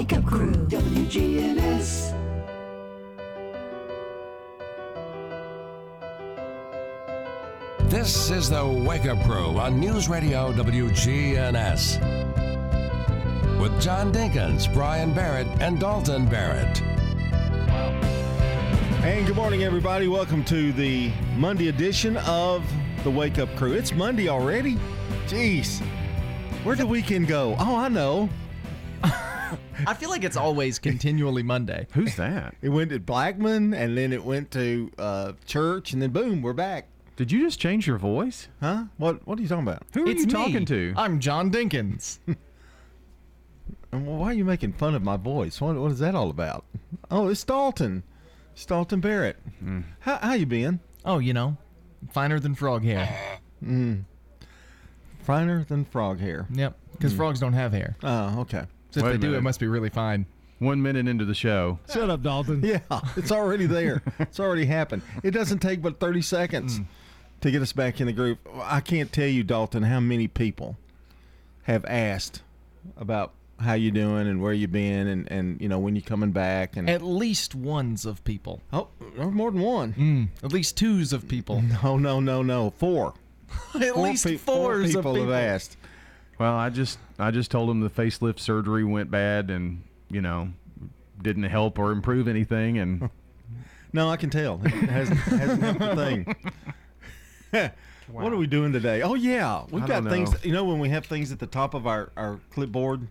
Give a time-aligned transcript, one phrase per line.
[0.00, 2.16] Wake Up Crew, WGNS.
[7.80, 12.00] This is the Wake Up Crew on News Radio WGNS.
[13.60, 16.80] With John Dinkins, Brian Barrett, and Dalton Barrett.
[19.04, 20.08] And good morning, everybody.
[20.08, 22.64] Welcome to the Monday edition of
[23.04, 23.74] the Wake Up Crew.
[23.74, 24.78] It's Monday already.
[25.26, 25.82] Jeez.
[26.64, 27.54] Where did the weekend go?
[27.58, 28.30] Oh, I know.
[29.86, 31.86] I feel like it's always continually Monday.
[31.92, 32.54] Who's that?
[32.62, 36.52] It went to Blackman, and then it went to uh, church, and then boom, we're
[36.52, 36.88] back.
[37.16, 38.48] Did you just change your voice?
[38.60, 38.84] Huh?
[38.96, 39.82] What What are you talking about?
[39.92, 40.32] Who are it's you me.
[40.32, 40.94] talking to?
[40.96, 42.18] I'm John Dinkins.
[43.92, 45.60] And why are you making fun of my voice?
[45.60, 46.64] What What is that all about?
[47.10, 48.04] Oh, it's Dalton.
[48.52, 49.36] It's Dalton Barrett.
[49.58, 49.80] Hmm.
[50.00, 50.80] How How you been?
[51.04, 51.56] oh, you know,
[52.12, 53.08] finer than frog hair.
[53.64, 54.04] Mm.
[55.22, 56.46] Finer than frog hair.
[56.52, 57.16] Yep, because mm.
[57.16, 57.96] frogs don't have hair.
[58.02, 58.64] Oh, okay.
[58.90, 60.26] So if Wait they a do, it must be really fine.
[60.58, 61.78] One minute into the show.
[61.92, 62.62] Shut up, Dalton.
[62.64, 62.80] Yeah,
[63.16, 64.02] it's already there.
[64.18, 65.02] it's already happened.
[65.22, 66.80] It doesn't take but 30 seconds
[67.40, 68.38] to get us back in the group.
[68.62, 70.76] I can't tell you, Dalton, how many people
[71.62, 72.42] have asked
[72.98, 76.30] about how you doing and where you've been and, and you know when you're coming
[76.32, 78.60] back and At least ones of people.
[78.72, 79.92] oh or more than one.
[79.94, 81.62] Mm, at least twos of people.
[81.82, 82.70] No, no, no, no.
[82.78, 83.14] Four.
[83.74, 85.32] at Four least pe- four fours people of people.
[85.32, 85.76] have asked.
[86.40, 90.48] Well, I just I just told him the facelift surgery went bad and, you know,
[91.20, 93.10] didn't help or improve anything and
[93.92, 94.58] No, I can tell.
[94.64, 96.36] It hasn't, hasn't helped a thing.
[98.12, 99.02] What are we doing today?
[99.02, 100.34] Oh yeah, we've I got things.
[100.44, 103.06] You know when we have things at the top of our, our clipboard.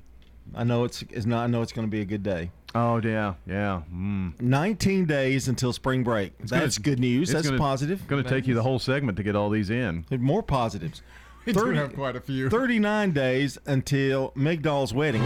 [0.53, 1.43] I know it's, it's not.
[1.43, 2.51] I know it's going to be a good day.
[2.75, 3.83] Oh yeah, yeah.
[3.93, 4.39] Mm.
[4.41, 6.37] 19 days until spring break.
[6.39, 7.31] gonna- That's good news.
[7.31, 8.05] That's gonna, positive.
[8.07, 10.05] Going to take you the whole segment to get all these in.
[10.11, 11.01] More positives.
[11.45, 12.49] We do have quite a few.
[12.49, 15.23] 39 days until Migdal's wedding.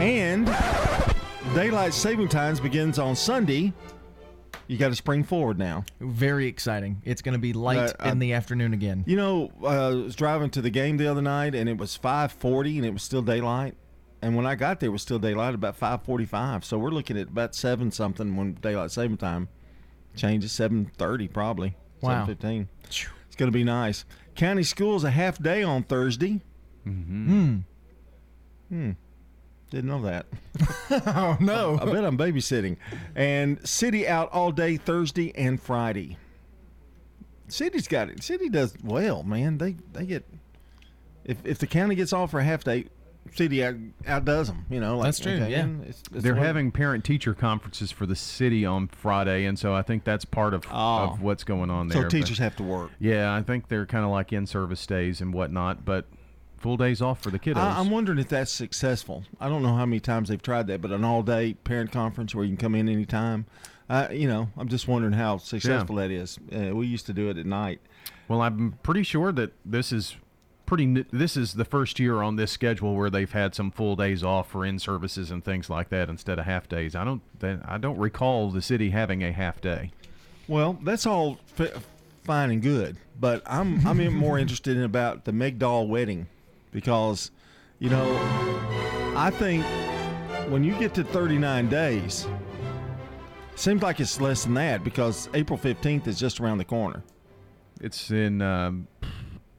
[0.00, 0.46] And
[1.54, 3.72] daylight saving times begins on Sunday.
[4.66, 5.84] You got to spring forward now.
[6.00, 7.00] Very exciting.
[7.04, 9.04] It's going to be light Uh, I- in the afternoon again.
[9.06, 11.96] You know, uh, I was driving to the game the other night, and it was
[11.96, 13.74] 5:40, and it was still daylight.
[14.22, 16.64] And when I got there, it was still daylight about 5:45.
[16.64, 19.48] So we're looking at about seven something when daylight saving time
[20.16, 20.52] changes.
[20.52, 21.76] 7:30 probably.
[22.00, 22.26] Wow.
[22.26, 22.68] 7:15.
[23.26, 24.04] It's going to be nice.
[24.34, 26.40] County schools a half day on Thursday.
[26.86, 27.58] Mm-hmm.
[28.68, 28.90] Hmm.
[29.70, 30.26] Didn't know that.
[31.06, 31.78] Oh no.
[31.80, 32.76] I bet I'm babysitting.
[33.16, 36.16] And city out all day Thursday and Friday.
[37.48, 38.22] City's got it.
[38.22, 39.58] City does well, man.
[39.58, 40.24] They they get
[41.24, 42.86] if if the county gets off for a half day,
[43.32, 43.74] city out,
[44.06, 44.66] outdoes them.
[44.70, 45.44] You know, like, That's true, yeah.
[45.66, 49.82] it's- it's They're what- having parent-teacher conferences for the city on Friday, and so I
[49.82, 51.04] think that's part of, Oh.
[51.10, 51.98] of what's going on there.
[51.98, 52.90] so But- teachers have to work.
[53.00, 56.06] yeah, I think they're kind of like in-service days and whatnot, but
[56.58, 57.56] full days off for the kiddos.
[57.58, 59.24] I, I'm wondering if that's successful.
[59.40, 62.44] I don't know how many times they've tried that, but an all-day parent conference where
[62.44, 63.46] you can come in anytime.
[63.90, 66.38] Uh, you know, I'm just wondering how successful that is.
[66.50, 67.80] Uh, we used to do it at night.
[68.28, 70.16] Well, I'm pretty sure that this is
[70.66, 71.04] pretty.
[71.12, 74.50] This is the first year on this schedule where they've had some full days off
[74.50, 76.94] for in services and things like that instead of half days.
[76.94, 77.22] I don't.
[77.42, 79.92] I don't recall the city having a half day.
[80.48, 81.86] Well, that's all f-
[82.24, 86.26] fine and good, but I'm I'm more interested in about the Migdal wedding
[86.70, 87.30] because,
[87.78, 88.04] you know,
[89.16, 89.64] I think
[90.50, 92.26] when you get to 39 days,
[93.54, 97.02] seems like it's less than that because April 15th is just around the corner.
[97.80, 98.88] It's in um,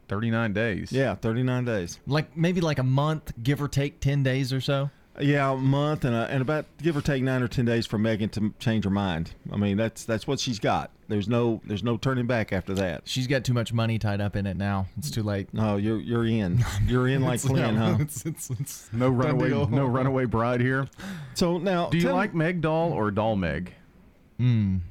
[0.07, 0.91] 39 days.
[0.91, 1.99] Yeah, 39 days.
[2.07, 4.89] like maybe like a month, give or take 10 days or so.
[5.19, 7.97] Yeah, a month and, a, and about give or take nine or ten days for
[7.97, 9.33] Megan to change her mind.
[9.51, 10.91] I mean, that's that's what she's got.
[11.07, 13.03] There's no there's no turning back after that.
[13.05, 14.87] She's got too much money tied up in it now.
[14.97, 15.53] It's too late.
[15.53, 16.65] No, you're you're in.
[16.85, 17.97] You're in like Flynn, huh?
[18.01, 19.49] It's, it's, it's No runaway.
[19.51, 20.89] No runaway bride here.
[21.33, 23.73] So now, Do you like Meg Doll or Doll Meg?
[24.39, 24.81] Mm.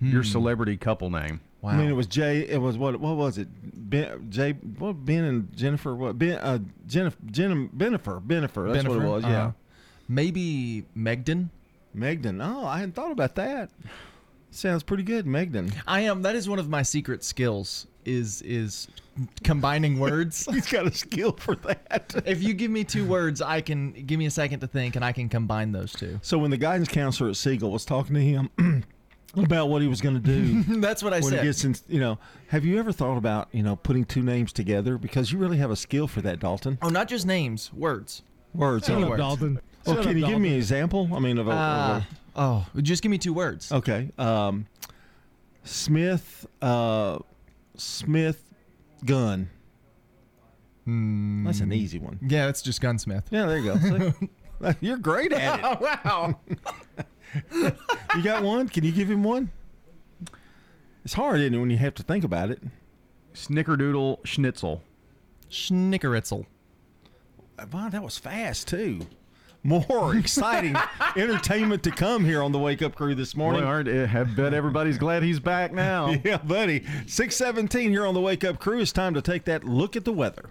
[0.00, 1.40] Your celebrity couple name.
[1.62, 1.72] Wow.
[1.72, 2.40] I mean, it was Jay.
[2.40, 2.98] It was what?
[3.00, 3.48] What was it?
[3.90, 4.52] Ben, Jay.
[4.52, 5.04] What?
[5.04, 5.94] Ben and Jennifer.
[5.94, 6.18] What?
[6.18, 6.38] Ben.
[6.38, 7.18] Uh, Jennifer.
[7.30, 8.22] Jen, Benifer.
[8.22, 8.72] Benifer.
[8.72, 9.24] That's what it was.
[9.24, 9.52] Yeah.
[10.08, 11.50] Maybe Megden.
[11.92, 12.40] Megden.
[12.40, 13.70] Oh, I hadn't thought about that.
[14.50, 15.70] Sounds pretty good, Megden.
[15.86, 16.22] I am.
[16.22, 17.86] That is one of my secret skills.
[18.06, 18.88] Is is
[19.44, 20.46] combining words.
[20.50, 22.22] He's got a skill for that.
[22.26, 25.04] if you give me two words, I can give me a second to think, and
[25.04, 26.18] I can combine those two.
[26.22, 28.50] So when the guidance counselor at Siegel was talking to him
[29.36, 31.44] about what he was going to do That's what I when he said.
[31.44, 32.18] gets in, you know,
[32.48, 35.70] have you ever thought about you know putting two names together because you really have
[35.70, 36.78] a skill for that, Dalton?
[36.82, 38.22] oh, not just names, words.
[38.54, 38.86] Words.
[38.86, 39.20] Shut up, words.
[39.20, 39.60] Dalton.
[39.86, 41.08] Well, Shut can up, you give me an example?
[41.14, 42.02] I mean, of a, Uh,
[42.36, 43.70] oh, just give me two words.
[43.72, 44.10] Okay.
[44.18, 44.66] Um,
[45.64, 47.18] Smith, uh,
[47.76, 48.42] Smith
[49.04, 49.48] gun.
[50.84, 51.44] Hmm.
[51.44, 52.18] That's an easy one.
[52.26, 53.28] Yeah, it's just gunsmith.
[53.30, 54.12] Yeah, there you go.
[54.80, 55.80] You're great at it.
[55.80, 56.38] wow.
[58.16, 58.68] You got one?
[58.68, 59.50] Can you give him one?
[61.04, 62.60] It's hard, isn't it, when you have to think about it?
[63.34, 64.82] Snickerdoodle Schnitzel.
[65.50, 66.46] Schnickeritzel.
[67.58, 69.00] Uh, wow, that was fast too.
[69.62, 70.74] More exciting
[71.16, 73.62] entertainment to come here on the Wake Up Crew this Boy, morning.
[73.64, 76.10] aren't eh, I bet everybody's glad he's back now.
[76.24, 76.84] Yeah, buddy.
[77.06, 78.80] 617 here on the Wake Up Crew.
[78.80, 80.50] It's time to take that look at the weather.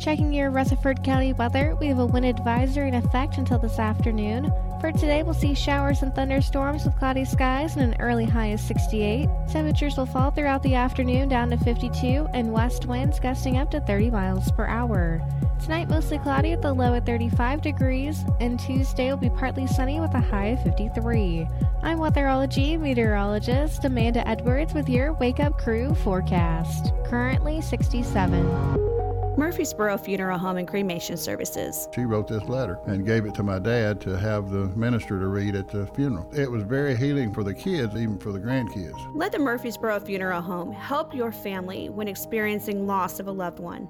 [0.00, 4.50] Checking your Rutherford County weather, we have a wind advisory in effect until this afternoon.
[4.80, 8.60] For today, we'll see showers and thunderstorms with cloudy skies and an early high of
[8.60, 9.28] 68.
[9.50, 13.80] Temperatures will fall throughout the afternoon down to 52 and west winds gusting up to
[13.82, 15.20] 30 miles per hour.
[15.62, 20.00] Tonight, mostly cloudy with a low at 35 degrees, and Tuesday will be partly sunny
[20.00, 21.46] with a high of 53.
[21.82, 26.94] I'm weatherology meteorologist Amanda Edwards with your Wake Up Crew forecast.
[27.04, 28.99] Currently 67.
[29.36, 31.88] Murfreesboro Funeral Home and Cremation Services.
[31.94, 35.26] She wrote this letter and gave it to my dad to have the minister to
[35.28, 36.30] read at the funeral.
[36.34, 38.94] It was very healing for the kids, even for the grandkids.
[39.14, 43.88] Let the Murfreesboro Funeral Home help your family when experiencing loss of a loved one.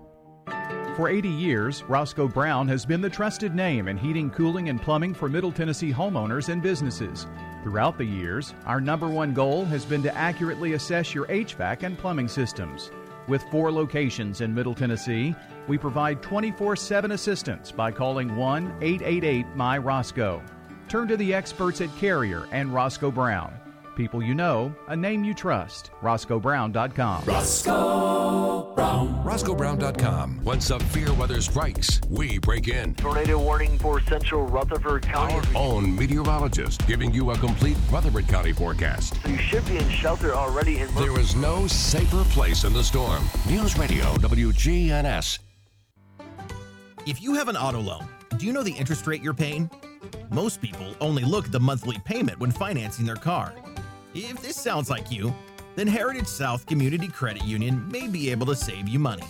[0.97, 5.15] For 80 years, Roscoe Brown has been the trusted name in heating, cooling, and plumbing
[5.15, 7.27] for Middle Tennessee homeowners and businesses.
[7.63, 11.97] Throughout the years, our number one goal has been to accurately assess your HVAC and
[11.97, 12.91] plumbing systems.
[13.29, 15.35] With four locations in Middle Tennessee,
[15.69, 20.43] we provide 24 7 assistance by calling 1 888 My Roscoe.
[20.89, 23.53] Turn to the experts at Carrier and Roscoe Brown.
[24.01, 25.91] People you know, a name you trust.
[26.01, 27.25] RoscoeBrown.com.
[27.27, 29.23] Roscoe Brown.
[29.23, 30.41] RoscoeBrown.com.
[30.43, 32.95] When severe weather strikes, we break in.
[32.95, 35.35] Tornado warning for central Rutherford County.
[35.35, 39.23] Our own meteorologist giving you a complete Rutherford County forecast.
[39.23, 42.83] So you should be in shelter already in There is no safer place in the
[42.83, 43.23] storm.
[43.51, 45.41] News Radio WGNS.
[47.07, 48.09] If you have an auto loan,
[48.39, 49.69] do you know the interest rate you're paying?
[50.31, 53.53] Most people only look at the monthly payment when financing their car.
[54.15, 55.33] If this sounds like you,
[55.77, 59.23] then Heritage South Community Credit Union may be able to save you money.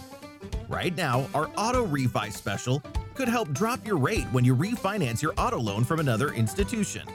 [0.69, 2.82] Right now, our auto refi special
[3.15, 7.06] could help drop your rate when you refinance your auto loan from another institution.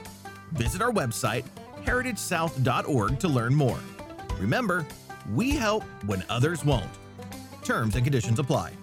[0.52, 1.44] Visit our website,
[1.84, 3.80] heritagesouth.org, to learn more.
[4.38, 4.86] Remember,
[5.34, 6.90] we help when others won't.
[7.64, 8.74] Terms and conditions apply.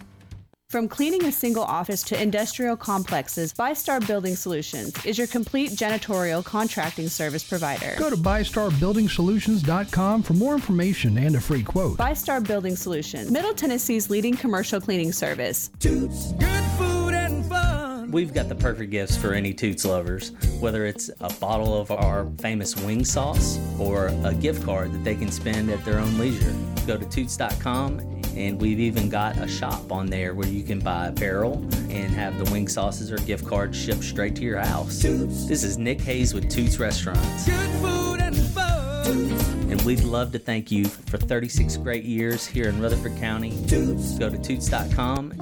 [0.74, 6.44] From cleaning a single office to industrial complexes, ByStar Building Solutions is your complete janitorial
[6.44, 7.94] contracting service provider.
[8.00, 12.00] Go to BystarBuildingSolutions.com for more information and a free quote.
[12.00, 15.70] ByStar Building Solutions, Middle Tennessee's leading commercial cleaning service.
[15.80, 18.10] Good food and fun.
[18.10, 22.26] We've got the perfect gifts for any Toots lovers, whether it's a bottle of our
[22.40, 26.56] famous wing sauce or a gift card that they can spend at their own leisure.
[26.88, 31.08] Go to Toots.com and we've even got a shop on there where you can buy
[31.08, 31.54] apparel
[31.90, 35.02] and have the wing sauces or gift cards shipped straight to your house.
[35.02, 35.46] Toots.
[35.48, 37.46] This is Nick Hayes with Toots Restaurants.
[37.46, 39.06] Good food and fun.
[39.06, 39.48] Toots.
[39.70, 43.52] And we'd love to thank you for 36 great years here in Rutherford County.
[43.68, 44.18] Toots.
[44.18, 45.34] Go to Toots.com.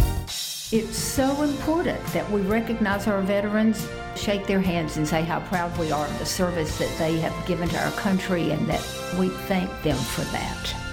[0.73, 3.85] It's so important that we recognize our veterans,
[4.15, 7.45] shake their hands, and say how proud we are of the service that they have
[7.45, 8.81] given to our country and that
[9.19, 10.90] we thank them for that.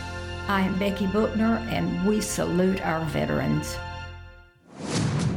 [0.49, 3.77] I am Becky Bookner, and we salute our veterans.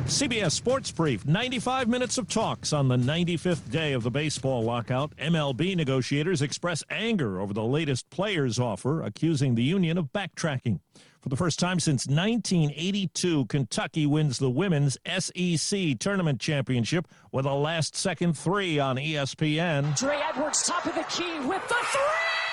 [0.06, 5.14] CBS Sports Brief 95 minutes of talks on the 95th day of the baseball lockout.
[5.18, 10.80] MLB negotiators express anger over the latest players' offer, accusing the union of backtracking.
[11.20, 17.54] For the first time since 1982, Kentucky wins the women's SEC tournament championship with a
[17.54, 19.98] last second three on ESPN.
[19.98, 22.51] Dre Edwards, top of the key with the three!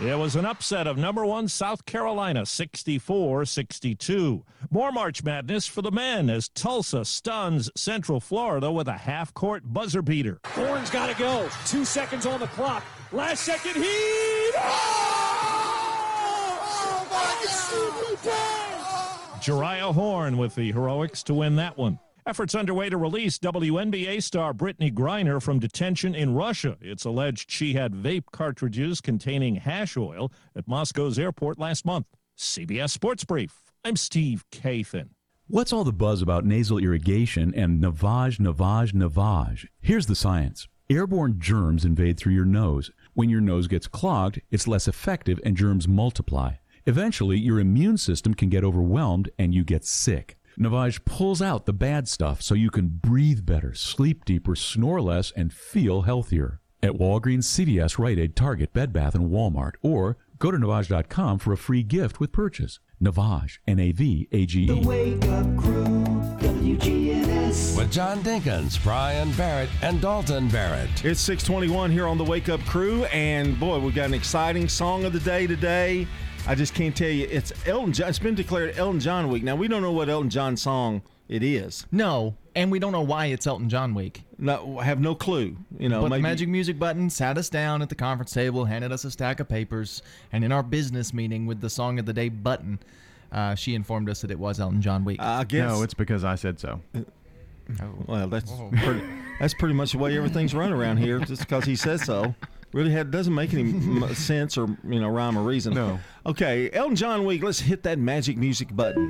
[0.00, 4.44] It was an upset of number one South Carolina, 64 62.
[4.70, 9.62] More March Madness for the men as Tulsa stuns Central Florida with a half court
[9.72, 10.40] buzzer beater.
[10.46, 11.48] Horne's got to go.
[11.66, 12.82] Two seconds on the clock.
[13.12, 14.52] Last second heat.
[14.56, 15.10] Oh!
[17.76, 22.00] oh Jeriah Horne with the heroics to win that one.
[22.26, 26.78] Efforts underway to release WNBA star Brittney Griner from detention in Russia.
[26.80, 32.06] It's alleged she had vape cartridges containing hash oil at Moscow's airport last month.
[32.38, 33.70] CBS Sports Brief.
[33.84, 35.10] I'm Steve Kathan.
[35.48, 39.66] What's all the buzz about nasal irrigation and navage, navage, navage?
[39.82, 40.66] Here's the science.
[40.88, 42.90] Airborne germs invade through your nose.
[43.12, 46.54] When your nose gets clogged, it's less effective and germs multiply.
[46.86, 50.38] Eventually, your immune system can get overwhelmed and you get sick.
[50.58, 55.32] Navage pulls out the bad stuff so you can breathe better, sleep deeper, snore less,
[55.32, 56.60] and feel healthier.
[56.82, 61.52] At Walgreens, CVS, Rite Aid, Target, Bed Bath, and Walmart, or go to Navage.com for
[61.52, 62.78] a free gift with purchase.
[63.02, 64.84] Navage, N A V A G The E.
[64.84, 66.04] Wake Up Crew,
[66.38, 67.76] WGNS.
[67.76, 71.04] With John Dinkins, Brian Barrett, and Dalton Barrett.
[71.04, 75.04] It's 621 here on the Wake Up Crew, and boy, we've got an exciting song
[75.04, 76.06] of the day today.
[76.46, 77.26] I just can't tell you.
[77.30, 78.08] It's Elton John.
[78.08, 79.42] It's been declared Elton John week.
[79.42, 81.86] Now, we don't know what Elton John song it is.
[81.90, 84.22] No, and we don't know why it's Elton John week.
[84.36, 85.56] No, I have no clue.
[85.78, 88.66] You know, but maybe, the magic music button sat us down at the conference table,
[88.66, 92.04] handed us a stack of papers, and in our business meeting with the song of
[92.04, 92.78] the day button,
[93.32, 95.22] uh, she informed us that it was Elton John week.
[95.22, 95.70] I guess.
[95.70, 96.80] No, it's because I said so.
[98.06, 99.02] Well, that's pretty,
[99.40, 102.34] that's pretty much the way everything's run around here, just because he says so.
[102.74, 105.74] Really had, doesn't make any sense or you know rhyme or reason.
[105.74, 106.00] No.
[106.26, 107.44] Okay, Elton John week.
[107.44, 109.08] Let's hit that magic music button.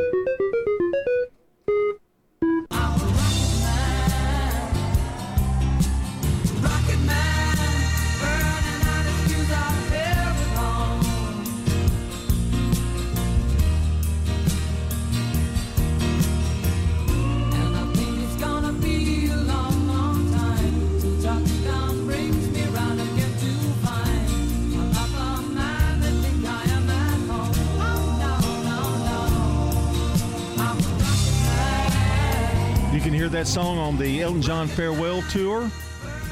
[33.55, 35.71] Song on the Elton John farewell tour.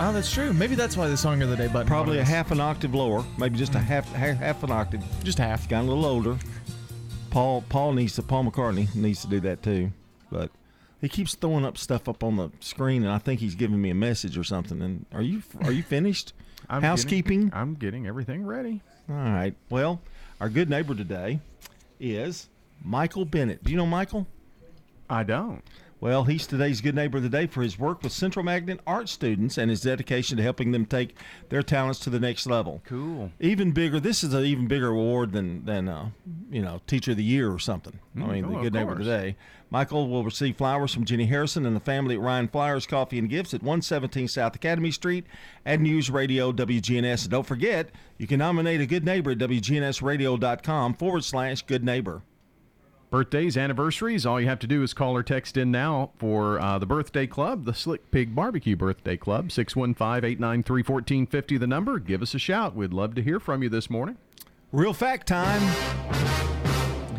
[0.01, 0.53] Oh, that's true.
[0.53, 1.87] Maybe that's why the song of the day button.
[1.87, 3.85] Probably a half an octave lower, maybe just a mm.
[3.85, 5.05] half, half half an octave.
[5.23, 5.69] Just half.
[5.69, 6.37] Got a little older.
[7.31, 9.93] Paul Paul needs to Paul McCartney needs to do that too,
[10.33, 10.51] but
[11.01, 13.91] he keeps throwing up stuff up on the screen, and I think he's giving me
[13.91, 14.83] a message or something.
[14.83, 16.33] And are you are you finished?
[16.69, 17.45] I'm Housekeeping.
[17.45, 18.81] Getting, I'm getting everything ready.
[19.09, 19.55] All right.
[19.71, 20.01] Well,
[20.41, 21.39] our good neighbor today
[22.01, 22.49] is
[22.83, 23.63] Michael Bennett.
[23.63, 24.27] Do you know Michael?
[25.09, 25.63] I don't.
[26.03, 29.09] Well, he's today's good neighbor of the day for his work with Central Magnet art
[29.09, 31.17] students and his dedication to helping them take
[31.49, 32.83] their talents to the next level.
[32.85, 33.31] Cool.
[33.39, 34.01] Even bigger.
[34.01, 36.11] This is an even bigger award than than uh,
[36.51, 38.01] you know Teacher of the Year or something.
[38.17, 39.37] I Mm, mean, oh, the good neighbor of the Day.
[39.71, 43.31] Michael will receive flowers from Jenny Harrison and the family at Ryan Flowers Coffee and
[43.31, 45.25] Gifts at 117 South Academy Street
[45.65, 47.23] at News Radio WGNS.
[47.23, 52.23] And don't forget, you can nominate a good neighbor at WGNSradio.com forward slash good neighbor.
[53.13, 56.79] Birthdays, anniversaries, all you have to do is call or text in now for uh,
[56.79, 61.99] the birthday club, the Slick Pig Barbecue Birthday Club, 615 893 1450, the number.
[61.99, 62.75] Give us a shout.
[62.75, 64.17] We'd love to hear from you this morning.
[64.73, 65.61] Real fact time.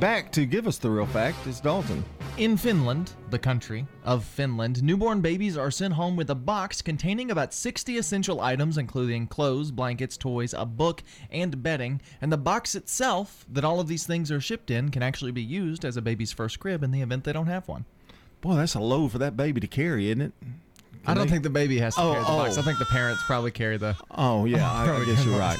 [0.03, 2.03] Back to give us the real fact is Dalton.
[2.35, 7.31] In Finland, the country of Finland, newborn babies are sent home with a box containing
[7.31, 12.01] about 60 essential items, including clothes, blankets, toys, a book, and bedding.
[12.21, 15.41] And the box itself, that all of these things are shipped in, can actually be
[15.41, 17.85] used as a baby's first crib in the event they don't have one.
[18.41, 20.33] Boy, that's a load for that baby to carry, isn't it?
[21.07, 22.57] I don't they- think the baby has to Oh, carry the box.
[22.57, 22.59] oh.
[22.61, 23.95] I think the parents probably carry the.
[24.11, 25.59] Oh yeah, I, I guess you're right.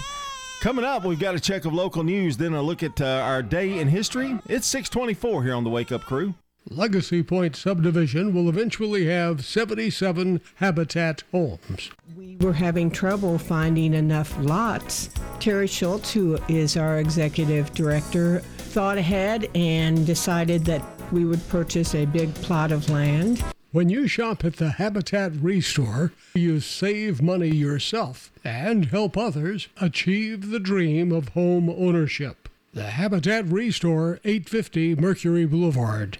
[0.63, 3.43] Coming up, we've got a check of local news, then a look at uh, our
[3.43, 4.39] day in history.
[4.48, 6.36] It's 624 here on the Wake Up Crew.
[6.70, 11.91] Legacy Point subdivision will eventually have 77 habitat homes.
[12.15, 15.10] We were having trouble finding enough lots.
[15.41, 21.93] Terry Schultz, who is our executive director, thought ahead and decided that we would purchase
[21.93, 23.43] a big plot of land.
[23.74, 30.51] When you shop at the Habitat Restore, you save money yourself and help others achieve
[30.51, 32.48] the dream of home ownership.
[32.72, 36.20] The Habitat Restore, 850 Mercury Boulevard.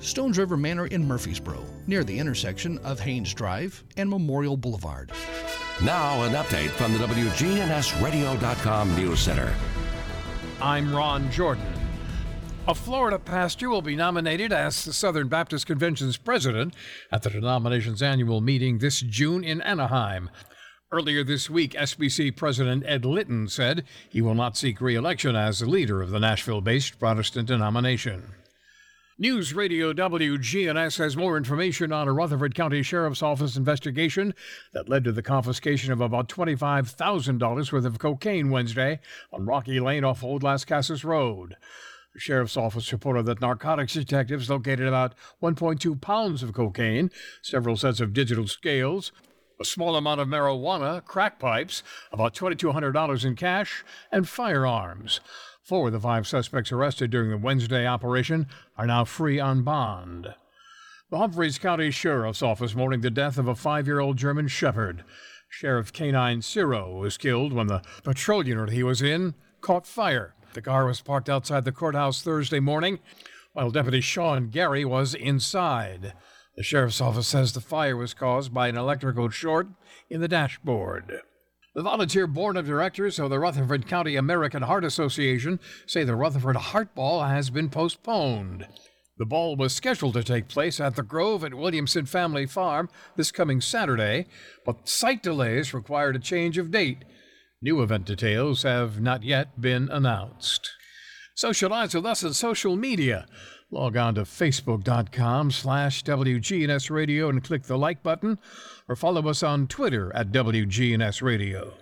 [0.00, 5.12] Stones River Manor in Murfreesboro, near the intersection of Haynes Drive and Memorial Boulevard.
[5.82, 9.54] Now, an update from the WGNSradio.com News Center.
[10.60, 11.64] I'm Ron Jordan.
[12.66, 16.74] A Florida pastor will be nominated as the Southern Baptist Convention's president
[17.10, 20.28] at the denomination's annual meeting this June in Anaheim.
[20.92, 25.60] Earlier this week, SBC President Ed Litton said he will not seek re election as
[25.60, 28.34] the leader of the Nashville based Protestant denomination.
[29.20, 34.32] News Radio WGNS has more information on a Rutherford County Sheriff's Office investigation
[34.72, 39.00] that led to the confiscation of about $25,000 worth of cocaine Wednesday
[39.32, 41.56] on Rocky Lane off Old Lascassas Road.
[42.14, 47.10] The sheriff's office reported that narcotics detectives located about 1.2 pounds of cocaine,
[47.42, 49.10] several sets of digital scales,
[49.60, 51.82] a small amount of marijuana, crack pipes,
[52.12, 55.18] about $2,200 in cash, and firearms.
[55.68, 58.46] Four of the five suspects arrested during the Wednesday operation
[58.78, 60.34] are now free on bond.
[61.10, 65.04] The Humphreys County Sheriff's Office mourning the death of a five year old German Shepherd.
[65.50, 70.34] Sheriff Canine Ciro was killed when the patrol unit he was in caught fire.
[70.54, 72.98] The car was parked outside the courthouse Thursday morning,
[73.52, 76.14] while Deputy Sean Gary was inside.
[76.56, 79.68] The sheriff's office says the fire was caused by an electrical short
[80.08, 81.20] in the dashboard.
[81.74, 86.56] The volunteer board of directors of the Rutherford County American Heart Association say the Rutherford
[86.56, 88.66] Heart Ball has been postponed.
[89.18, 93.30] The ball was scheduled to take place at the Grove at Williamson Family Farm this
[93.30, 94.26] coming Saturday,
[94.64, 97.04] but site delays required a change of date.
[97.60, 100.70] New event details have not yet been announced.
[101.34, 103.26] Socialize with us on social media.
[103.70, 108.38] Log on to facebook.com slash WGNS Radio and click the like button,
[108.88, 111.74] or follow us on Twitter at WGNS Radio.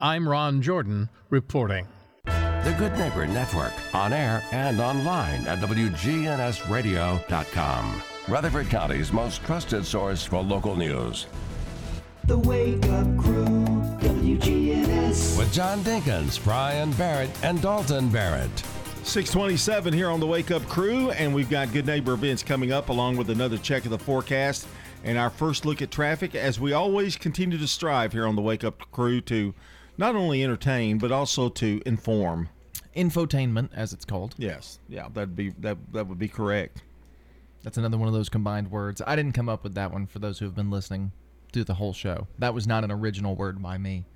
[0.00, 1.86] I'm Ron Jordan reporting.
[2.24, 8.02] The Good Neighbor Network, on air and online at WGNSradio.com.
[8.28, 11.26] Rutherford County's most trusted source for local news.
[12.24, 13.66] The Wake Up Crew,
[14.00, 15.36] WGNS.
[15.36, 18.62] With John Dinkins, Brian Barrett, and Dalton Barrett.
[19.04, 22.90] 627 here on the Wake Up Crew, and we've got good neighbor events coming up
[22.90, 24.68] along with another check of the forecast
[25.04, 28.42] and our first look at traffic as we always continue to strive here on the
[28.42, 29.54] Wake Up Crew to
[29.98, 32.48] not only entertain but also to inform.
[32.94, 34.34] Infotainment, as it's called.
[34.36, 34.78] Yes.
[34.88, 36.82] Yeah, that'd be that that would be correct.
[37.62, 39.02] That's another one of those combined words.
[39.06, 41.12] I didn't come up with that one for those who have been listening
[41.52, 42.26] through the whole show.
[42.38, 44.06] That was not an original word by me.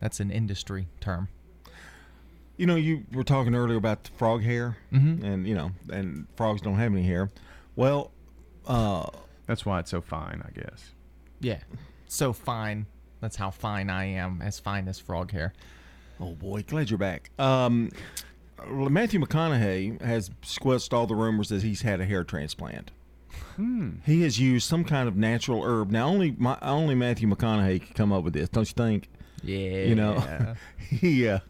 [0.00, 1.28] That's an industry term.
[2.56, 5.22] You know, you were talking earlier about the frog hair, Mhm.
[5.24, 7.30] and you know, and frogs don't have any hair.
[7.76, 8.12] Well,
[8.66, 9.06] uh,
[9.46, 10.92] That's why it's so fine, I guess.
[11.40, 11.58] Yeah.
[12.06, 12.86] So fine.
[13.20, 15.52] That's how fine I am, as fine as frog hair.
[16.20, 17.30] Oh boy, glad you're back.
[17.38, 17.90] Um,
[18.70, 22.92] Matthew McConaughey has squelched all the rumors that he's had a hair transplant.
[23.56, 23.96] Hmm.
[24.06, 25.90] He has used some kind of natural herb.
[25.90, 29.08] Now, only my, only Matthew McConaughey could come up with this, don't you think?
[29.42, 29.84] Yeah.
[29.84, 31.40] You know, he uh,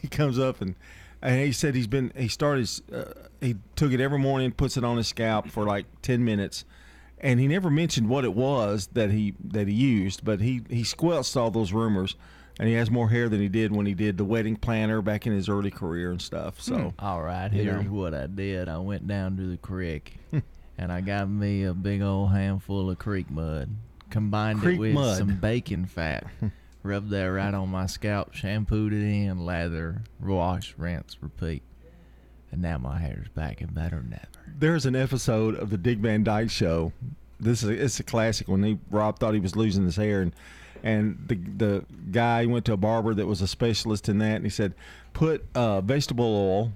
[0.02, 0.74] he comes up and
[1.22, 3.04] and he said he's been he started uh,
[3.40, 6.64] he took it every morning, puts it on his scalp for like ten minutes,
[7.18, 10.84] and he never mentioned what it was that he that he used, but he he
[10.84, 12.16] squelched all those rumors.
[12.58, 15.26] And he has more hair than he did when he did the wedding planner back
[15.26, 16.60] in his early career and stuff.
[16.60, 17.90] So, all right, here's know.
[17.90, 18.68] what I did.
[18.68, 20.16] I went down to the creek,
[20.76, 23.70] and I got me a big old handful of creek mud.
[24.10, 25.16] Combined Creek it with mud.
[25.16, 26.26] some bacon fat.
[26.82, 28.34] Rubbed that right on my scalp.
[28.34, 31.62] Shampooed it in, lather, wash, rinse, repeat.
[32.50, 34.54] And now my hair's back and better than ever.
[34.58, 36.92] there's an episode of the Dick Van Dyke Show.
[37.38, 40.34] This is it's a classic when he Rob thought he was losing his hair, and
[40.82, 44.44] and the the guy went to a barber that was a specialist in that, and
[44.44, 44.74] he said,
[45.12, 46.72] put uh, vegetable oil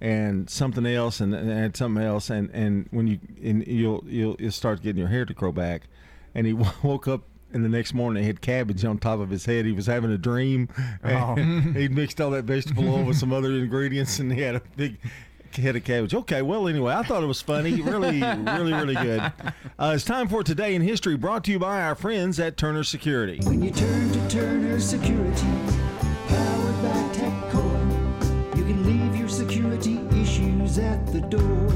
[0.00, 4.50] and something else, and, and something else, and and when you and you'll you'll you'll
[4.50, 5.82] start getting your hair to grow back.
[6.34, 7.22] And he woke up.
[7.52, 9.64] And the next morning, he had cabbage on top of his head.
[9.64, 10.68] He was having a dream.
[11.04, 11.34] Oh.
[11.74, 14.98] He'd mixed all that vegetable oil with some other ingredients, and he had a big
[15.56, 16.14] head of cabbage.
[16.14, 17.80] Okay, well, anyway, I thought it was funny.
[17.80, 19.20] Really, really, really good.
[19.78, 22.84] Uh, it's time for Today in History, brought to you by our friends at Turner
[22.84, 23.40] Security.
[23.44, 25.48] When you turn to Turner Security,
[26.28, 31.69] powered by TechCore, you can leave your security issues at the door.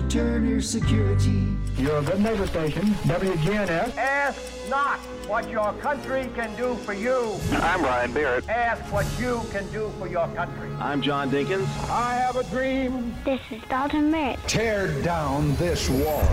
[0.00, 1.56] Turn to Turner Security.
[1.76, 3.96] Your good neighbor station, WGNS.
[3.96, 7.36] Ask not what your country can do for you.
[7.52, 8.48] I'm Ryan Barrett.
[8.48, 10.70] Ask what you can do for your country.
[10.78, 11.66] I'm John Dinkins.
[11.90, 13.14] I have a dream.
[13.24, 14.38] This is Dalton Merritt.
[14.46, 16.24] Tear down this wall.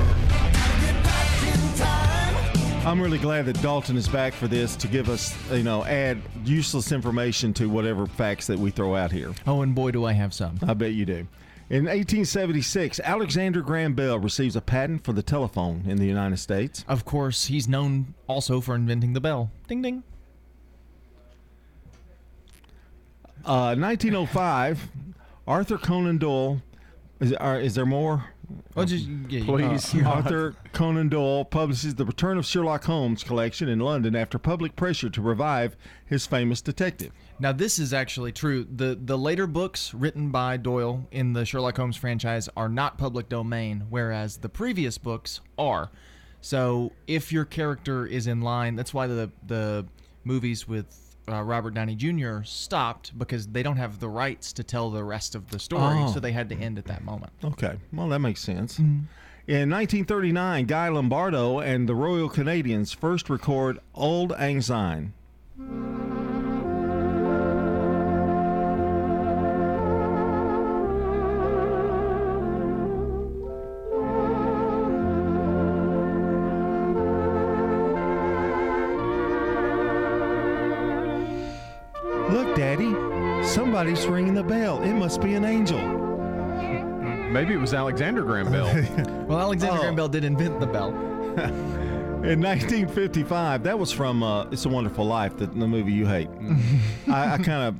[2.85, 6.21] I'm really glad that Dalton is back for this to give us, you know, add
[6.45, 9.33] useless information to whatever facts that we throw out here.
[9.45, 10.57] Oh, and boy, do I have some.
[10.65, 11.27] I bet you do.
[11.69, 16.85] In 1876, Alexander Graham Bell receives a patent for the telephone in the United States.
[16.87, 19.51] Of course, he's known also for inventing the bell.
[19.67, 20.03] Ding ding.
[23.43, 24.87] Uh, 1905,
[25.45, 26.61] Arthur Conan Doyle.
[27.19, 28.25] Is, are, is there more?
[28.77, 29.93] Oh, just yeah, Please.
[29.93, 34.77] Uh, Arthur Conan Doyle publishes The Return of Sherlock Holmes collection in London after public
[34.77, 35.75] pressure to revive
[36.05, 37.11] his famous detective.
[37.39, 38.65] Now this is actually true.
[38.75, 43.29] The the later books written by Doyle in the Sherlock Holmes franchise are not public
[43.29, 45.91] domain, whereas the previous books are.
[46.41, 49.85] So if your character is in line, that's why the the
[50.23, 52.41] movies with uh, Robert Downey Jr.
[52.43, 56.11] stopped because they don't have the rights to tell the rest of the story, Oh.
[56.13, 57.33] so they had to end at that moment.
[57.43, 58.79] Okay, well, that makes sense.
[58.79, 65.13] In 1939, Guy Lombardo and the Royal Canadians first record Old Syne.
[83.77, 84.81] Somebody's ringing the bell.
[84.81, 85.77] It must be an angel.
[87.29, 88.65] Maybe it was Alexander Graham Bell.
[89.27, 89.81] Well, Alexander Oh.
[89.81, 90.89] Graham Bell did invent the bell.
[92.23, 96.27] In 1955, that was from uh, It's a Wonderful Life, the, the movie you hate.
[97.07, 97.75] I, I kind of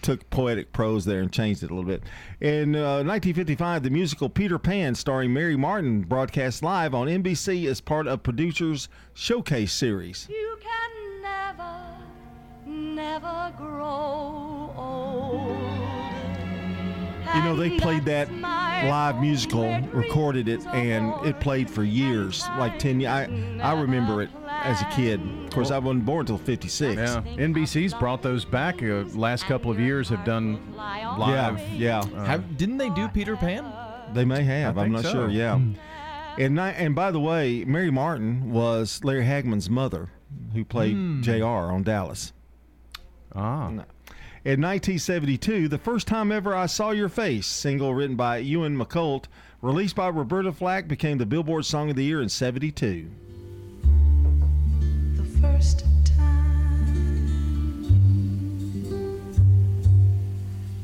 [0.00, 2.02] took poetic prose there and changed it a little bit.
[2.40, 7.82] In uh, 1955, the musical Peter Pan, starring Mary Martin, broadcast live on NBC as
[7.82, 10.26] part of Producers Showcase series.
[10.30, 11.86] You can never,
[12.64, 14.61] never grow old.
[17.34, 22.78] You know, they played that live musical, recorded it, and it played for years, like
[22.78, 23.10] 10 years.
[23.10, 25.20] I, I remember it as a kid.
[25.44, 26.96] Of course, I wasn't born until 56.
[26.96, 28.82] Yeah, NBC's brought those back.
[28.82, 31.58] Uh, last couple of years have done live.
[31.70, 32.18] Yeah, yeah.
[32.18, 33.64] uh, Have, didn't they do Peter Pan?
[34.12, 34.76] They may have.
[34.76, 35.12] I I'm not so.
[35.12, 35.28] sure.
[35.30, 35.54] Yeah.
[36.38, 40.10] And ni- and by the way, Mary Martin was Larry Hagman's mother,
[40.52, 41.22] who played Hmm.
[41.22, 41.44] Jr.
[41.46, 42.32] on Dallas.
[43.34, 43.70] Ah.
[44.44, 49.22] In 1972, the first time ever I saw your face, single written by Ewan MacColl,
[49.60, 53.08] released by Roberta Flack, became the Billboard Song of the Year in '72.
[55.14, 57.28] The first time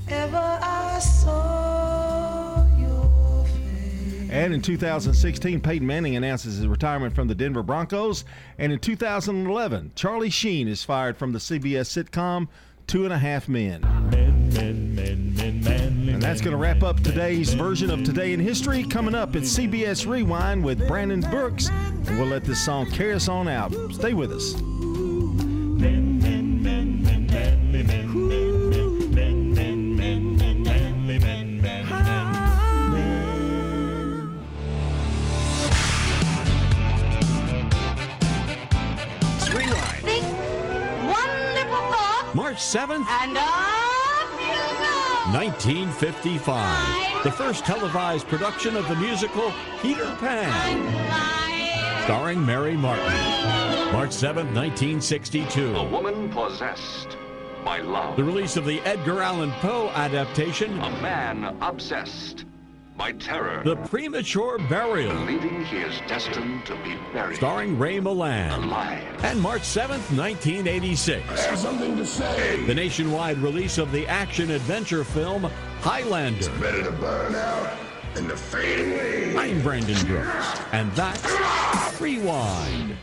[0.08, 3.44] ever I saw your
[4.30, 8.24] And in 2016, Peyton Manning announces his retirement from the Denver Broncos.
[8.56, 12.46] And in 2011, Charlie Sheen is fired from the CBS sitcom
[12.88, 13.84] Two and a Half Men.
[16.14, 18.82] And that's going to wrap up today's version of Today in History.
[18.82, 21.68] Coming up, it's CBS Rewind with Brandon Brooks.
[21.68, 23.74] And we'll let this song carry us on out.
[23.92, 24.54] Stay with us.
[42.34, 45.32] March 7th, and up you go.
[45.32, 47.24] 1955.
[47.24, 52.02] The first televised production of the musical Peter Pan.
[52.04, 53.04] Starring Mary Martin.
[53.92, 55.74] March 7th, 1962.
[55.74, 57.16] A woman possessed
[57.64, 58.16] by love.
[58.16, 60.78] The release of the Edgar Allan Poe adaptation.
[60.80, 62.44] A man obsessed
[62.98, 63.62] by terror.
[63.64, 65.14] The Premature Burial.
[65.24, 67.36] Believing he is destined to be buried.
[67.36, 68.64] Starring Ray Milland.
[68.64, 69.24] Alive.
[69.24, 71.30] And March 7th, 1986.
[71.30, 72.62] I have something to say.
[72.66, 75.44] The nationwide release of the action adventure film
[75.80, 76.50] Highlander.
[76.60, 77.72] Better to burn out
[78.14, 79.36] than to fade away.
[79.36, 82.96] I'm Brandon Brooks, and that's Rewind.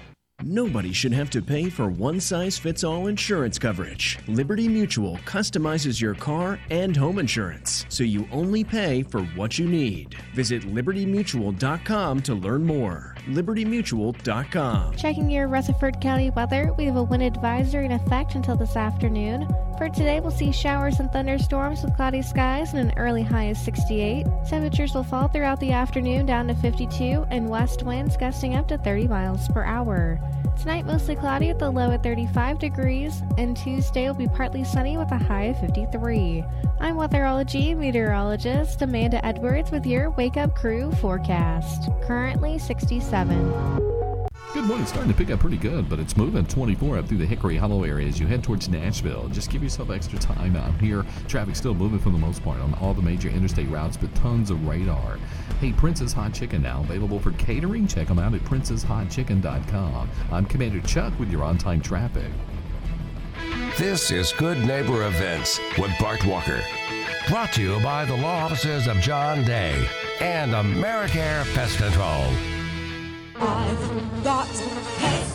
[0.47, 4.19] Nobody should have to pay for one size fits all insurance coverage.
[4.27, 9.67] Liberty Mutual customizes your car and home insurance, so you only pay for what you
[9.67, 10.15] need.
[10.35, 13.15] Visit libertymutual.com to learn more.
[13.27, 14.95] libertymutual.com.
[14.95, 19.47] Checking your Rutherford County weather, we have a wind advisory in effect until this afternoon.
[19.79, 23.57] For today, we'll see showers and thunderstorms with cloudy skies and an early high of
[23.57, 24.27] 68.
[24.47, 28.77] Temperatures will fall throughout the afternoon down to 52 and west winds gusting up to
[28.77, 30.19] 30 miles per hour.
[30.59, 34.97] Tonight, mostly cloudy with a low at 35 degrees, and Tuesday will be partly sunny
[34.97, 36.43] with a high of 53.
[36.79, 41.89] I'm weatherology meteorologist Amanda Edwards with your Wake Up Crew forecast.
[42.03, 43.85] Currently 67.
[44.55, 44.85] Good morning.
[44.85, 47.83] Starting to pick up pretty good, but it's moving 24 up through the Hickory Hollow
[47.83, 49.27] area as you head towards Nashville.
[49.27, 51.05] Just give yourself extra time out here.
[51.27, 54.49] Traffic still moving for the most part on all the major interstate routes, but tons
[54.51, 55.19] of radar.
[55.59, 57.87] Hey, Princess Hot Chicken now available for catering.
[57.87, 60.09] Check them out at princesshotchicken.com.
[60.31, 62.29] I'm Commander Chuck with your on-time traffic.
[63.77, 66.61] This is Good Neighbor Events with Bart Walker.
[67.29, 69.87] Brought to you by the law offices of John Day
[70.19, 72.31] and Americare Pest Control.
[73.37, 74.47] I've got
[74.97, 75.34] pests.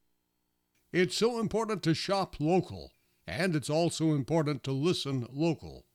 [0.93, 2.91] It's so important to shop local,
[3.25, 5.85] and it's also important to listen local.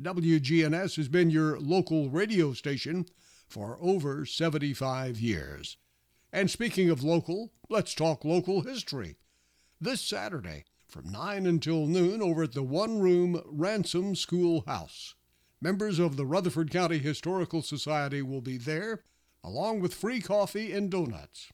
[0.00, 3.04] WGNS has been your local radio station
[3.46, 5.76] for over 75 years.
[6.32, 9.18] And speaking of local, let's talk local history.
[9.78, 15.16] This Saturday, from 9 until noon, over at the one room Ransom Schoolhouse.
[15.60, 19.02] Members of the Rutherford County Historical Society will be there,
[19.44, 21.52] along with free coffee and donuts.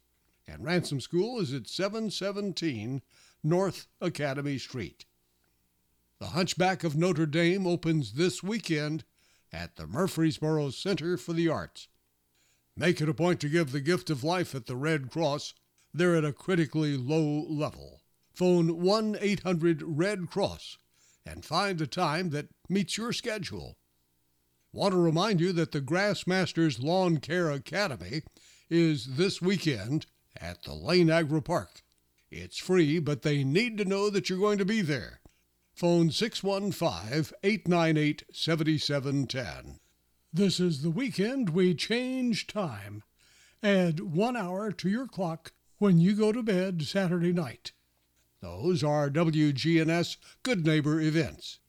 [0.53, 3.01] And Ransom School is at 717
[3.43, 5.07] North Academy Street.
[6.19, 9.05] The Hunchback of Notre Dame opens this weekend
[9.51, 11.89] at the Murfreesboro Center for the Arts.
[12.77, 15.55] Make it a point to give the gift of life at the Red Cross.
[15.95, 18.03] They're at a critically low level.
[18.35, 20.77] Phone 1 800 Red Cross
[21.25, 23.79] and find a time that meets your schedule.
[24.71, 28.23] Want to remind you that the Grassmasters Lawn Care Academy
[28.69, 30.05] is this weekend
[30.41, 31.83] at the Lane Agri Park.
[32.31, 35.21] It's free, but they need to know that you're going to be there.
[35.75, 39.81] Phone 615 898 7710.
[40.33, 43.03] This is the weekend we change time.
[43.63, 47.73] Add one hour to your clock when you go to bed Saturday night.
[48.41, 51.61] Those are WGNS Good Neighbor events.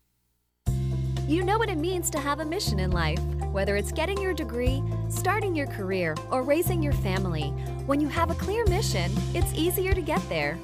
[1.27, 3.21] You know what it means to have a mission in life,
[3.53, 7.51] whether it's getting your degree, starting your career, or raising your family.
[7.85, 10.59] When you have a clear mission, it's easier to get there.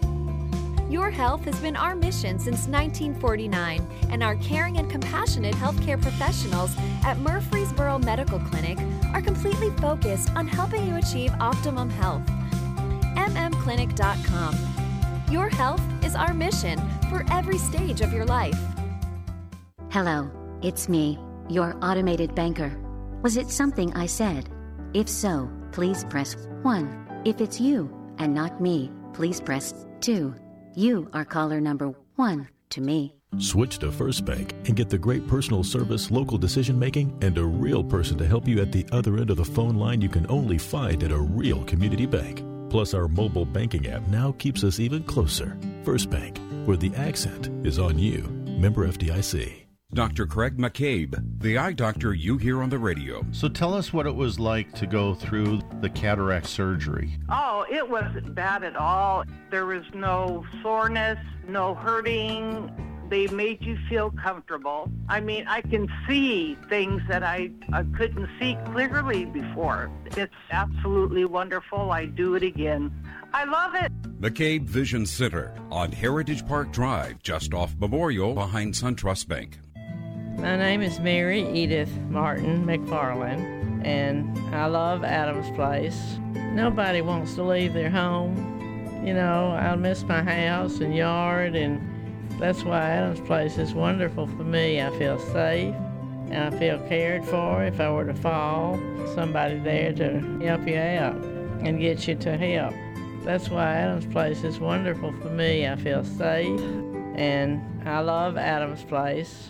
[0.89, 6.75] Your health has been our mission since 1949, and our caring and compassionate healthcare professionals
[7.05, 8.79] at Murfreesboro Medical Clinic
[9.13, 12.25] are completely focused on helping you achieve optimum health.
[13.15, 14.55] mmclinic.com.
[15.31, 18.59] Your health is our mission for every stage of your life.
[19.91, 20.29] Hello,
[20.61, 21.17] it's me,
[21.49, 22.77] your automated banker.
[23.21, 24.49] Was it something I said?
[24.93, 27.21] If so, please press 1.
[27.25, 30.33] If it's you and not me, please press 2.
[30.75, 33.15] You are caller number 1 to me.
[33.37, 37.45] Switch to First Bank and get the great personal service, local decision making, and a
[37.45, 40.25] real person to help you at the other end of the phone line you can
[40.29, 42.43] only find at a real community bank.
[42.69, 45.57] Plus, our mobile banking app now keeps us even closer.
[45.83, 48.23] First Bank, where the accent is on you.
[48.59, 49.58] Member FDIC.
[49.91, 50.27] Dr.
[50.27, 53.25] Craig McCabe, the eye doctor you hear on the radio.
[53.31, 57.17] So tell us what it was like to go through the cataract surgery.
[57.27, 59.23] Oh, it wasn't bad at all.
[59.49, 62.71] There was no soreness, no hurting.
[63.09, 64.91] They made you feel comfortable.
[65.07, 69.89] I mean, I can see things that I, I couldn't see clearly before.
[70.15, 71.89] It's absolutely wonderful.
[71.91, 72.93] I do it again.
[73.33, 73.91] I love it.
[74.21, 79.57] McCabe Vision Center on Heritage Park Drive, just off Memorial behind SunTrust Bank.
[80.41, 86.17] My name is Mary Edith Martin McFarland, and I love Adams Place.
[86.53, 89.03] Nobody wants to leave their home.
[89.05, 91.81] You know, I'll miss my house and yard, and
[92.39, 94.81] that's why Adams Place is wonderful for me.
[94.81, 95.75] I feel safe
[96.31, 97.61] and I feel cared for.
[97.65, 98.79] If I were to fall,
[99.13, 102.73] somebody there to help you out and get you to help.
[103.25, 105.67] That's why Adams Place is wonderful for me.
[105.67, 106.61] I feel safe
[107.15, 109.49] and I love Adams Place.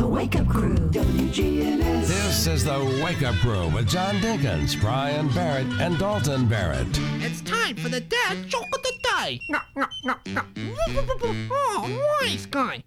[0.00, 2.06] The Wake Up Crew, WGNS.
[2.08, 6.88] This is the Wake Up Crew with John Dinkins, Brian Barrett, and Dalton Barrett.
[7.18, 9.40] It's time for the dad joke of the day.
[11.52, 12.82] Oh, nice guy.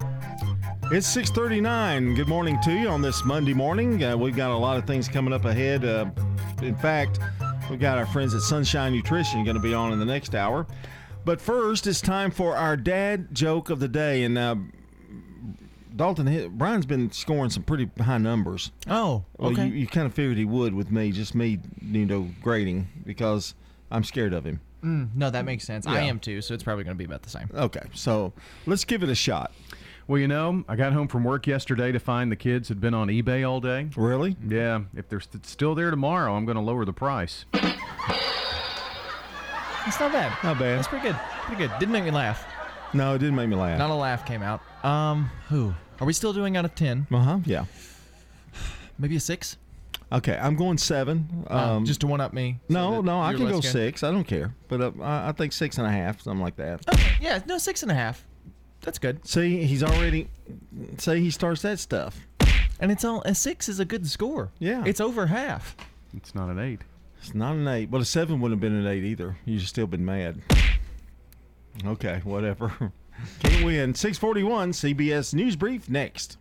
[0.92, 2.16] It's 6:39.
[2.16, 4.04] Good morning to you on this Monday morning.
[4.04, 5.86] Uh, we've got a lot of things coming up ahead.
[5.86, 6.08] Uh,
[6.64, 7.20] in fact,
[7.70, 10.66] we've got our friends at Sunshine Nutrition going to be on in the next hour.
[11.26, 14.24] But first, it's time for our dad joke of the day.
[14.24, 14.56] And uh,
[15.96, 18.72] Dalton, he- Brian's been scoring some pretty high numbers.
[18.90, 19.68] Oh, Well, okay.
[19.68, 23.54] you, you kind of figured he would with me, just me, you know, grading because
[23.92, 24.60] I'm scared of him.
[24.84, 25.88] Mm, no, that makes sense.
[25.88, 27.50] I am too, so it's probably going to be about the same.
[27.54, 28.34] Okay, so
[28.66, 29.52] let's give it a shot.
[30.08, 32.94] Well, you know, I got home from work yesterday to find the kids had been
[32.94, 33.88] on eBay all day.
[33.96, 34.36] Really?
[34.46, 34.82] Yeah.
[34.94, 37.46] If they're st- still there tomorrow, I'm going to lower the price.
[39.86, 40.32] It's not bad.
[40.44, 40.78] Not bad.
[40.80, 41.16] That's pretty good.
[41.44, 41.72] Pretty good.
[41.80, 42.46] Didn't make me laugh.
[42.94, 43.78] No, it didn't make me laugh.
[43.80, 44.62] Not a laugh came out.
[44.86, 45.74] Um, who?
[46.00, 47.08] Are we still doing out of 10?
[47.12, 47.66] Uh huh, yeah.
[49.00, 49.58] Maybe a 6?
[50.12, 51.46] Okay, I'm going seven.
[51.50, 52.60] Uh, Um, just to one up me.
[52.70, 53.72] so no, that no, I you're can go scared?
[53.74, 54.04] six.
[54.04, 56.88] I don't care, but uh, I I think six and a half, something like that.
[56.88, 58.24] Okay, Yeah, no, six and a half.
[58.82, 59.26] That's good.
[59.28, 60.28] See, he's already.
[61.00, 62.20] Say he starts that stuff.
[62.80, 64.52] And it's all a six is a good score.
[64.60, 64.84] Yeah.
[64.86, 65.76] It's over half.
[66.16, 66.82] It's not an eight.
[67.20, 67.90] It's not an eight.
[67.90, 69.38] Well, a seven wouldn't have been an eight either.
[69.46, 70.42] You'd have still been mad.
[71.86, 72.92] Okay, whatever.
[73.40, 73.94] Can't win.
[73.94, 76.38] 641 CBS News Brief next.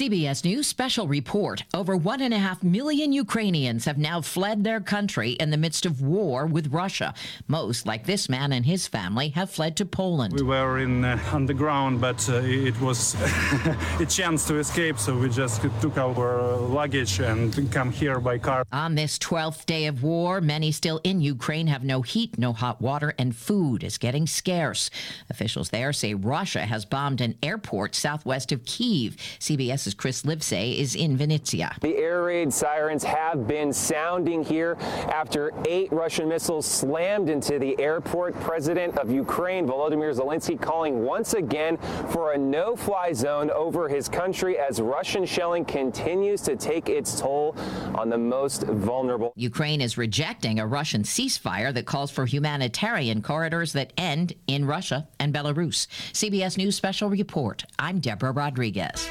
[0.00, 1.64] CBS News special report.
[1.74, 5.84] Over one and a half million Ukrainians have now fled their country in the midst
[5.84, 7.12] of war with Russia.
[7.48, 10.32] Most, like this man and his family, have fled to Poland.
[10.32, 13.14] We were in uh, underground, but uh, it was
[14.00, 18.64] a chance to escape, so we just took our luggage and come here by car.
[18.72, 22.80] On this 12th day of war, many still in Ukraine have no heat, no hot
[22.80, 24.88] water, and food is getting scarce.
[25.28, 29.18] Officials there say Russia has bombed an airport southwest of Kiev.
[29.38, 31.78] CBS's Chris Livesay is in Vinnytsia.
[31.80, 34.76] The air raid sirens have been sounding here
[35.12, 38.38] after eight Russian missiles slammed into the airport.
[38.40, 41.76] President of Ukraine, Volodymyr Zelensky, calling once again
[42.10, 47.20] for a no fly zone over his country as Russian shelling continues to take its
[47.20, 47.56] toll
[47.94, 49.32] on the most vulnerable.
[49.36, 55.08] Ukraine is rejecting a Russian ceasefire that calls for humanitarian corridors that end in Russia
[55.18, 55.86] and Belarus.
[56.12, 57.64] CBS News Special Report.
[57.78, 59.08] I'm Deborah Rodriguez.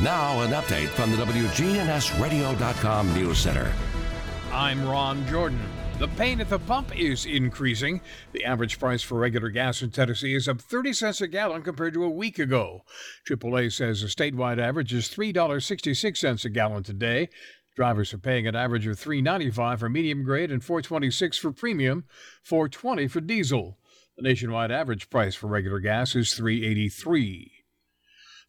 [0.00, 3.72] Now, an update from the WGNSradio.com News Center.
[4.52, 5.60] I'm Ron Jordan.
[6.00, 8.00] The pain at the pump is increasing.
[8.32, 11.94] The average price for regular gas in Tennessee is up 30 cents a gallon compared
[11.94, 12.80] to a week ago.
[13.24, 17.28] AAA says the statewide average is $3.66 a gallon today.
[17.76, 22.04] Drivers are paying an average of $3.95 for medium grade and $4.26 for premium,
[22.44, 23.78] $4.20 for diesel.
[24.16, 27.53] The nationwide average price for regular gas is $3.83.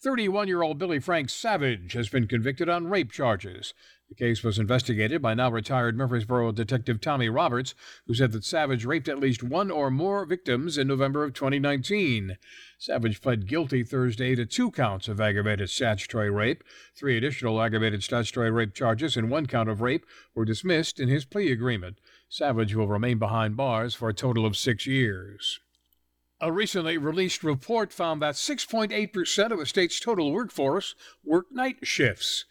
[0.06, 3.74] 31 year old Billy Frank Savage has been convicted on rape charges.
[4.08, 7.74] The case was investigated by now retired Murfreesboro detective Tommy Roberts,
[8.06, 12.38] who said that Savage raped at least one or more victims in November of 2019.
[12.78, 16.63] Savage pled guilty Thursday to two counts of aggravated statutory rape.
[16.96, 21.26] Three additional aggravated statutory rape charges and one count of rape were dismissed in his
[21.26, 21.98] plea agreement.
[22.30, 25.62] Savage will remain behind bars for a total of six years.
[26.41, 30.93] A recently released report found that 6.8% of the state's total workforce
[31.24, 32.43] work night shifts.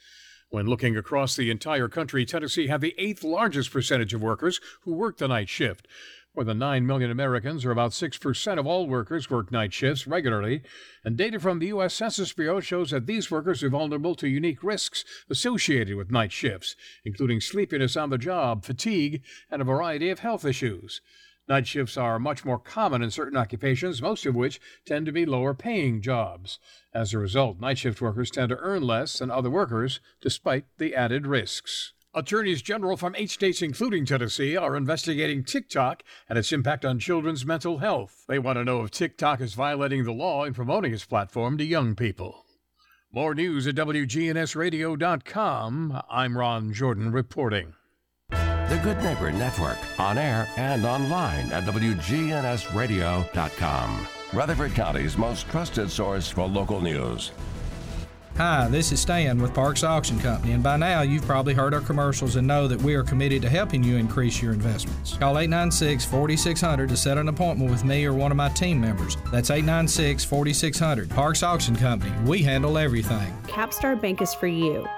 [0.48, 4.94] When looking across the entire country, Tennessee had the eighth largest percentage of workers who
[4.94, 5.86] work the night shift.
[6.34, 10.62] More than 9 million Americans, or about 6% of all workers, work night shifts regularly.
[11.04, 11.92] And data from the U.S.
[11.92, 16.74] Census Bureau shows that these workers are vulnerable to unique risks associated with night shifts,
[17.04, 21.02] including sleepiness on the job, fatigue, and a variety of health issues.
[21.46, 25.26] Night shifts are much more common in certain occupations, most of which tend to be
[25.26, 26.58] lower paying jobs.
[26.94, 30.94] As a result, night shift workers tend to earn less than other workers, despite the
[30.94, 31.92] added risks.
[32.14, 37.44] Attorneys general from eight states, including Tennessee, are investigating TikTok and its impact on children's
[37.44, 38.24] mental health.
[38.28, 41.64] They want to know if TikTok is violating the law in promoting its platform to
[41.64, 42.44] young people.
[43.12, 46.02] More news at WGNSradio.com.
[46.08, 47.74] I'm Ron Jordan reporting.
[48.68, 54.08] The Good Neighbor Network, on air and online at WGNSradio.com.
[54.32, 57.32] Rutherford County's most trusted source for local news.
[58.38, 61.82] Hi, this is Stan with Parks Auction Company, and by now you've probably heard our
[61.82, 65.18] commercials and know that we are committed to helping you increase your investments.
[65.18, 69.18] Call 896 4600 to set an appointment with me or one of my team members.
[69.30, 71.10] That's 896 4600.
[71.10, 73.30] Parks Auction Company, we handle everything.
[73.42, 74.88] Capstar Bank is for you.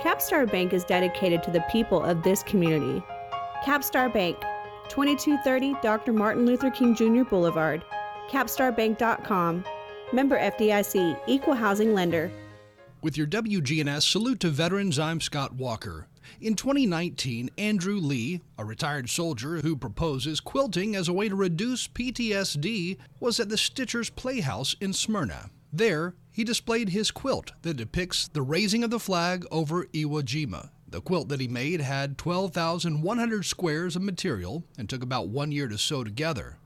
[0.00, 3.02] Capstar Bank is dedicated to the people of this community.
[3.64, 4.38] Capstar Bank,
[4.88, 6.14] 2230 Dr.
[6.14, 7.24] Martin Luther King Jr.
[7.24, 7.84] Boulevard,
[8.30, 9.62] capstarbank.com.
[10.14, 12.32] Member FDIC, Equal Housing Lender.
[13.02, 16.06] With your WGNS Salute to Veterans, I'm Scott Walker.
[16.40, 21.88] In 2019, Andrew Lee, a retired soldier who proposes quilting as a way to reduce
[21.88, 25.50] PTSD, was at the Stitchers Playhouse in Smyrna.
[25.72, 30.70] There, he displayed his quilt that depicts the raising of the flag over Iwo Jima.
[30.88, 35.68] The quilt that he made had 12,100 squares of material and took about one year
[35.68, 36.58] to sew together.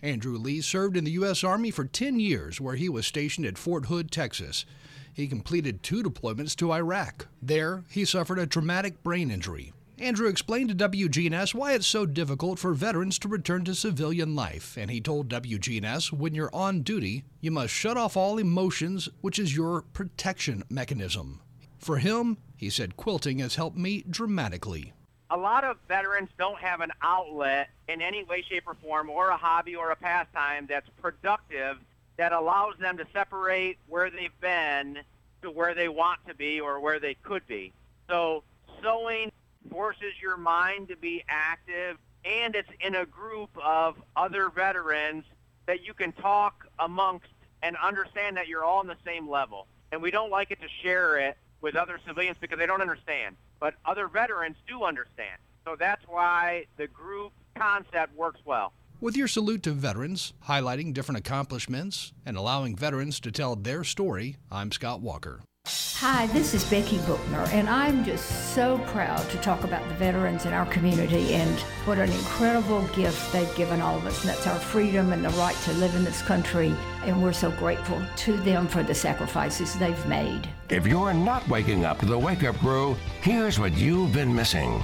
[0.00, 1.42] Andrew Lee served in the U.S.
[1.42, 4.64] Army for 10 years, where he was stationed at Fort Hood, Texas.
[5.12, 7.26] He completed two deployments to Iraq.
[7.42, 9.72] There, he suffered a traumatic brain injury.
[10.00, 14.76] Andrew explained to WGNS why it's so difficult for veterans to return to civilian life,
[14.76, 19.40] and he told WGNS when you're on duty, you must shut off all emotions, which
[19.40, 21.40] is your protection mechanism.
[21.78, 24.92] For him, he said quilting has helped me dramatically.
[25.30, 29.30] A lot of veterans don't have an outlet in any way, shape, or form, or
[29.30, 31.76] a hobby or a pastime that's productive
[32.18, 34.98] that allows them to separate where they've been
[35.42, 37.72] to where they want to be or where they could be.
[38.08, 38.42] So
[38.82, 39.30] sewing
[39.70, 45.24] forces your mind to be active and it's in a group of other veterans
[45.66, 47.28] that you can talk amongst
[47.62, 49.66] and understand that you're all on the same level.
[49.92, 53.36] And we don't like it to share it with other civilians because they don't understand.
[53.60, 55.38] But other veterans do understand.
[55.64, 58.72] So that's why the group concept works well.
[59.00, 64.36] With your salute to veterans, highlighting different accomplishments, and allowing veterans to tell their story,
[64.50, 65.40] I'm Scott Walker.
[65.68, 70.46] Hi, this is Becky Bookner, and I'm just so proud to talk about the veterans
[70.46, 74.20] in our community and what an incredible gift they've given all of us.
[74.22, 76.74] And that's our freedom and the right to live in this country.
[77.04, 80.48] And we're so grateful to them for the sacrifices they've made.
[80.70, 84.82] If you're not waking up to the Wake Up Crew, here's what you've been missing.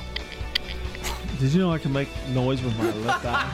[1.39, 3.49] Did you know I can make noise with my left eye?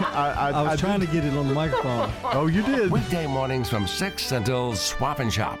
[0.00, 2.10] I, I, was trying to get it on the microphone.
[2.24, 2.90] Oh, you did?
[2.90, 5.60] Weekday mornings from 6 until Swap and Shop.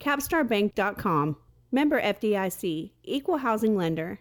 [0.00, 1.36] capstarbank.com.
[1.72, 4.18] Member FDIC, equal housing lender.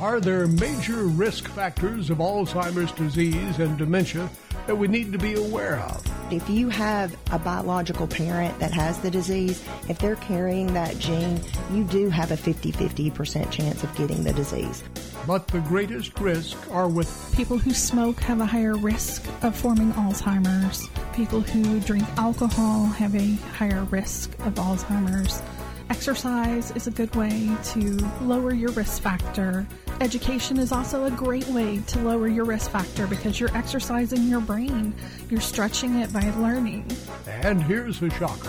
[0.00, 4.28] Are there major risk factors of Alzheimer's disease and dementia
[4.66, 6.04] that we need to be aware of?
[6.32, 11.40] If you have a biological parent that has the disease, if they're carrying that gene,
[11.70, 14.82] you do have a 50 50% chance of getting the disease.
[15.28, 19.92] But the greatest risk are with people who smoke have a higher risk of forming
[19.92, 20.88] Alzheimer's.
[21.14, 25.40] People who drink alcohol have a higher risk of Alzheimer's.
[25.88, 29.64] Exercise is a good way to lower your risk factor.
[30.00, 34.40] Education is also a great way to lower your risk factor because you're exercising your
[34.40, 34.92] brain.
[35.30, 36.90] You're stretching it by learning.
[37.28, 38.48] And here's the shocker.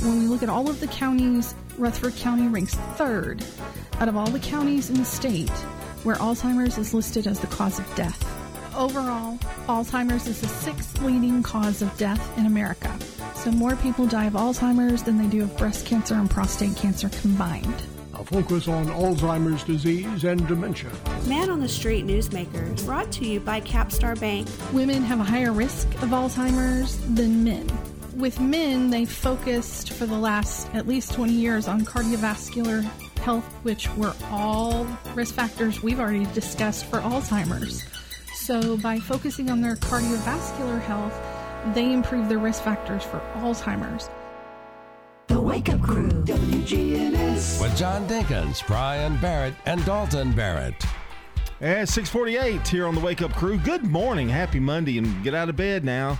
[0.00, 3.44] When we look at all of the counties, Rutherford County ranks third
[4.00, 5.50] out of all the counties in the state
[6.02, 8.35] where Alzheimer's is listed as the cause of death.
[8.76, 12.94] Overall, Alzheimer's is the sixth leading cause of death in America.
[13.34, 17.08] So more people die of Alzheimer's than they do of breast cancer and prostate cancer
[17.08, 17.82] combined.
[18.12, 20.90] A focus on Alzheimer's disease and dementia.
[21.26, 24.46] Man on the Street Newsmakers, brought to you by Capstar Bank.
[24.74, 27.66] Women have a higher risk of Alzheimer's than men.
[28.14, 32.82] With men, they've focused for the last at least 20 years on cardiovascular
[33.20, 37.82] health, which were all risk factors we've already discussed for Alzheimer's.
[38.46, 41.12] So, by focusing on their cardiovascular health,
[41.74, 44.08] they improve their risk factors for Alzheimer's.
[45.26, 47.60] The Wake Up Crew, WGNS.
[47.60, 50.76] With John Dinkins, Brian Barrett, and Dalton Barrett.
[51.60, 53.58] At 648 here on the Wake Up Crew.
[53.58, 54.28] Good morning.
[54.28, 56.16] Happy Monday and get out of bed now.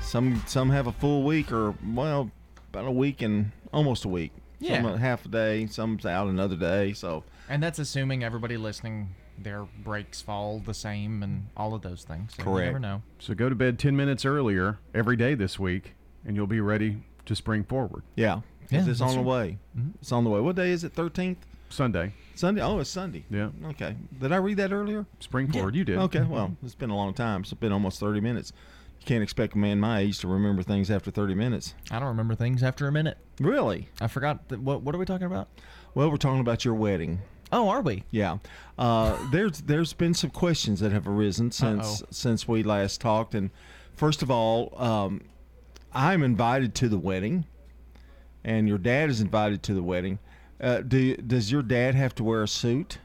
[0.00, 2.30] Some some have a full week or well,
[2.72, 4.30] about a week and almost a week.
[4.60, 4.82] Yeah.
[4.82, 6.92] Some half a day, some's out another day.
[6.92, 12.04] So And that's assuming everybody listening, their breaks fall the same and all of those
[12.04, 12.32] things.
[12.36, 13.02] So You never know.
[13.18, 17.02] So go to bed 10 minutes earlier every day this week, and you'll be ready
[17.26, 18.02] to spring forward.
[18.14, 18.40] Yeah.
[18.70, 19.22] Yeah, it's that's on the true.
[19.22, 19.58] way.
[19.78, 19.92] Mhm.
[20.00, 20.40] It's on the way.
[20.40, 20.92] What day is it?
[20.94, 21.36] 13th?
[21.68, 22.14] Sunday.
[22.34, 22.62] Sunday.
[22.62, 23.24] Oh, it's Sunday.
[23.30, 23.50] Yeah.
[23.66, 23.96] Okay.
[24.20, 25.06] Did I read that earlier?
[25.20, 25.98] Spring forward, you did.
[25.98, 26.22] Okay.
[26.22, 27.40] Well, it's been a long time.
[27.42, 28.52] It's been almost 30 minutes.
[29.00, 31.74] You can't expect a man my age to remember things after 30 minutes.
[31.90, 33.18] I don't remember things after a minute.
[33.40, 33.88] Really?
[34.00, 34.48] I forgot.
[34.48, 35.48] Th- what What are we talking about?
[35.94, 37.20] Well, we're talking about your wedding.
[37.56, 38.04] Oh, are we?
[38.10, 38.36] Yeah.
[38.78, 42.08] Uh, there's there's been some questions that have arisen since Uh-oh.
[42.10, 43.50] since we last talked, and
[43.94, 45.22] first of all, um,
[45.94, 47.46] I'm invited to the wedding,
[48.44, 50.18] and your dad is invited to the wedding.
[50.60, 52.98] Uh, do does your dad have to wear a suit,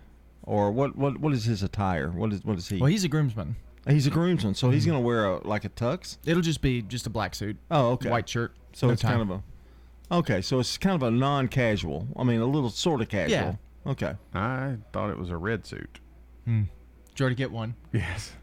[0.43, 2.09] or what what what is his attire?
[2.09, 2.77] What is what is he?
[2.77, 3.55] Well, he's a groomsman.
[3.87, 4.87] He's a groomsman, so he's Mhm.
[4.89, 6.17] gonna wear a like a tux.
[6.25, 7.55] It'll just be just a black suit.
[7.71, 8.09] Oh, okay.
[8.09, 8.53] White shirt.
[8.73, 9.11] So no it's tie.
[9.15, 10.41] kind of a okay.
[10.41, 12.09] So it's kind of a non-casual.
[12.17, 13.31] I mean, a little sort of casual.
[13.37, 13.55] Yeah.
[13.85, 14.13] Okay.
[14.33, 15.99] I thought it was a red suit.
[16.45, 16.63] Hmm.
[17.09, 17.75] Did you already get one?
[17.91, 18.33] Yes.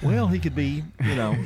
[0.00, 1.36] Well, he could be, you know,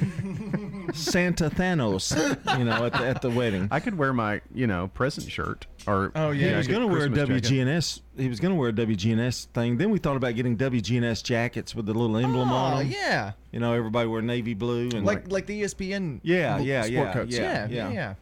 [0.93, 2.15] Santa Thanos,
[2.59, 3.67] you know, at the, at the wedding.
[3.71, 5.67] I could wear my, you know, present shirt.
[5.87, 7.67] Or Oh, yeah, he was going to wear a Christmas jacket.
[7.67, 8.01] WGNS.
[8.19, 9.79] He was going to wear a WGNS thing.
[9.79, 12.89] Then we thought about getting WGNS jackets with the little emblem Oh, on them.
[12.95, 13.33] yeah.
[13.53, 16.21] You know, everybody wear navy blue and Like like the ESPN.
[16.23, 17.35] Yeah, l- yeah, sport yeah, coats.
[17.35, 17.91] yeah, yeah, yeah.
[17.91, 18.15] yeah.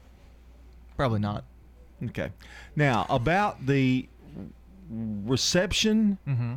[0.96, 1.44] Probably not.
[2.02, 2.30] Okay.
[2.76, 4.08] Now about the
[4.90, 6.18] reception.
[6.26, 6.54] Mm-hmm.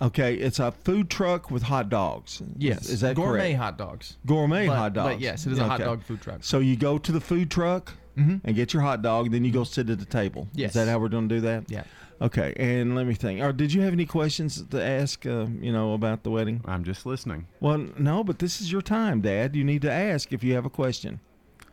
[0.00, 2.40] Okay, it's a food truck with hot dogs.
[2.56, 2.82] Yes.
[2.84, 3.56] is, is that Gourmet correct?
[3.58, 4.16] hot dogs.
[4.26, 5.14] Gourmet But- hot dogs.
[5.14, 6.38] but yes, it is a hot dog food truck.
[6.44, 8.40] So you go to the food truck Mhm.
[8.44, 10.46] and get your hot dog, then you go sit at the table.
[10.54, 10.70] Yes.
[10.70, 11.68] Is that how we're going to do that?
[11.70, 11.82] Yeah.
[12.20, 13.40] Okay, and let me think.
[13.40, 15.24] Or did you have any questions to ask?
[15.24, 16.60] Uh, you know about the wedding?
[16.64, 17.46] I'm just listening.
[17.60, 19.54] Well, no, but this is your time, Dad.
[19.54, 21.20] You need to ask if you have a question.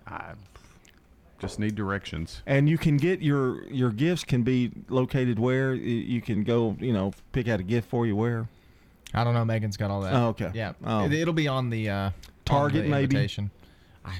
[0.05, 0.33] I
[1.39, 2.41] just need directions.
[2.45, 6.75] And you can get your your gifts can be located where you can go.
[6.79, 8.47] You know, pick out a gift for you where.
[9.13, 9.45] I don't know.
[9.45, 10.13] Megan's got all that.
[10.13, 10.51] Oh, okay.
[10.53, 10.73] Yeah.
[10.83, 11.05] Oh.
[11.05, 12.13] It, it'll be on the uh, on
[12.43, 13.15] Target, the maybe?
[13.15, 13.51] invitation.
[14.03, 14.19] I,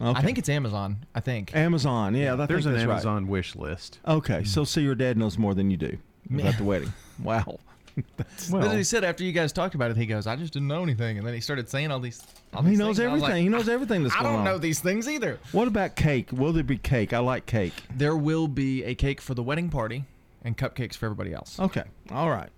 [0.00, 1.04] I think it's Amazon.
[1.14, 1.54] I think.
[1.54, 2.92] Amazon, yeah, I There's think an that's right.
[2.94, 3.98] Amazon wish list.
[4.06, 5.98] Okay, so see, your dad knows more than you do
[6.32, 6.92] about the wedding.
[7.22, 7.60] Wow.
[8.16, 9.96] That's, That's what he said after you guys talked about it.
[9.96, 12.22] He goes, "I just didn't know anything," and then he started saying all these.
[12.54, 13.30] All he these knows things, I everything.
[13.30, 14.44] like, he knows everything that's I going don't on.
[14.44, 15.38] know these things either.
[15.52, 16.28] What about cake?
[16.32, 17.12] Will there be cake?
[17.12, 17.72] I like cake.
[17.94, 20.04] There will be a cake for the wedding party
[20.44, 21.58] and cupcakes for everybody else.
[21.58, 21.84] Okay.
[22.10, 22.50] All right.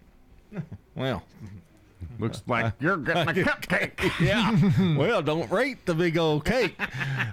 [0.97, 1.23] well,
[2.19, 4.13] Looks like you're getting a cupcake.
[4.21, 4.97] yeah.
[4.97, 6.79] well, don't rate the big old cake.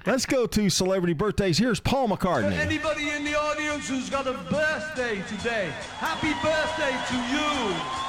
[0.06, 1.58] Let's go to celebrity birthdays.
[1.58, 2.54] Here's Paul McCartney.
[2.54, 5.72] Anybody in the audience who's got a birthday today?
[5.98, 8.06] Happy birthday to you!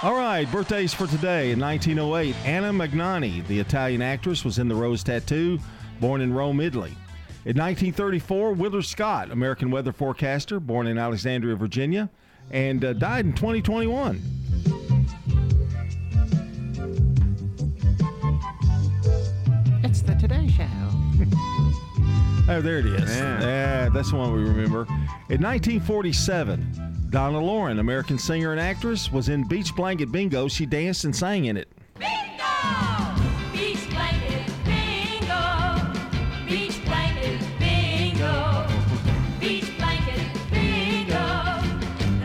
[0.00, 1.50] All right, birthdays for today.
[1.50, 5.58] In 1908, Anna Magnani, the Italian actress, was in The Rose Tattoo,
[6.00, 6.92] born in Rome, Italy.
[7.44, 12.08] In 1934, Willard Scott, American weather forecaster, born in Alexandria, Virginia,
[12.52, 14.22] and uh, died in 2021.
[22.50, 23.14] Oh, there it is.
[23.14, 23.40] Yeah.
[23.40, 24.86] Yeah, that's the one we remember.
[25.28, 30.48] In 1947, Donna Loren, American singer and actress, was in Beach Blanket Bingo.
[30.48, 31.68] She danced and sang in it.
[31.98, 32.14] Bingo!
[33.52, 35.92] Beach blanket bingo.
[36.46, 38.66] Beach blanket bingo.
[39.40, 40.20] Beach blanket
[40.50, 41.18] bingo.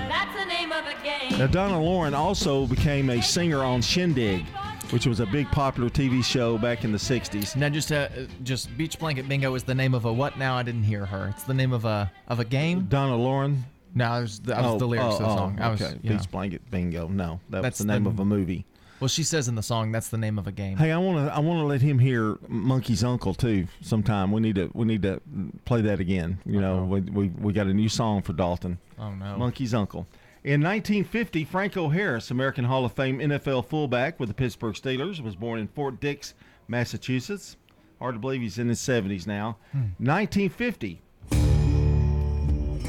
[0.08, 1.38] That's the name of a game.
[1.38, 4.46] Now, Donna Loren also became a singer on Shindig,
[4.94, 7.56] which was a big popular TV show back in the 60s.
[7.56, 8.10] Now, just uh,
[8.44, 10.38] just Beach Blanket Bingo is the name of a what?
[10.38, 11.30] Now I didn't hear her.
[11.30, 12.86] It's the name of a of a game.
[12.86, 13.66] Donna Loren.
[13.96, 15.60] No, I was, that was Oh, the lyrics oh, of the oh, song.
[15.60, 15.98] I was, okay.
[16.04, 17.08] Beach Blanket Bingo.
[17.08, 18.66] No, that That's was the name the- of a movie.
[19.00, 20.78] Well, she says in the song that's the name of a game.
[20.78, 23.68] Hey, I want to I want to let him hear Monkey's Uncle too.
[23.82, 25.20] Sometime we need to we need to
[25.66, 26.40] play that again.
[26.46, 28.78] You know, we, we we got a new song for Dalton.
[28.98, 29.36] Oh, no.
[29.38, 30.08] Monkey's Uncle.
[30.44, 35.38] In 1950, Franco Harris, American Hall of Fame NFL fullback with the Pittsburgh Steelers, was
[35.38, 36.34] born in Fort Dix,
[36.68, 37.56] Massachusetts.
[38.00, 39.56] Hard to believe he's in his 70s now.
[39.72, 39.94] Hmm.
[40.00, 41.02] 1950.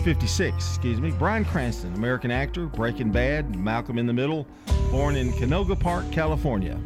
[0.02, 1.12] 56, excuse me.
[1.12, 4.48] Bryan Cranston, American actor, Breaking Bad, Malcolm in the Middle,
[4.90, 6.76] born in Canoga Park, California.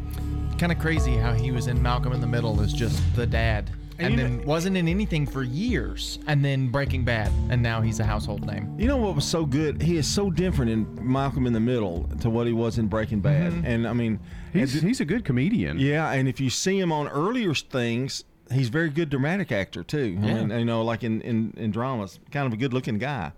[0.58, 3.70] Kind of crazy how he was in Malcolm in the Middle as just the dad.
[4.00, 7.80] And And, you then wasn't in anything for years, and then Breaking Bad, and now
[7.80, 8.72] he's a household name.
[8.78, 9.82] You know what was so good?
[9.82, 13.18] He is so different in Malcolm in the Middle to what he was in Breaking
[13.20, 13.52] Bad.
[13.52, 13.64] Mhm.
[13.64, 14.20] And I mean,
[14.52, 15.78] He's, and- he's a good comedian.
[15.80, 16.12] yeah.
[16.12, 18.22] And if you see him on earlier things,
[18.52, 20.16] he's a very good dramatic actor too.
[20.22, 20.44] I Yeah.
[20.44, 23.32] mean, you know, like in in, in dramas, kind of a good looking guy.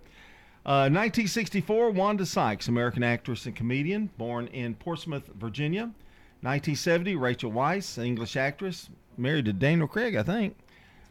[0.66, 5.90] Uh, 1964, Wanda Sykes, American actress and comedian, born in Portsmouth, Virginia.
[6.42, 8.90] 1970, Rachel Weisz, English actress,
[9.20, 10.56] married to Daniel Craig, I think.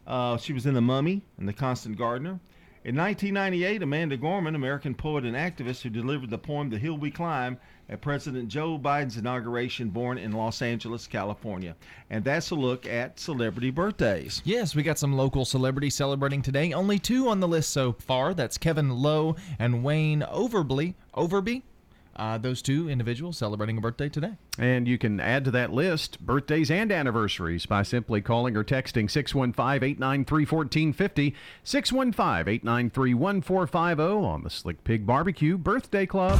[0.06, 2.40] Uh, she was in The Mummy and The Constant Gardener.
[2.82, 7.10] In 1998, Amanda Gorman, American poet and activist who delivered the poem The Hill We
[7.10, 7.58] Climb
[7.90, 11.76] at President Joe Biden's inauguration, born in Los Angeles, California.
[12.08, 14.40] And that's a look at celebrity birthdays.
[14.46, 16.72] Yes, we got some local celebrities celebrating today.
[16.72, 18.32] Only two on the list so far.
[18.32, 20.94] That's Kevin Lowe and Wayne Overby.
[21.14, 21.62] Overby.
[22.16, 24.32] Uh, those two individuals celebrating a birthday today.
[24.58, 29.10] And you can add to that list birthdays and anniversaries by simply calling or texting
[29.10, 31.34] 615 893 1450,
[31.64, 36.38] 615 893 1450 on the Slick Pig Barbecue Birthday Club.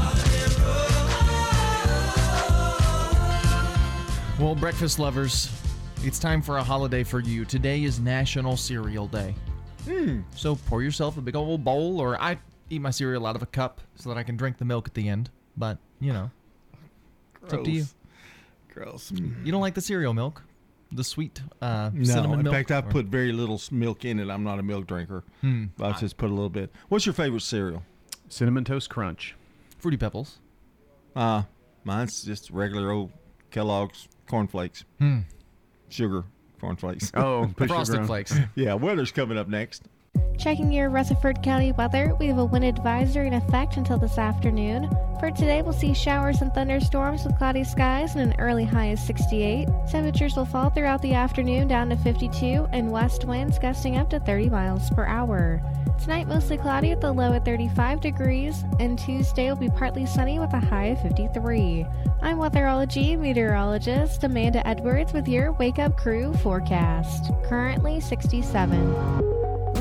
[4.41, 5.51] Well, breakfast lovers,
[6.03, 7.45] it's time for a holiday for you.
[7.45, 9.35] Today is National Cereal Day.
[9.85, 10.21] Hmm.
[10.35, 12.39] So pour yourself a big old bowl, or I
[12.71, 14.95] eat my cereal out of a cup so that I can drink the milk at
[14.95, 15.31] the end.
[15.57, 16.30] But, you know,
[17.44, 17.84] it's up to you.
[18.72, 19.11] Gross.
[19.44, 20.42] You don't like the cereal milk?
[20.92, 22.55] The sweet uh, No, cinnamon in milk?
[22.55, 24.28] fact, I Or- put very little milk in it.
[24.30, 25.22] I'm not a milk drinker.
[25.40, 25.66] Hmm.
[25.80, 26.70] I just put a little bit.
[26.88, 27.82] What's your favorite cereal?
[28.28, 29.34] Cinnamon Toast Crunch.
[29.78, 30.38] Fruity Pebbles.
[31.14, 31.42] Uh,
[31.84, 33.11] mine's just regular old
[33.51, 34.84] Kellogg's cornflakes.
[34.98, 35.20] Hmm.
[35.88, 36.24] Sugar
[36.61, 37.11] cornflakes.
[37.14, 38.07] Oh, put Frosted sugar on.
[38.07, 38.34] Flakes.
[38.55, 39.82] yeah, weather's coming up next.
[40.40, 44.88] Checking your Rutherford County weather, we have a wind advisory in effect until this afternoon.
[45.20, 48.98] For today, we'll see showers and thunderstorms with cloudy skies and an early high of
[48.98, 49.68] 68.
[49.90, 54.20] Temperatures will fall throughout the afternoon down to 52 and west winds gusting up to
[54.20, 55.61] 30 miles per hour.
[56.00, 60.38] Tonight, mostly cloudy with a low at 35 degrees, and Tuesday will be partly sunny
[60.38, 61.84] with a high of 53.
[62.22, 67.30] I'm weatherology meteorologist Amanda Edwards with your Wake Up Crew forecast.
[67.44, 69.39] Currently 67.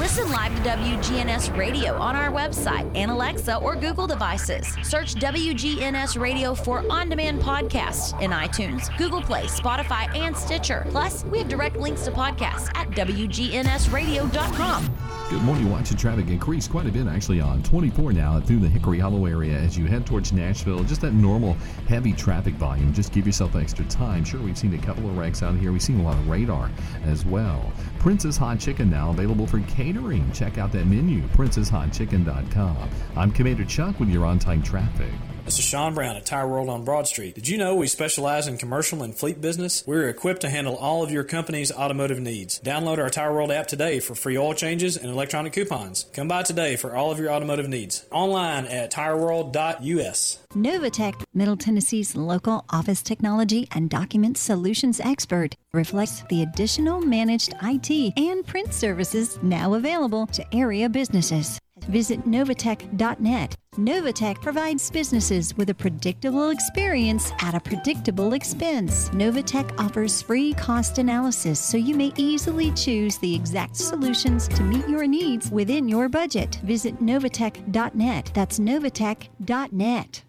[0.10, 4.66] Listen live to WGNS Radio on our website and Alexa or Google devices.
[4.82, 10.88] Search WGNS Radio for on demand podcasts in iTunes, Google Play, Spotify, and Stitcher.
[10.90, 14.96] Plus, we have direct links to podcasts at WGNSradio.com.
[15.30, 15.70] Good morning.
[15.70, 19.56] Watching traffic increase quite a bit actually on 24 now through the Hickory Hollow area
[19.56, 20.84] as you head towards Nashville.
[20.84, 21.54] Just that normal
[21.88, 22.92] heavy traffic volume.
[22.92, 24.26] Just give yourself extra time.
[24.26, 25.72] Sure, we've seen a couple of wrecks out here.
[25.72, 26.72] We've seen a lot of radar
[27.06, 27.72] as well.
[28.00, 30.32] Princess Hot Chicken now available for catering.
[30.32, 32.90] Check out that menu, princesshotchicken.com.
[33.18, 35.12] I'm Commander Chuck with your on time traffic.
[35.50, 37.34] This is Sean Brown at Tire World on Broad Street.
[37.34, 39.84] Did you know we specialize in commercial and fleet business?
[39.88, 42.60] We're equipped to handle all of your company's automotive needs.
[42.60, 46.06] Download our Tire World app today for free oil changes and electronic coupons.
[46.14, 48.06] Come by today for all of your automotive needs.
[48.12, 50.38] Online at tireworld.us.
[50.54, 58.14] Novatech, Middle Tennessee's local office technology and document solutions expert, reflects the additional managed IT
[58.18, 61.60] and print services now available to area businesses.
[61.88, 63.56] Visit Novatech.net.
[63.80, 69.10] Novatech provides businesses with a predictable experience at a predictable expense.
[69.10, 74.88] Novatech offers free cost analysis so you may easily choose the exact solutions to meet
[74.90, 76.60] your needs within your budget.
[76.64, 78.32] Visit Novatech.net.
[78.34, 80.29] That's Novatech.net.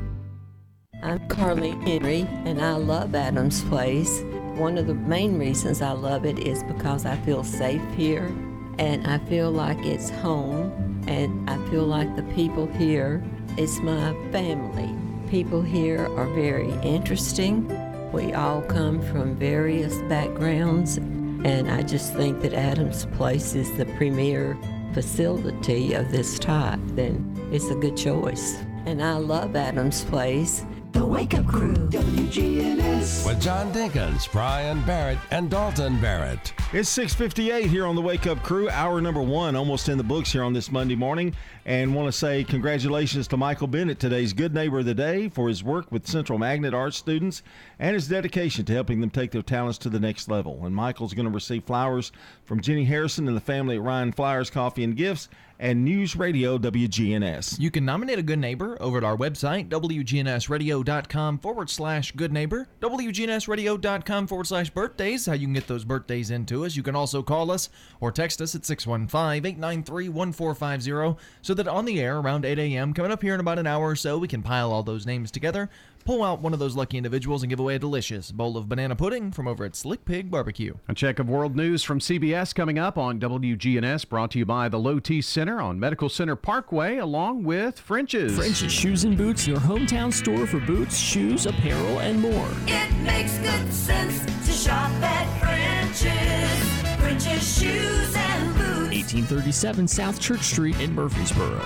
[1.03, 4.21] I'm Carly Henry, and I love Adams Place.
[4.53, 8.31] One of the main reasons I love it is because I feel safe here,
[8.77, 13.23] and I feel like it's home, and I feel like the people here,
[13.57, 14.95] it's my family.
[15.27, 17.67] People here are very interesting.
[18.11, 23.87] We all come from various backgrounds, and I just think that Adams Place is the
[23.97, 24.55] premier
[24.93, 26.79] facility of this type.
[26.89, 28.59] Then it's a good choice.
[28.85, 30.63] And I love Adams Place.
[30.91, 33.25] The Wake Up Crew, WGNS.
[33.25, 36.53] With John Dinkins, Brian Barrett, and Dalton Barrett.
[36.73, 38.69] It's 6:58 here on the Wake Up Crew.
[38.69, 41.33] Hour number one, almost in the books here on this Monday morning,
[41.65, 45.47] and want to say congratulations to Michael Bennett, today's Good Neighbor of the Day, for
[45.47, 47.41] his work with Central Magnet Art students
[47.79, 50.65] and his dedication to helping them take their talents to the next level.
[50.65, 52.11] And Michael's going to receive flowers
[52.43, 55.29] from Jenny Harrison and the family at Ryan Flowers Coffee and Gifts
[55.61, 57.59] and News Radio WGNS.
[57.59, 62.67] You can nominate a good neighbor over at our website, WGNSradio.com forward slash good neighbor,
[62.81, 66.75] WGNSradio.com forward slash birthdays, how you can get those birthdays into us.
[66.75, 71.85] You can also call us or text us at 615 893 1450 so that on
[71.85, 74.27] the air around 8 a.m., coming up here in about an hour or so, we
[74.27, 75.69] can pile all those names together,
[76.01, 78.95] pull out one of those lucky individuals, and give away a delicious bowl of banana
[78.95, 80.75] pudding from over at Slick Pig Barbecue.
[80.87, 84.69] A check of world news from CBS coming up on WGNS, brought to you by
[84.69, 88.35] the Low T Center on Medical Center Parkway, along with French's.
[88.35, 92.49] French's Shoes and Boots, your hometown store for boots, shoes, apparel, and more.
[92.67, 96.99] It makes good sense to shop at French's.
[97.01, 98.95] French's Shoes and Boots.
[98.95, 101.61] 1837 South Church Street in Murfreesboro.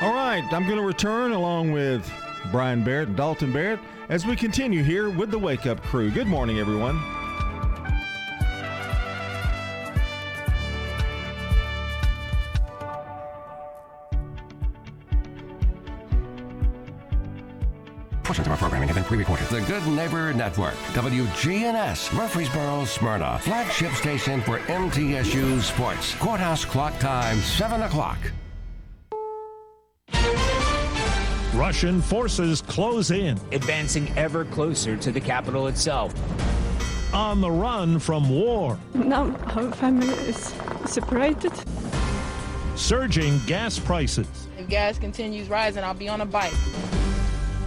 [0.00, 2.08] All right, I'm going to return along with
[2.50, 6.10] Brian Barrett and Dalton Barrett as we continue here with the Wake Up Crew.
[6.10, 6.98] Good morning, everyone.
[18.24, 19.46] Portions of our programming have been pre-recorded.
[19.48, 26.14] The Good Neighbor Network, WGNS, Murfreesboro, Smyrna, flagship station for MTSU Sports.
[26.16, 28.18] Courthouse clock time, 7 o'clock.
[31.54, 33.38] Russian forces close in.
[33.52, 36.14] advancing ever closer to the capital itself.
[37.14, 38.78] On the run from war.
[38.94, 41.52] Now our family is separated.
[42.76, 44.28] Surging gas prices.
[44.58, 46.52] If gas continues rising, I'll be on a bike.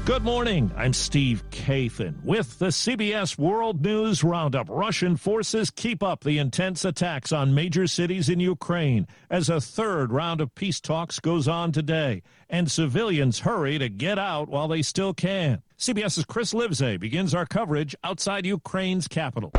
[0.03, 0.71] Good morning.
[0.75, 4.67] I'm Steve Kathan with the CBS World News Roundup.
[4.67, 10.11] Russian forces keep up the intense attacks on major cities in Ukraine as a third
[10.11, 14.81] round of peace talks goes on today, and civilians hurry to get out while they
[14.81, 15.61] still can.
[15.77, 19.51] CBS's Chris Livesay begins our coverage outside Ukraine's capital.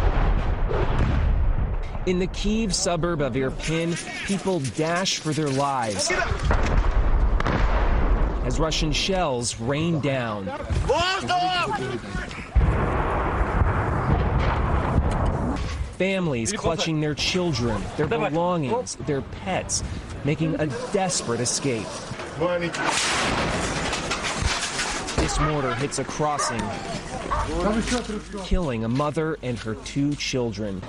[2.06, 3.94] In the Kiev suburb of Irpin,
[4.26, 6.10] people dash for their lives
[8.44, 10.46] as Russian shells rain down.
[15.98, 19.84] Families clutching their children, their belongings, their pets,
[20.24, 21.86] making a desperate escape.
[25.16, 26.60] This mortar hits a crossing,
[28.44, 30.82] killing a mother and her two children.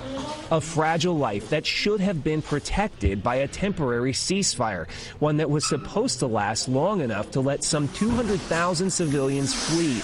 [0.50, 5.66] A fragile life that should have been protected by a temporary ceasefire, one that was
[5.66, 10.02] supposed to last long enough to let some 200,000 civilians flee.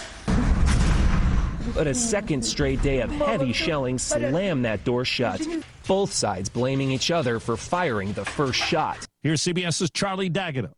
[1.74, 5.46] But a second straight day of heavy shelling slammed that door shut.
[5.86, 9.06] Both sides blaming each other for firing the first shot.
[9.22, 10.70] Here's CBS's Charlie D'Agata.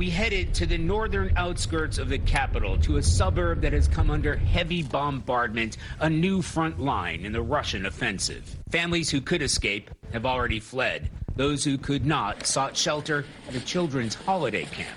[0.00, 4.10] We headed to the northern outskirts of the capital, to a suburb that has come
[4.10, 8.56] under heavy bombardment, a new front line in the Russian offensive.
[8.70, 11.10] Families who could escape have already fled.
[11.36, 14.96] Those who could not sought shelter at a children's holiday camp,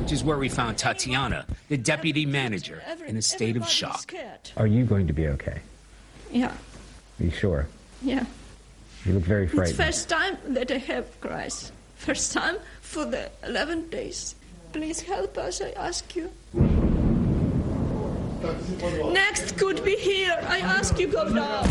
[0.00, 4.12] which is where we found Tatiana, the deputy manager, in a state of shock.
[4.56, 5.60] Are you going to be okay?
[6.32, 7.68] Yeah, Are you sure?
[8.02, 8.24] yeah.
[9.04, 9.68] You look very frightened.
[9.68, 9.94] It's frightened.
[9.94, 11.70] first time that I have cries.
[11.94, 12.56] First time
[12.90, 14.34] for the 11 days.
[14.72, 16.28] Please help us, I ask you.
[19.12, 20.36] Next could be here.
[20.48, 21.70] I ask you go down.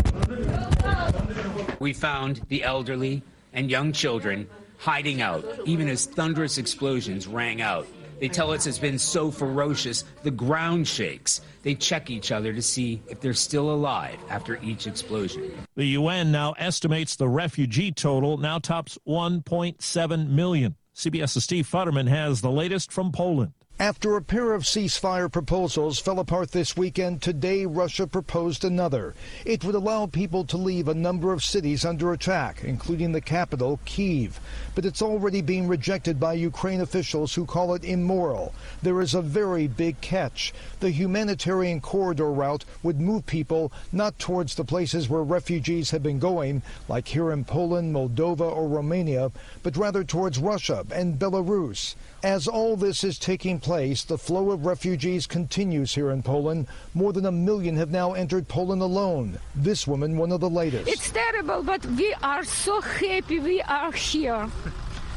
[1.78, 4.48] We found the elderly and young children
[4.78, 7.86] hiding out, even as thunderous explosions rang out.
[8.18, 11.42] They tell us it's been so ferocious, the ground shakes.
[11.62, 15.52] They check each other to see if they're still alive after each explosion.
[15.76, 20.76] The UN now estimates the refugee total now tops 1.7 million.
[20.94, 23.52] CBS's Steve Futterman has the latest from Poland.
[23.80, 29.14] After a pair of ceasefire proposals fell apart this weekend, today Russia proposed another.
[29.46, 33.80] It would allow people to leave a number of cities under attack, including the capital,
[33.86, 34.38] Kiev.
[34.74, 38.52] But it's already being rejected by Ukraine officials who call it immoral.
[38.82, 40.52] There is a very big catch.
[40.80, 46.18] The humanitarian corridor route would move people not towards the places where refugees have been
[46.18, 51.94] going, like here in Poland, Moldova, or Romania, but rather towards Russia and Belarus.
[52.22, 56.66] As all this is taking place, the flow of refugees continues here in Poland.
[56.92, 59.38] More than a million have now entered Poland alone.
[59.54, 60.86] This woman, one of the latest.
[60.86, 64.50] It's terrible, but we are so happy we are here.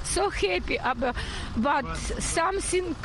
[0.05, 1.17] So happy about
[1.57, 2.95] but something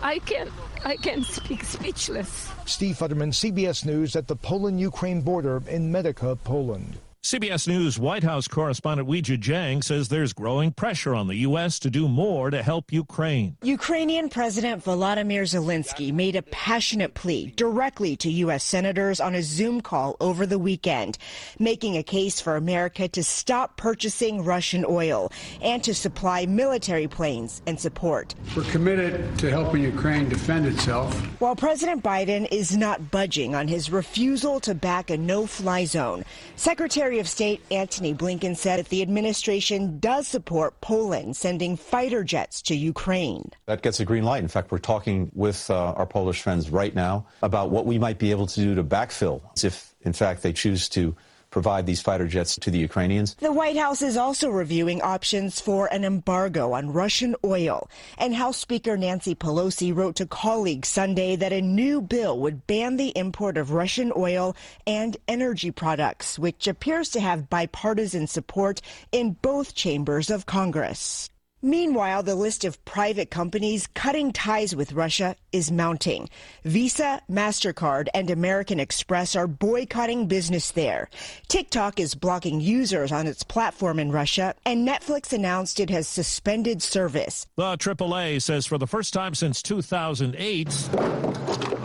[0.00, 0.48] I can
[0.84, 2.52] I can speak speechless.
[2.66, 6.98] Steve Futterman, CBS News at the Poland-Ukraine border in Medyka, Poland.
[7.24, 11.80] CBS News White House correspondent Weijia Jiang says there's growing pressure on the U.S.
[11.80, 13.56] to do more to help Ukraine.
[13.62, 18.62] Ukrainian President Volodymyr Zelensky made a passionate plea directly to U.S.
[18.62, 21.18] senators on a Zoom call over the weekend,
[21.58, 27.62] making a case for America to stop purchasing Russian oil and to supply military planes
[27.66, 28.36] and support.
[28.56, 31.12] We're committed to helping Ukraine defend itself.
[31.40, 36.24] While President Biden is not budging on his refusal to back a no fly zone,
[36.54, 42.60] Secretary of State Antony Blinken said that the administration does support Poland sending fighter jets
[42.62, 43.50] to Ukraine.
[43.64, 44.42] That gets a green light.
[44.42, 48.18] In fact, we're talking with uh, our Polish friends right now about what we might
[48.18, 51.16] be able to do to backfill if, in fact, they choose to
[51.58, 53.34] provide these fighter jets to the Ukrainians.
[53.34, 57.90] The White House is also reviewing options for an embargo on Russian oil.
[58.16, 62.96] And House Speaker Nancy Pelosi wrote to colleagues Sunday that a new bill would ban
[62.96, 64.54] the import of Russian oil
[64.86, 68.80] and energy products, which appears to have bipartisan support
[69.10, 71.28] in both chambers of Congress.
[71.62, 76.28] Meanwhile, the list of private companies cutting ties with Russia is mounting.
[76.64, 81.10] Visa, MasterCard, and American Express are boycotting business there.
[81.48, 86.80] TikTok is blocking users on its platform in Russia, and Netflix announced it has suspended
[86.80, 87.48] service.
[87.56, 91.77] The AAA says for the first time since 2008,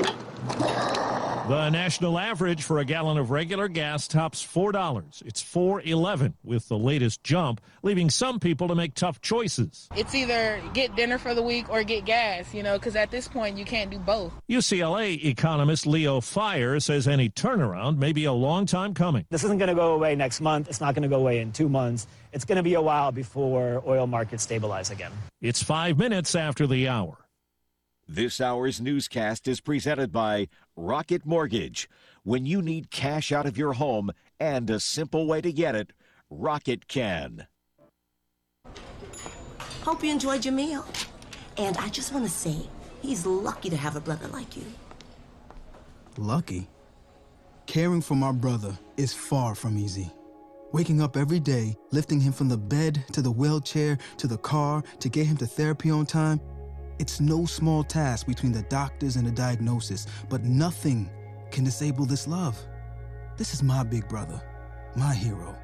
[1.47, 5.21] the national average for a gallon of regular gas tops $4.
[5.25, 9.89] It's $4.11 with the latest jump, leaving some people to make tough choices.
[9.95, 13.27] It's either get dinner for the week or get gas, you know, because at this
[13.27, 14.31] point you can't do both.
[14.49, 19.25] UCLA economist Leo Fire says any turnaround may be a long time coming.
[19.29, 20.69] This isn't going to go away next month.
[20.69, 22.07] It's not going to go away in two months.
[22.31, 25.11] It's going to be a while before oil markets stabilize again.
[25.41, 27.17] It's five minutes after the hour.
[28.07, 31.89] This hour's newscast is presented by Rocket Mortgage.
[32.23, 35.93] When you need cash out of your home and a simple way to get it,
[36.29, 37.47] Rocket can.
[39.83, 40.85] Hope you enjoyed your meal.
[41.57, 42.67] And I just want to say,
[43.01, 44.65] he's lucky to have a brother like you.
[46.17, 46.67] Lucky?
[47.67, 50.11] Caring for my brother is far from easy.
[50.73, 54.83] Waking up every day, lifting him from the bed to the wheelchair to the car
[54.99, 56.41] to get him to therapy on time,
[56.99, 61.09] it's no small task between the doctors and the diagnosis, but nothing
[61.51, 62.59] can disable this love.
[63.37, 64.41] This is my big brother,
[64.95, 65.57] my hero.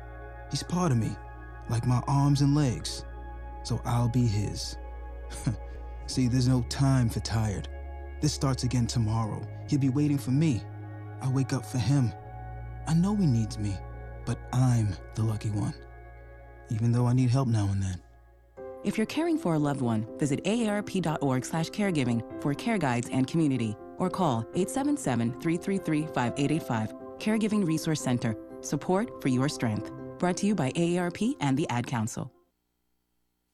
[0.50, 1.16] He's part of me,
[1.70, 3.06] like my arms and legs.
[3.64, 4.78] So I'll be his.
[6.08, 7.70] See, there's no time for tired,
[8.22, 9.42] This starts again tomorrow.
[9.68, 10.64] He'll be waiting for me.
[11.22, 12.12] I wake up for him.
[12.88, 13.78] I know he needs me,
[14.26, 15.76] but I'm the lucky one.
[16.70, 18.02] Even though I need help now and then.
[18.84, 24.10] If you're caring for a loved one, visit aarp.org/caregiving for care guides and community, or
[24.10, 26.94] call 877-333-5885.
[27.20, 28.38] Caregiving Resource Center.
[28.62, 29.92] Support for your strength.
[30.18, 32.32] Brought to you by AARP and the Ad Council.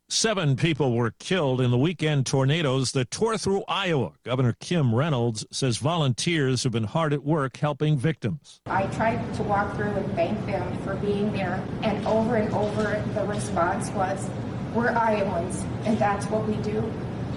[0.08, 4.12] Seven people were killed in the weekend tornadoes that tore through Iowa.
[4.24, 8.62] Governor Kim Reynolds says volunteers have been hard at work helping victims.
[8.68, 13.04] I tried to walk through and thank them for being there, and over and over
[13.16, 14.30] the response was,
[14.76, 16.84] We're Iowans, and that's what we do.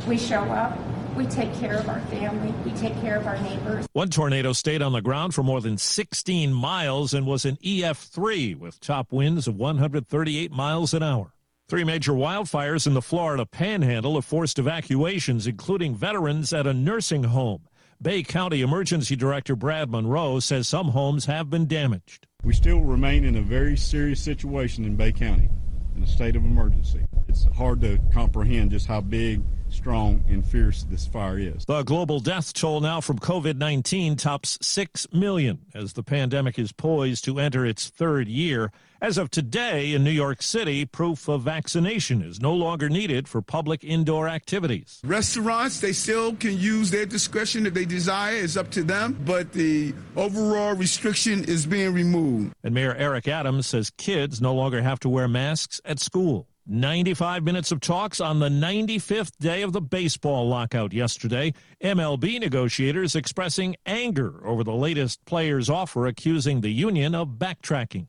[0.09, 0.77] We show up,
[1.17, 3.87] we take care of our family, we take care of our neighbors.
[3.93, 8.57] One tornado stayed on the ground for more than 16 miles and was an EF3
[8.57, 11.33] with top winds of 138 miles an hour.
[11.69, 17.23] Three major wildfires in the Florida panhandle have forced evacuations, including veterans at a nursing
[17.23, 17.69] home.
[18.03, 22.27] Bay County Emergency Director Brad Monroe says some homes have been damaged.
[22.43, 25.51] We still remain in a very serious situation in Bay County,
[25.99, 27.05] in a state of emergency.
[27.29, 31.65] It's hard to comprehend just how big strong and fierce this fire is.
[31.67, 36.71] The global death toll now from COVID 19 tops 6 million as the pandemic is
[36.73, 38.71] poised to enter its third year.
[39.01, 43.41] As of today in New York City, proof of vaccination is no longer needed for
[43.41, 45.01] public indoor activities.
[45.05, 48.35] Restaurants, they still can use their discretion if they desire.
[48.35, 49.17] It's up to them.
[49.25, 52.53] But the overall restriction is being removed.
[52.65, 56.49] And Mayor Eric Adams says kids no longer have to wear masks at school.
[56.67, 61.55] 95 minutes of talks on the 95th day of the baseball lockout yesterday.
[61.81, 68.09] MLB negotiators expressing anger over the latest player's offer accusing the union of backtracking.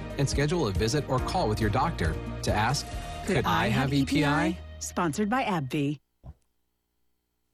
[0.17, 2.85] and schedule a visit or call with your doctor to ask
[3.25, 4.23] Could, Could I, I, have EPI?
[4.23, 4.57] EPI?
[4.79, 5.99] Sponsored by AbbVie.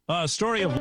[0.09, 0.73] A story of.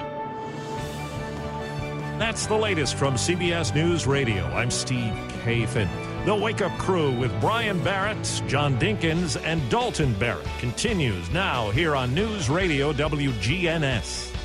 [2.18, 4.44] That's the latest from CBS News Radio.
[4.46, 5.12] I'm Steve
[5.44, 5.88] Kathan.
[6.24, 11.94] The Wake Up Crew with Brian Barrett, John Dinkins, and Dalton Barrett continues now here
[11.94, 14.35] on News Radio WGNS.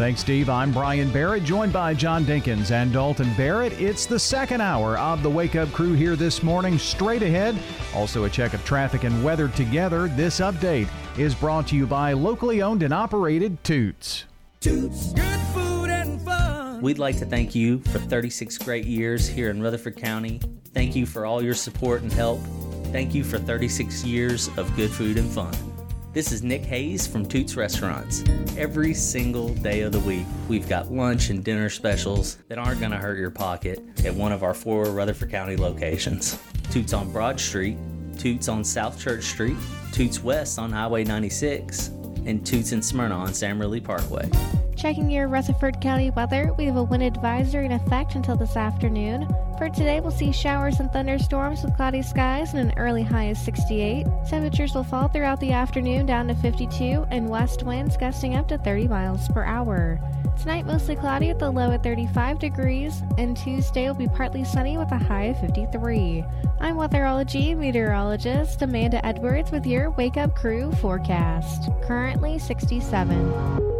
[0.00, 0.48] Thanks, Steve.
[0.48, 3.74] I'm Brian Barrett, joined by John Dinkins and Dalton Barrett.
[3.74, 6.78] It's the second hour of the Wake Up Crew here this morning.
[6.78, 7.54] Straight ahead,
[7.94, 10.08] also a check of traffic and weather together.
[10.08, 10.88] This update
[11.18, 14.24] is brought to you by locally owned and operated Toots.
[14.60, 16.80] Toots, good food and fun.
[16.80, 20.40] We'd like to thank you for 36 great years here in Rutherford County.
[20.72, 22.40] Thank you for all your support and help.
[22.84, 25.52] Thank you for 36 years of good food and fun.
[26.12, 28.24] This is Nick Hayes from Toots Restaurants.
[28.56, 32.90] Every single day of the week, we've got lunch and dinner specials that aren't going
[32.90, 36.36] to hurt your pocket at one of our four Rutherford County locations
[36.72, 37.76] Toots on Broad Street,
[38.18, 39.56] Toots on South Church Street,
[39.92, 41.92] Toots West on Highway 96,
[42.26, 44.28] and Toots in Smyrna on Sam Ridley Parkway.
[44.80, 49.28] Checking your Rutherford County weather, we have a wind advisory in effect until this afternoon.
[49.58, 53.36] For today, we'll see showers and thunderstorms with cloudy skies and an early high of
[53.36, 54.06] 68.
[54.26, 58.56] Temperatures will fall throughout the afternoon down to 52 and west winds gusting up to
[58.56, 60.00] 30 miles per hour.
[60.40, 64.78] Tonight, mostly cloudy with a low at 35 degrees, and Tuesday will be partly sunny
[64.78, 66.24] with a high of 53.
[66.58, 71.68] I'm weatherology meteorologist Amanda Edwards with your Wake Up Crew forecast.
[71.82, 73.79] Currently 67.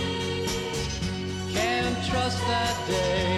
[1.54, 3.33] Can't trust that day.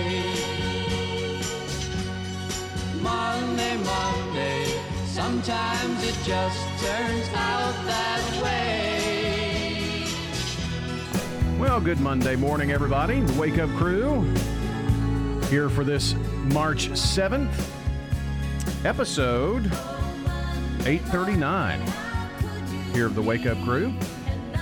[5.45, 10.07] Sometimes it just turns out that way.
[11.59, 13.19] Well, good Monday morning, everybody.
[13.19, 14.21] The Wake Up Crew
[15.51, 16.15] here for this
[16.51, 17.53] March 7th
[18.83, 19.67] episode
[20.87, 21.79] 839
[22.91, 23.93] here of the Wake Up Crew.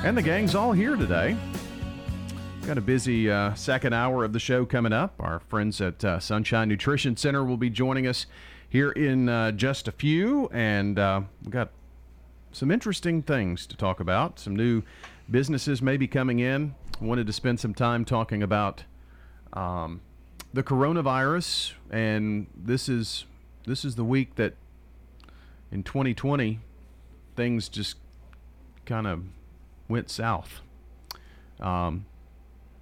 [0.03, 1.37] And the gang's all here today.
[2.67, 5.13] Got a busy uh, second hour of the show coming up.
[5.21, 8.25] Our friends at uh, Sunshine Nutrition Center will be joining us
[8.73, 11.69] here in uh, just a few, and uh, we've got
[12.51, 14.39] some interesting things to talk about.
[14.39, 14.81] Some new
[15.29, 16.73] businesses may be coming in.
[16.99, 18.83] Wanted to spend some time talking about
[19.53, 20.01] um,
[20.55, 23.25] the coronavirus, and this is
[23.67, 24.55] this is the week that
[25.71, 26.59] in 2020
[27.35, 27.97] things just
[28.87, 29.23] kind of
[29.87, 30.61] went south.
[31.59, 32.07] Um,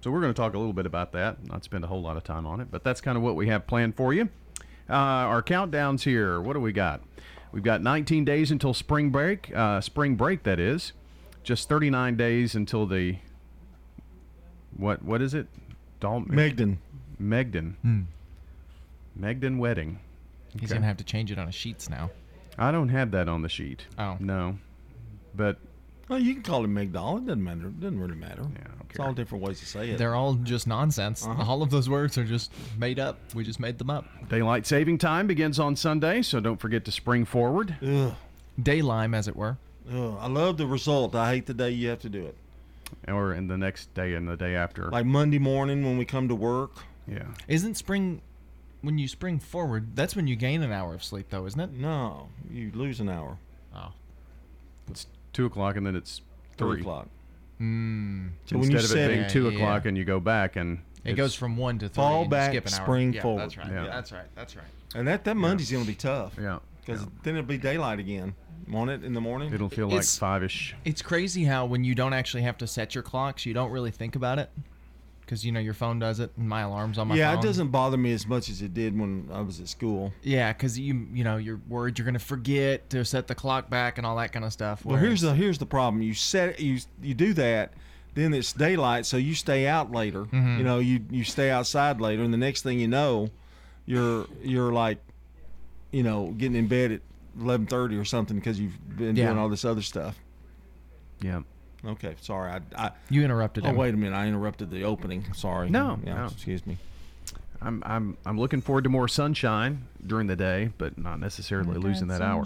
[0.00, 2.16] so we're going to talk a little bit about that, not spend a whole lot
[2.16, 4.30] of time on it, but that's kind of what we have planned for you.
[4.92, 6.40] Uh, our countdowns here.
[6.40, 7.00] What do we got?
[7.50, 9.50] We've got 19 days until spring break.
[9.54, 10.92] Uh, spring break, that is.
[11.42, 13.16] Just 39 days until the
[14.76, 15.02] what?
[15.02, 15.48] What is it?
[16.00, 16.78] Dal- Megden.
[17.18, 17.76] Megden.
[17.82, 18.00] Hmm.
[19.16, 19.98] Megden wedding.
[20.52, 20.74] He's Okay.
[20.74, 22.10] gonna have to change it on his sheets now.
[22.58, 23.86] I don't have that on the sheet.
[23.98, 24.16] Oh.
[24.20, 24.58] no,
[25.34, 25.58] but
[26.08, 27.22] Well, you can call him McDonald.
[27.22, 27.68] It doesn't matter.
[27.68, 28.42] It doesn't really matter.
[28.54, 29.98] Yeah, it's all different ways to say it.
[29.98, 31.26] They're all just nonsense.
[31.26, 31.50] Uh-huh.
[31.50, 33.18] All of those words are just made up.
[33.34, 34.04] We just made them up.
[34.28, 37.76] daylight saving time begins on Sunday, so don't forget to spring forward.
[37.82, 38.14] Ugh.
[38.60, 39.56] Daylime, as it were.
[39.90, 41.14] Ugh, I love the result.
[41.14, 42.36] I hate the day you have to do it.
[43.08, 44.90] Or in the next day and the day after.
[44.90, 46.72] Like Monday morning when we come to work.
[47.08, 47.24] Yeah.
[47.48, 48.20] Isn't spring
[48.82, 49.96] when you spring forward?
[49.96, 51.72] That's when you gain an hour of sleep, though, isn't it?
[51.72, 53.38] No, you lose an hour.
[53.74, 53.92] Oh.
[54.90, 56.20] It's two o'clock and then it's
[56.56, 56.80] Three three.
[56.80, 57.08] o'clock.
[57.60, 58.30] Mm.
[58.46, 60.20] So when you Instead of it set being it- two Yeah, o'clock and you go
[60.20, 61.94] back and It it's- goes from one to three.
[61.94, 62.84] Fall and you back, skip an hour.
[62.84, 63.42] spring yeah, forward.
[63.42, 63.68] That's right.
[63.72, 63.84] Yeah.
[63.84, 64.26] That's right.
[64.34, 64.64] That's right.
[64.94, 66.34] And that, that Monday's going to be tough.
[66.40, 66.58] Yeah.
[66.84, 68.34] Because then it'll be daylight again.
[68.68, 69.52] Won't it, in the morning?
[69.52, 70.74] It'll feel like It's- five ish.
[70.84, 73.90] It's crazy how when you don't actually have to set your clocks, you don't really
[73.90, 74.50] think about it.
[75.32, 77.18] Because you know your phone does it, and my alarm's on my phone.
[77.18, 77.42] yeah, phone.
[77.42, 80.12] it doesn't bother me as much as it did when I was at school.
[80.22, 83.96] Yeah, because you you know you're worried you're gonna forget to set the clock back
[83.96, 84.84] and all that kind of stuff.
[84.84, 86.02] Well, here's the here's the problem.
[86.02, 87.72] You set you you do that,
[88.12, 90.24] then it's daylight, so you stay out later.
[90.26, 90.58] Mhm.
[90.58, 93.30] You know, you you stay outside later, and the next thing you know,
[93.86, 94.98] you're you're like,
[95.92, 97.00] you know, getting in bed at
[97.40, 99.28] eleven thirty or something because you've been Yeah.
[99.28, 100.18] doing all this other stuff.
[101.22, 101.40] Yeah.
[101.84, 102.52] Okay, sorry.
[102.52, 103.76] I, I You interrupted Oh him.
[103.76, 105.32] wait a minute, I interrupted the opening.
[105.34, 105.68] Sorry.
[105.70, 106.24] No, Yeah, no.
[106.26, 106.78] excuse me.
[107.64, 112.08] I'm I'm I'm looking forward to more sunshine during the day, but not necessarily losing
[112.08, 112.44] that hour.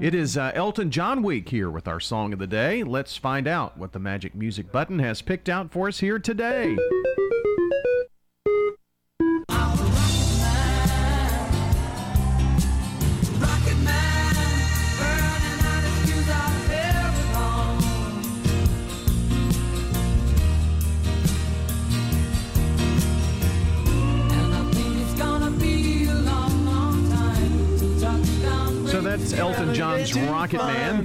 [0.00, 2.82] It is uh, Elton John week here with our song of the day.
[2.82, 6.76] Let's find out what the magic music button has picked out for us here today.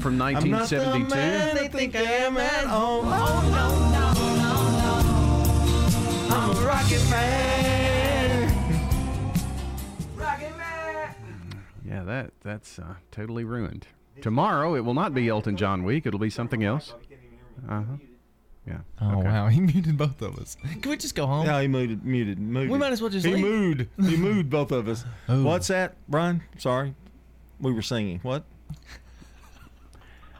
[0.04, 1.58] From 1972.
[1.58, 3.06] they think I am at home.
[3.08, 6.36] Oh no, no, no, no.
[6.36, 8.49] I'm a rocket man.
[10.18, 11.16] Rocket man.
[11.88, 13.88] Yeah, that that's uh, totally ruined.
[14.22, 16.06] Tomorrow it will not be Elton John week.
[16.06, 16.93] It'll be something else.
[17.70, 17.84] Uh huh.
[18.68, 18.80] Yeah.
[18.99, 19.30] Oh okay.
[19.30, 20.58] wow, he muted both of us.
[20.82, 21.45] Can we just go home?
[21.45, 22.70] Yeah, he muted, muted, muted.
[22.70, 23.41] We might as well just He leave.
[23.45, 23.88] moved.
[24.06, 25.06] He moved both of us.
[25.30, 25.43] Oh.
[25.43, 26.43] What's that, Brian?
[26.58, 26.93] Sorry,
[27.62, 28.20] we were singing.
[28.24, 28.43] What?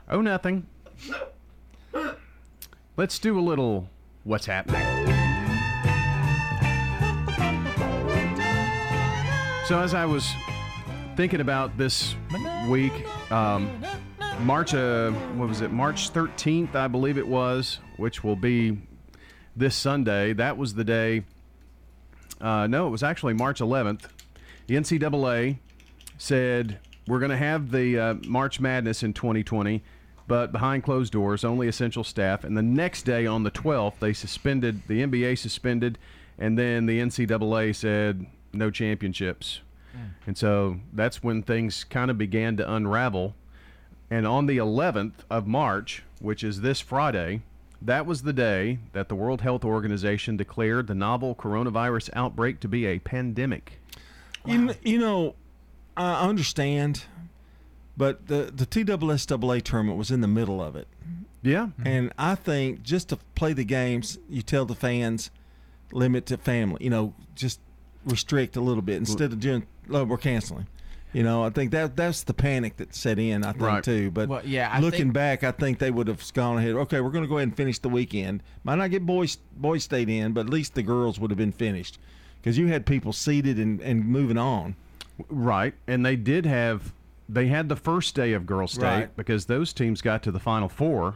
[0.10, 0.68] Oh, nothing.
[2.96, 3.90] Let's do a little
[4.24, 4.82] what's happening.
[9.66, 10.30] So as I was
[11.16, 12.16] thinking about this
[12.68, 12.92] week,
[13.32, 13.72] um,
[14.42, 15.72] March, uh, what was it?
[15.72, 18.78] March 13th, I believe it was, which will be
[19.56, 20.34] this Sunday.
[20.34, 21.24] That was the day.
[22.42, 24.04] Uh, no, it was actually March 11th.
[24.68, 25.60] The NCAA
[26.18, 29.84] said we're going to have the uh, March Madness in 2020,
[30.28, 32.44] but behind closed doors, only essential staff.
[32.44, 34.82] And the next day, on the 12th, they suspended.
[34.88, 35.98] The NBA suspended,
[36.38, 39.62] and then the NCAA said no championships.
[40.26, 43.36] And so that's when things kind of began to unravel.
[44.10, 47.42] And on the 11th of March, which is this Friday,
[47.82, 52.68] that was the day that the World Health Organization declared the novel coronavirus outbreak to
[52.68, 53.80] be a pandemic.
[54.46, 55.36] You, you know,
[55.96, 57.04] I understand,
[57.96, 60.88] but the the TSSAA tournament was in the middle of it.
[61.42, 61.88] Yeah, mm-hmm.
[61.88, 65.30] and I think just to play the games, you tell the fans
[65.92, 66.84] limit to family.
[66.84, 67.60] You know, just
[68.06, 69.66] restrict a little bit instead of doing.
[69.92, 70.68] Oh, we're canceling.
[71.12, 73.44] You know, I think that that's the panic that set in.
[73.44, 73.84] I think Right.
[73.84, 74.10] too.
[74.10, 76.72] But Well, yeah, I looking think- back, I think they would have gone ahead.
[76.74, 78.42] Okay, we're going to go ahead and finish the weekend.
[78.64, 81.52] Might not get boys boys stayed in, but at least the girls would have been
[81.52, 82.00] finished
[82.42, 84.76] because you had people seated and, and moving on.
[85.30, 86.94] Right, and they did have
[87.30, 89.16] they had the first day of girls' state Right.
[89.18, 91.16] because those teams got to the final four,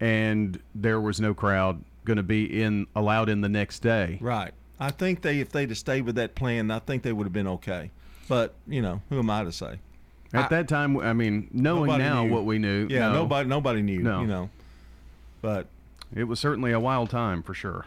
[0.00, 4.18] and there was no crowd going to be in allowed in the next day.
[4.20, 4.52] Right.
[4.78, 7.32] I think they if they'd have stayed with that plan, I think they would have
[7.32, 7.90] been okay.
[8.28, 9.78] But you know, who am I to say?
[10.32, 12.32] At that time, I mean, knowing now knew.
[12.32, 13.12] what we knew, Yeah, no.
[13.22, 14.00] nobody nobody knew.
[14.02, 14.20] No.
[14.20, 14.50] You know,
[15.42, 15.66] but
[16.14, 17.86] it was certainly a wild time for sure.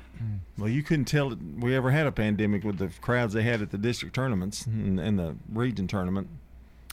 [0.57, 3.61] Well, you couldn't tell that we ever had a pandemic with the crowds they had
[3.61, 6.27] at the district tournaments and, and the region tournament.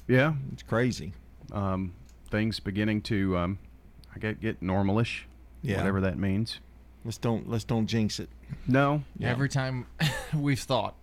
[0.06, 1.12] Yeah, it's crazy.
[1.52, 1.94] Um,
[2.30, 3.58] things beginning to, um,
[4.14, 5.22] I get get normalish,
[5.62, 5.76] Yeah.
[5.78, 6.60] whatever that means.
[7.04, 8.28] Let's don't let's don't jinx it.
[8.66, 9.30] No, Yeah.
[9.30, 9.86] Every time
[10.34, 10.94] we've thought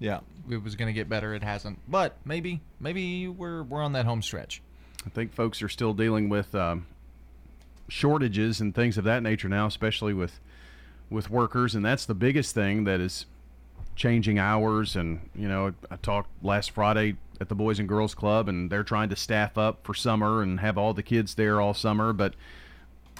[0.00, 0.20] yeah
[0.50, 1.78] it was going to get better, it hasn't.
[1.90, 4.62] But maybe maybe we're we're on that home stretch.
[5.06, 6.86] I think folks are still dealing with um,
[7.88, 10.40] shortages and things of that nature now, especially with
[11.10, 13.24] with workers, and that's the biggest thing that is
[13.96, 14.94] changing hours.
[14.94, 18.84] And you know, I talked last Friday at the Boys and Girls Club, and they're
[18.84, 22.34] trying to staff up for summer and have all the kids there all summer, but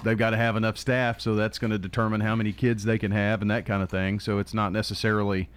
[0.03, 2.97] they've got to have enough staff, so that's going to determine how many kids they
[2.97, 4.19] can have and that kind of thing.
[4.19, 5.49] So it's not necessarily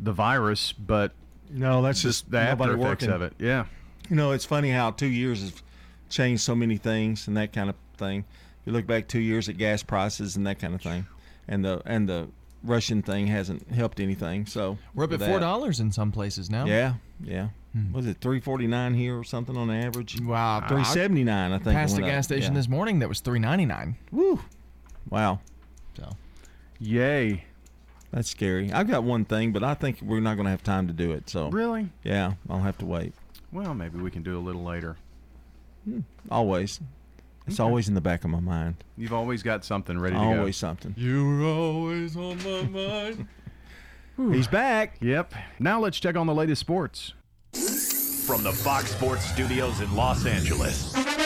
[0.00, 1.12] the virus, but
[1.50, 3.10] No, that's just the after effects working.
[3.10, 3.32] of it.
[3.38, 3.64] Yeah.
[4.10, 5.62] You know, it's funny how two years has
[6.08, 8.24] changed so many things and that kind of thing.
[8.64, 11.06] You look back two years at gas prices and that kind of thing,
[11.46, 12.28] and the and the
[12.64, 14.46] Russian thing hasn't helped anything.
[14.46, 16.66] So We're up at four dollars in some places now.
[16.66, 17.48] Yeah, yeah.
[17.72, 17.92] Hmm.
[17.92, 20.20] Was it three forty nine here or something on average?
[20.20, 21.52] Wow, three seventy nine.
[21.52, 21.76] I think.
[21.76, 22.24] Past it the gas up.
[22.24, 22.58] station Yeah.
[22.60, 23.96] this morning that was three ninety nine.
[24.10, 24.40] Woo!
[25.10, 25.40] Wow.
[25.96, 26.10] So,
[26.78, 27.44] yay.
[28.10, 28.72] That's scary.
[28.72, 31.12] I've got one thing, but I think we're not going to have time to do
[31.12, 31.28] it.
[31.28, 31.90] So Really?
[32.04, 33.12] yeah, I'll have to wait.
[33.52, 34.96] Well, maybe we can do a little later.
[35.84, 36.00] Hmm.
[36.30, 36.80] Always.
[37.48, 37.66] It's Okay.
[37.66, 38.76] always in the back of my mind.
[38.96, 40.38] You've always got something ready to go.
[40.38, 40.94] Always something.
[40.96, 43.26] You're always on my mind.
[44.34, 44.96] He's back.
[45.00, 45.32] Yep.
[45.58, 47.14] Now let's check on the latest sports.
[48.26, 51.17] From the Fox Sports Studios in Los Angeles, here's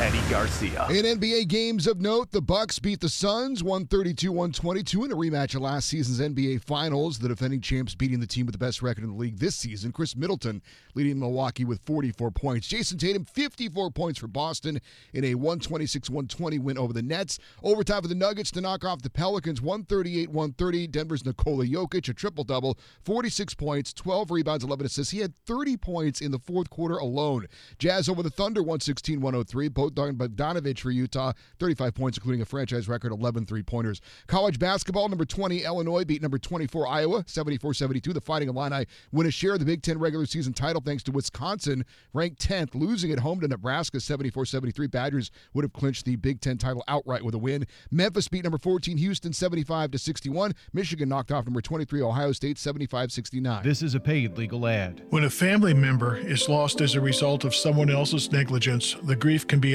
[0.00, 0.86] Eddie Garcia.
[0.88, 5.60] In NBA games of note, the Bucks beat the Suns 132-122 in a rematch of
[5.60, 7.18] last season's NBA Finals.
[7.18, 9.92] The defending champs beating the team with the best record in the league this season.
[9.92, 10.62] Khris Middleton
[10.94, 12.66] leading Milwaukee with 44 points.
[12.66, 14.80] Jayson Tatum 54 points for Boston
[15.12, 17.38] in a 126-120 win over the Nets.
[17.62, 20.90] Overtime for the Nuggets to knock off the Pelicans 138-130.
[20.90, 25.12] Denver's Nikola Jokic a triple-double, 46 points, 12 rebounds, 11 assists.
[25.12, 27.48] He had 30 points in the fourth quarter alone.
[27.78, 29.89] Jazz over the Thunder 116-103.
[29.94, 34.00] Bogdan Bogdanovic for Utah, 35 points, including a franchise record 11 three-pointers.
[34.26, 38.14] College basketball, number 20 Illinois beat number 24 Iowa, 74-72.
[38.14, 41.12] The Fighting Illini win a share of the Big Ten regular season title thanks to
[41.12, 44.90] Wisconsin, ranked 10th, losing at home to Nebraska, 74-73.
[44.90, 47.66] Badgers would have clinched the Big Ten title outright with a win.
[47.90, 50.54] Memphis beat number 14 Houston, 75-61.
[50.72, 53.62] Michigan knocked off number 23 Ohio State, 75-69.
[53.62, 55.02] This is a paid legal ad.
[55.10, 59.46] When a family member is lost as a result of someone else's negligence, the grief
[59.46, 59.74] can be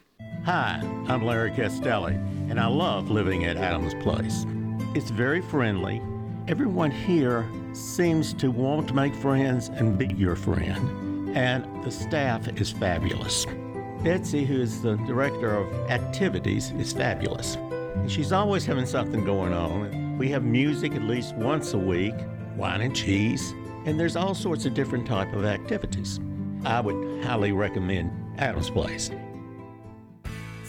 [0.43, 2.15] Hi, I'm Larry Castelli,
[2.49, 4.47] and I love living at Adams Place.
[4.95, 6.01] It's very friendly.
[6.47, 12.47] Everyone here seems to want to make friends and be your friend, and the staff
[12.59, 13.45] is fabulous.
[14.03, 17.55] Betsy, who is the director of activities, is fabulous.
[18.07, 20.17] She's always having something going on.
[20.17, 22.15] We have music at least once a week,
[22.57, 23.53] wine and cheese,
[23.85, 26.19] and there's all sorts of different type of activities.
[26.65, 29.11] I would highly recommend Adams Place.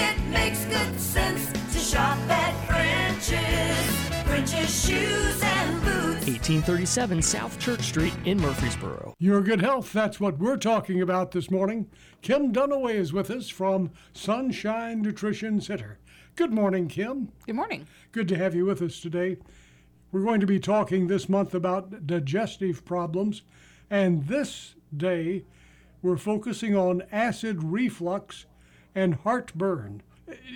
[0.00, 4.26] It makes good sense to shop at French's.
[4.28, 6.26] French's Shoes and Boots.
[6.26, 9.14] 1837 South Church Street in Murfreesboro.
[9.18, 11.90] Your good health, that's what we're talking about this morning.
[12.22, 15.98] Kim Dunaway is with us from Sunshine Nutrition Center.
[16.36, 17.32] Good morning, Kim.
[17.46, 17.88] Good morning.
[18.12, 19.38] Good to have you with us today.
[20.12, 23.42] We're going to be talking this month about digestive problems,
[23.90, 25.42] and this day
[26.02, 28.46] we're focusing on acid reflux
[28.94, 30.02] and heartburn.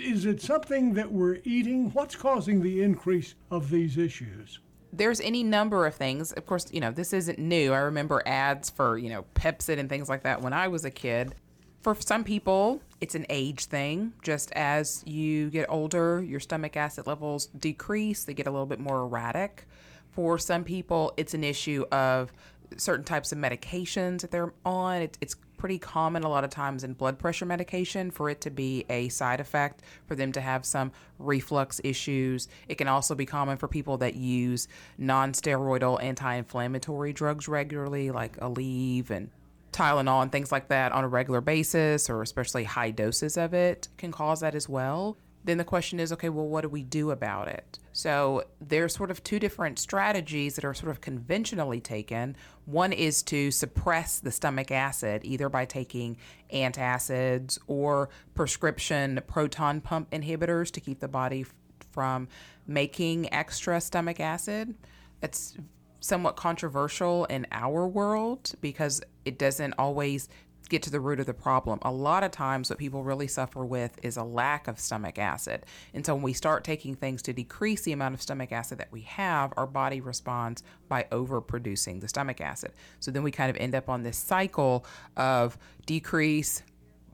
[0.05, 1.91] Is it something that we're eating?
[1.93, 4.59] What's causing the increase of these issues?
[4.93, 6.33] There's any number of things.
[6.33, 7.73] Of course, you know, this isn't new.
[7.73, 10.91] I remember ads for, you know, Pepcid and things like that when I was a
[10.91, 11.35] kid.
[11.83, 14.13] For some people, it's an age thing.
[14.23, 18.79] Just as you get older, your stomach acid levels decrease, they get a little bit
[18.79, 19.67] more erratic.
[20.11, 22.31] For some people, it's an issue of
[22.77, 25.03] certain types of medications that they're on.
[25.03, 28.51] It, it's pretty common a lot of times in blood pressure medication for it to
[28.51, 30.91] be a side effect, for them to have some
[31.21, 32.49] reflux issues.
[32.67, 34.67] It can also be common for people that use
[34.99, 39.31] non steroidal anti inflammatory drugs regularly, like Aleve and
[39.71, 43.87] Tylenol and things like that on a regular basis, or especially high doses of it,
[43.99, 45.17] can cause that as well.
[45.45, 47.79] Then the question is okay, well, what do we do about it?
[47.93, 52.37] So there's sort of two different strategies that are sort of conventionally taken.
[52.65, 56.17] One is to suppress the stomach acid, either by taking
[56.53, 61.45] antacids or prescription proton pump inhibitors to keep the body
[61.91, 62.29] from
[62.67, 64.75] making extra stomach acid.
[65.21, 65.57] That's
[66.01, 70.29] somewhat controversial in our world because it doesn't always
[70.69, 71.79] get to the root of the problem.
[71.83, 75.65] A lot of times, what people really suffer with is a lack of stomach acid.
[75.95, 78.93] And so, when we start taking things to decrease the amount of stomach acid that
[78.93, 82.73] we have, our body responds by overproducing the stomach acid.
[83.01, 84.85] So, then we kind of end up on this cycle
[85.17, 86.63] of decrease,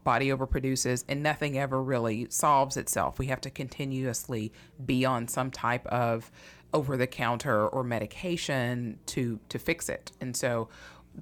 [0.05, 3.19] body overproduces, and nothing ever really solves itself.
[3.19, 4.53] We have to continuously
[4.85, 6.31] be on some type of
[6.75, 10.13] over the counter or medication to to fix it.
[10.21, 10.69] And so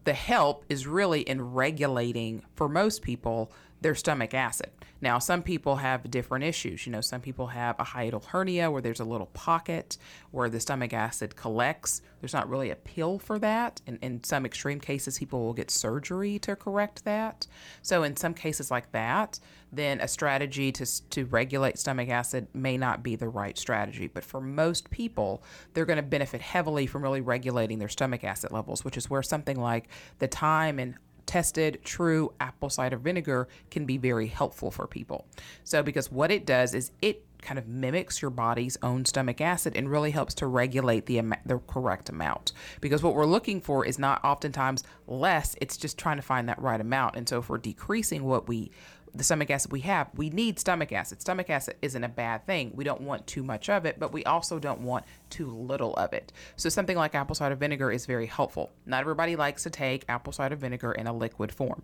[0.05, 4.71] the help is really in regulating for most people their stomach acid.
[5.01, 6.87] Now, some people have different issues.
[6.87, 9.99] You know, some people have a hiatal hernia where there's a little pocket
[10.31, 12.01] where the stomach acid collects.
[12.21, 13.83] There's not really a pill for that.
[13.87, 17.47] And in some extreme cases, people will get surgery to correct that.
[17.83, 19.39] So, in some cases like that,
[19.77, 24.07] then a strategy to, to regulate stomach acid may not be the right strategy.
[24.07, 25.43] But for most people,
[25.75, 29.23] they're going to benefit heavily from really regulating their stomach acid levels, which is where
[29.23, 29.89] something like
[30.19, 30.95] the time and
[31.27, 35.27] tested true apple cider vinegar can be very helpful for people.
[35.65, 39.77] So, because what it does is it kind of mimics your body's own stomach acid
[39.77, 42.53] and really helps to regulate the am- the correct amount.
[42.81, 46.61] Because what we're looking for is not oftentimes less; it's just trying to find that
[46.61, 47.17] right amount.
[47.17, 48.71] And so, if we're decreasing what we
[49.17, 51.21] the stomach acid we have, we need stomach acid.
[51.21, 52.73] Stomach acid isn't a bad thing.
[52.75, 56.13] We don't want too much of it, but we also don't want too little of
[56.13, 56.33] it.
[56.57, 58.73] So something like apple cider vinegar is very helpful.
[58.85, 61.83] Not everybody likes to take apple cider vinegar in a liquid form.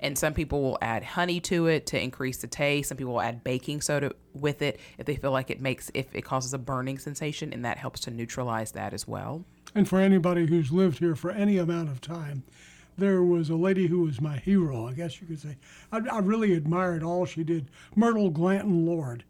[0.00, 2.90] And some people will add honey to it to increase the taste.
[2.90, 6.14] Some people will add baking soda with it if they feel like it makes if
[6.14, 9.44] it causes a burning sensation and that helps to neutralize that as well.
[9.74, 12.44] And for anybody who's lived here for any amount of time,
[12.98, 15.56] there was a lady who was my hero, I guess you could say.
[15.92, 17.70] I, I really admired all she did.
[17.94, 19.24] Myrtle Glanton Lord.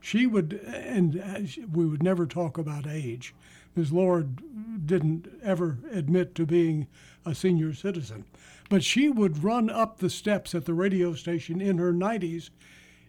[0.00, 1.40] she would, and uh,
[1.72, 3.34] we would never talk about age.
[3.74, 3.92] Ms.
[3.92, 6.86] Lord didn't ever admit to being
[7.26, 8.24] a senior citizen,
[8.68, 12.50] but she would run up the steps at the radio station in her 90s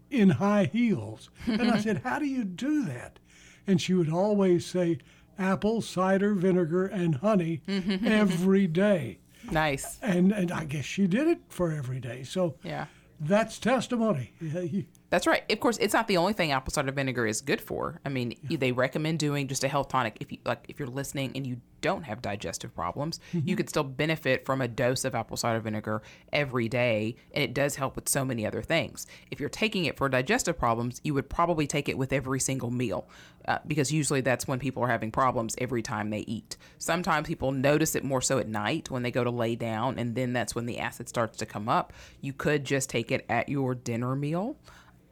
[0.09, 1.29] in high heels.
[1.45, 3.19] And I said, How do you do that?
[3.67, 4.99] And she would always say,
[5.37, 9.19] Apple cider vinegar and honey every day.
[9.51, 9.97] Nice.
[10.01, 12.23] And, and I guess she did it for every day.
[12.23, 12.85] So Yeah.
[13.19, 14.33] that's testimony.
[15.15, 15.43] Yeah, That's right.
[15.49, 18.01] Of course, it's not the only thing apple cider vinegar is good for.
[18.05, 21.31] I mean, they recommend doing just a health tonic if you like if you're listening
[21.35, 25.37] and you don't have digestive problems, you could still benefit from a dose of apple
[25.37, 26.01] cider vinegar
[26.33, 29.05] every day, and it does help with so many other things.
[29.29, 32.71] If you're taking it for digestive problems, you would probably take it with every single
[32.71, 33.07] meal,
[33.47, 36.57] uh, because usually that's when people are having problems every time they eat.
[36.79, 40.15] Sometimes people notice it more so at night when they go to lay down, and
[40.15, 41.93] then that's when the acid starts to come up.
[42.19, 44.57] You could just take it at your dinner meal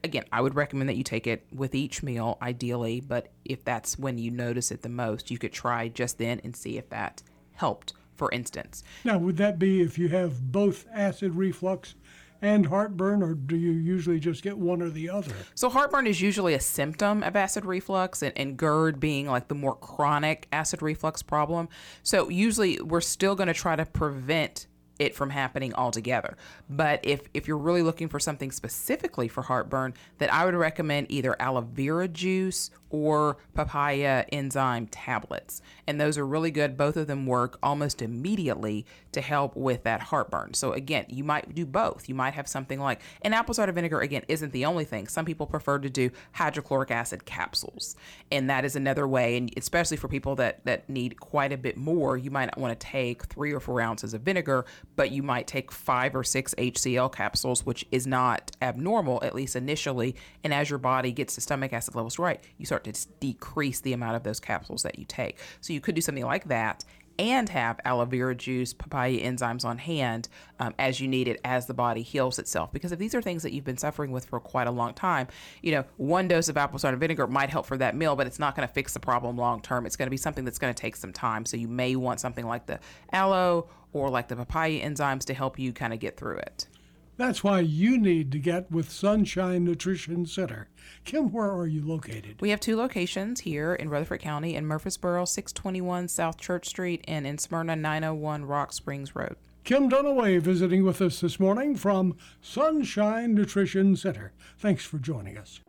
[0.04, 3.02] again, I would recommend that you take it with each meal, ideally.
[3.02, 6.56] But if that's when you notice it the most, you could try just then and
[6.56, 7.24] see if that
[7.54, 7.94] helped.
[8.16, 11.96] For instance, Now, would that be if you have both acid reflux
[12.44, 15.34] and heartburn, or do you usually just get one or the other?
[15.56, 19.56] so heartburn is usually a symptom of acid reflux, and, and GERD being like the
[19.56, 21.70] more chronic acid reflux problem.
[22.04, 24.68] So usually, we're still going to try to prevent
[25.00, 26.38] it from happening altogether.
[26.70, 31.08] But if if you're really looking for something specifically for heartburn, that I would recommend
[31.10, 35.64] either aloe vera juice or papaya enzyme tablets.
[35.88, 36.78] And those are really good.
[36.78, 40.54] Both of them work almost immediately to help with that heartburn.
[40.54, 42.08] So again, you might do both.
[42.08, 45.08] You might have something like and apple cider vinegar again isn't the only thing.
[45.08, 47.96] Some people prefer to do hydrochloric acid capsules.
[48.32, 51.78] And that is another way and especially for people that that need quite a bit
[51.78, 54.66] more, you might want to take 3 or 4 ounces of vinegar,
[54.96, 59.56] but you might take 5 or 6 HCl capsules, which is not abnormal at least
[59.56, 63.80] initially, and as your body gets the stomach acid levels right, you start to decrease
[63.82, 65.38] the amount of those capsules that you take.
[65.62, 66.86] So you could do something like that
[67.20, 70.30] and have aloe vera juice, papaya enzymes on hand
[70.60, 72.72] um, as you need it as the body heals itself.
[72.72, 75.28] Because if these are things that you've been suffering with for quite a long time,
[75.62, 78.40] you know, one dose of apple cider vinegar might help for that meal, but it's
[78.40, 79.86] not going to fix the problem long term.
[79.86, 81.46] It's going to be something that's going to take some time.
[81.46, 82.80] So you may want something like the
[83.12, 86.68] aloe or like the papaya enzymes to help you kind of get through it.
[87.16, 90.68] That's why you need to get with Sunshine Nutrition Center.
[91.06, 92.42] Kim, where are you located?
[92.42, 97.28] We have two locations here in Rutherford County in Murfreesboro, 621 South Church Street, and
[97.28, 99.36] in Smyrna, 901 Rock Springs Road.
[99.64, 104.34] Kim Dunaway visiting with us this morning from Sunshine Nutrition Center.
[104.58, 105.62] Thanks for joining us.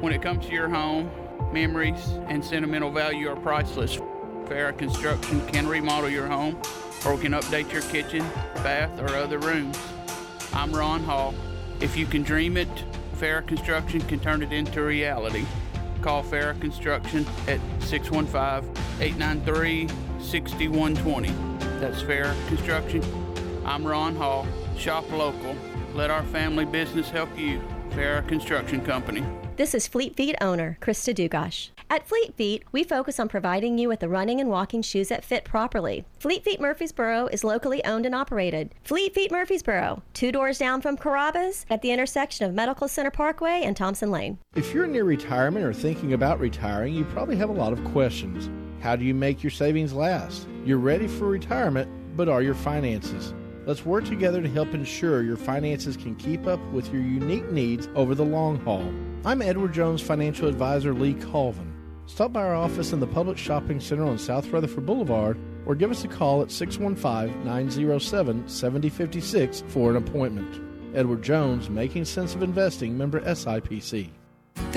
[0.00, 1.10] When it comes to your home,
[1.52, 3.98] memories and sentimental value are priceless.
[4.46, 6.60] Farrah Construction can remodel your home
[7.04, 8.20] or can update your kitchen,
[8.56, 9.78] bath, or other rooms.
[10.56, 11.34] I'm Ron Hall.
[11.80, 12.66] If you can dream it,
[13.16, 15.44] Farrah Construction can turn it into reality.
[16.00, 19.86] Call Farrah Construction at 615 893
[20.18, 21.28] 6120.
[21.78, 23.04] That's Farrah Construction.
[23.66, 24.46] I'm Ron Hall.
[24.78, 25.54] Shop local.
[25.92, 27.60] Let our family business help you.
[27.90, 29.26] Farrah Construction Company.
[29.56, 31.70] This is Fleet Feet owner Krista Dugash.
[31.88, 35.24] At Fleet Feet, we focus on providing you with the running and walking shoes that
[35.24, 36.04] fit properly.
[36.18, 38.74] Fleet Feet Murfreesboro is locally owned and operated.
[38.82, 43.62] Fleet Feet Murfreesboro, two doors down from Carrabba's at the intersection of Medical Center Parkway
[43.64, 44.36] and Thompson Lane.
[44.54, 48.50] If you're near retirement or thinking about retiring, you probably have a lot of questions.
[48.82, 50.46] How do you make your savings last?
[50.66, 53.32] You're ready for retirement, but are your finances?
[53.66, 57.88] Let's work together to help ensure your finances can keep up with your unique needs
[57.96, 58.94] over the long haul.
[59.24, 61.74] I'm Edward Jones financial advisor Lee Colvin.
[62.06, 65.36] Stop by our office in the Publix Shopping Center on South Rutherford Boulevard
[65.66, 70.62] or give us a call at 615 907 7056 for an appointment.
[70.94, 74.10] Edward Jones, Making Sense of Investing, member SIPC.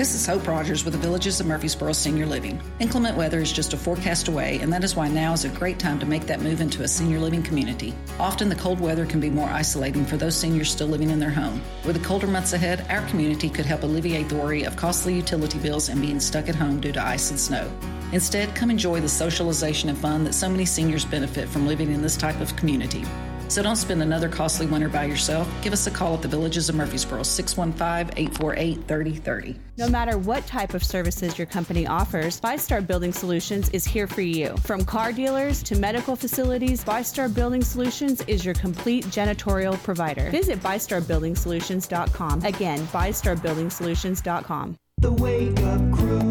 [0.00, 2.58] This is Hope Rogers with the Villages of Murfreesboro Senior Living.
[2.78, 5.78] Inclement weather is just a forecast away, and that is why now is a great
[5.78, 7.94] time to make that move into a senior living community.
[8.18, 11.28] Often the cold weather can be more isolating for those seniors still living in their
[11.28, 11.60] home.
[11.84, 15.58] With the colder months ahead, our community could help alleviate the worry of costly utility
[15.58, 17.70] bills and being stuck at home due to ice and snow.
[18.12, 22.00] Instead, come enjoy the socialization and fun that so many seniors benefit from living in
[22.00, 23.04] this type of community.
[23.50, 25.48] So don't spend another costly winter by yourself.
[25.60, 29.56] Give us a call at the Villages of Murfreesboro, 615 848 3030.
[29.76, 34.06] No matter what type of services your company offers, Five Star Building Solutions is here
[34.06, 34.56] for you.
[34.58, 40.30] From car dealers to medical facilities, Five Star Building Solutions is your complete janitorial provider.
[40.30, 42.44] Visit FiveStarBuildingSolutions.com.
[42.44, 44.76] Again, FiveStarBuildingSolutions.com.
[44.98, 46.20] The Wake Up Crew, WGNS.
[46.20, 46.29] With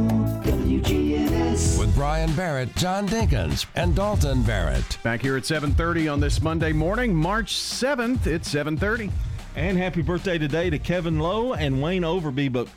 [2.00, 4.98] Brian Barrett, John Dinkins, and Dalton Barrett.
[5.04, 8.26] Back here at 7:30 on this Monday morning, March 7th.
[8.26, 9.12] It's 7:30.
[9.58, 12.54] And happy birthday today to Kevin Lowe and Wayne Overby.
[12.54, 12.70] But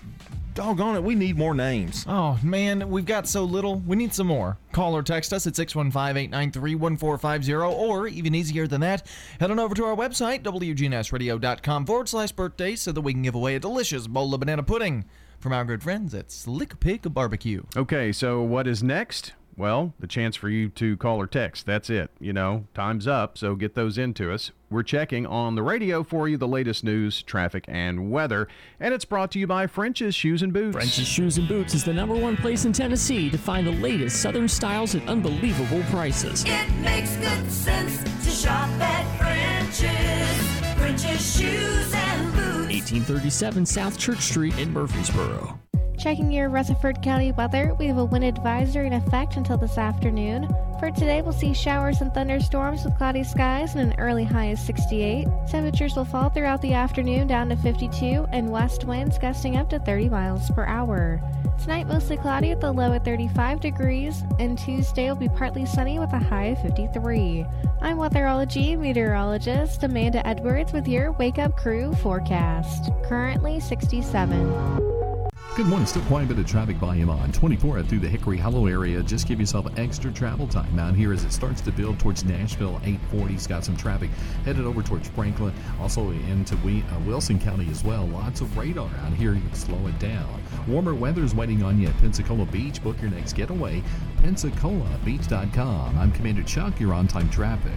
[0.55, 2.05] doggone it, we need more names.
[2.09, 3.77] Oh, man, we've got so little.
[3.87, 4.59] We need some more.
[4.73, 9.07] Call or text us at 615 893 1450, or even easier than that,
[9.39, 13.37] head on over to our website, WGNSradio.com forward slash birthday, so that we can give
[13.37, 15.05] away a delicious bowl of banana pudding
[15.43, 17.65] from our good friends at Slick Pig Barbecue.
[17.77, 19.33] Okay, so what is next?
[19.57, 21.67] Well, the chance for you to call or text.
[21.67, 22.11] That's it.
[22.21, 24.53] You know, time's up, so get those into us.
[24.71, 28.49] We're checking on the radio for you the latest news, traffic, and weather.
[28.81, 30.77] And it's brought to you by French's Shoes and Boots.
[30.77, 34.23] French's Shoes and Boots is the number one place in Tennessee to find the latest
[34.23, 36.45] Southern styles at unbelievable prices.
[36.47, 40.52] It makes good sense to shop at French's.
[40.83, 42.75] French's Shoes and Boots.
[42.75, 45.57] 1837 South Church Street in Murfreesboro.
[45.97, 50.49] Checking your Rutherford County weather, we have a wind advisory in effect until this afternoon.
[50.81, 54.59] For today, we'll see showers and thunderstorms with cloudy skies and an early high of
[54.59, 55.29] 68.
[55.49, 59.79] Temperatures will fall throughout the afternoon down to 52 and west winds gusting up to
[59.79, 61.23] 30 miles per hour.
[61.61, 65.99] Tonight, mostly cloudy with a low at 35 degrees, and Tuesday will be partly sunny
[65.99, 67.47] with a high of 53.
[67.81, 72.91] I'm weatherology meteorologist Amanda Edwards with your Wake Up Crew forecast.
[73.05, 75.12] Currently 67.
[75.55, 75.87] Good morning.
[75.87, 79.03] Still quite a bit of traffic volume on 24 through the Hickory Hollow area.
[79.03, 82.81] Just give yourself extra travel time out here as it starts to build towards Nashville.
[82.85, 84.09] 840's got some traffic
[84.47, 88.07] headed over towards Franklin, also into we, uh, Wilson County as well.
[88.07, 89.35] Lots of radar out here.
[89.35, 90.43] You can slow it down.
[90.67, 92.83] Warmer weather's waiting on you at Pensacola Beach.
[92.83, 93.83] Book your next getaway.
[94.23, 95.99] PensacolaBeach.com.
[95.99, 96.81] I'm Commander Chuck.
[96.81, 97.73] You're on time traffic.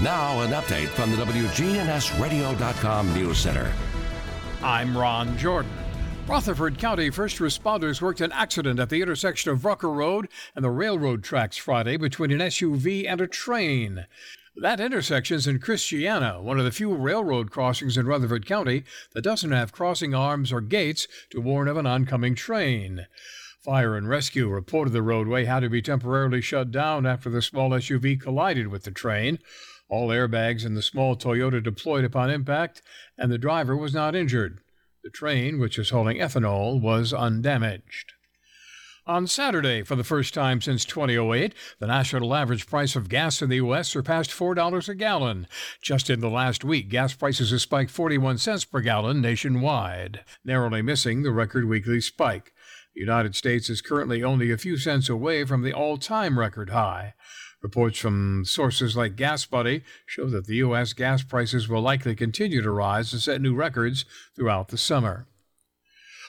[0.00, 3.72] Now, an update from the WGNSradio.com News Center.
[4.62, 5.72] I'm Ron Jordan.
[6.28, 10.26] Rutherford County first responders worked an accident at the intersection of Rucker Road
[10.56, 14.06] and the railroad tracks Friday between an SUV and a train.
[14.56, 18.82] That intersection's in Christiana, one of the few railroad crossings in Rutherford County
[19.14, 23.06] that doesn't have crossing arms or gates to warn of an oncoming train.
[23.64, 27.70] Fire and rescue reported the roadway had to be temporarily shut down after the small
[27.70, 29.38] SUV collided with the train.
[29.88, 32.82] All airbags in the small Toyota deployed upon impact,
[33.16, 34.60] and the driver was not injured.
[35.06, 38.14] The train, which is hauling ethanol, was undamaged.
[39.06, 43.48] On Saturday, for the first time since 2008, the national average price of gas in
[43.48, 43.88] the U.S.
[43.88, 45.46] surpassed $4 a gallon.
[45.80, 50.82] Just in the last week, gas prices have spiked 41 cents per gallon nationwide, narrowly
[50.82, 52.52] missing the record weekly spike.
[52.96, 56.70] The United States is currently only a few cents away from the all time record
[56.70, 57.14] high.
[57.66, 60.92] Reports from sources like GasBuddy show that the U.S.
[60.92, 64.04] gas prices will likely continue to rise and set new records
[64.36, 65.26] throughout the summer.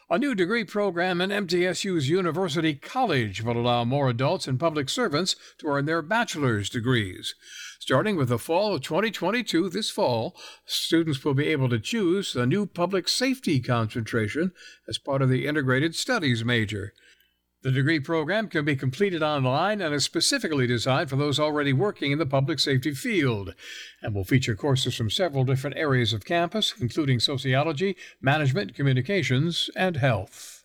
[0.10, 5.36] A new degree program in MTSU's University College will allow more adults and public servants
[5.60, 7.36] to earn their bachelor's degrees.
[7.80, 10.36] Starting with the fall of 2022, this fall,
[10.66, 14.54] students will be able to choose a new public safety concentration
[14.90, 16.94] as part of the integrated studies major.
[17.68, 22.14] The degree program can be completed online and is specifically designed for those already working
[22.14, 23.54] in the public safety field
[24.02, 29.98] and will feature courses from several different areas of campus, including sociology, management, communications, and
[29.98, 30.64] health.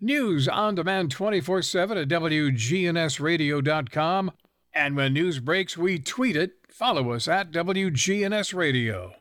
[0.00, 4.32] News on demand 24 7 at WGNSradio.com.
[4.72, 6.52] And when news breaks, we tweet it.
[6.70, 9.12] Follow us at WGNS Radio.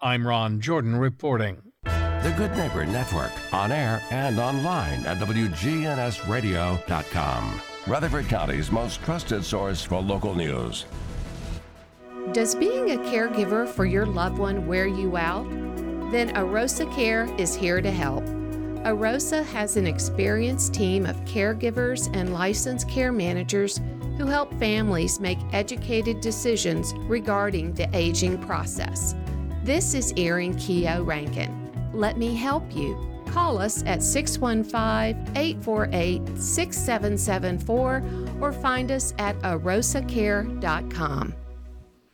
[0.00, 1.69] I'm Ron Jordan reporting.
[2.22, 7.60] The Good Neighbor Network, on air and online at WGNSradio.com.
[7.86, 10.84] Rutherford County's most trusted source for local news.
[12.32, 15.48] Does being a caregiver for your loved one wear you out?
[16.12, 18.22] Then Arosa Care is here to help.
[18.84, 23.80] Arosa has an experienced team of caregivers and licensed care managers
[24.18, 29.14] who help families make educated decisions regarding the aging process.
[29.64, 31.59] This is Erin Keogh Rankin.
[31.92, 32.96] Let me help you.
[33.26, 38.02] Call us at 615 848 6774
[38.40, 41.34] or find us at arosacare.com.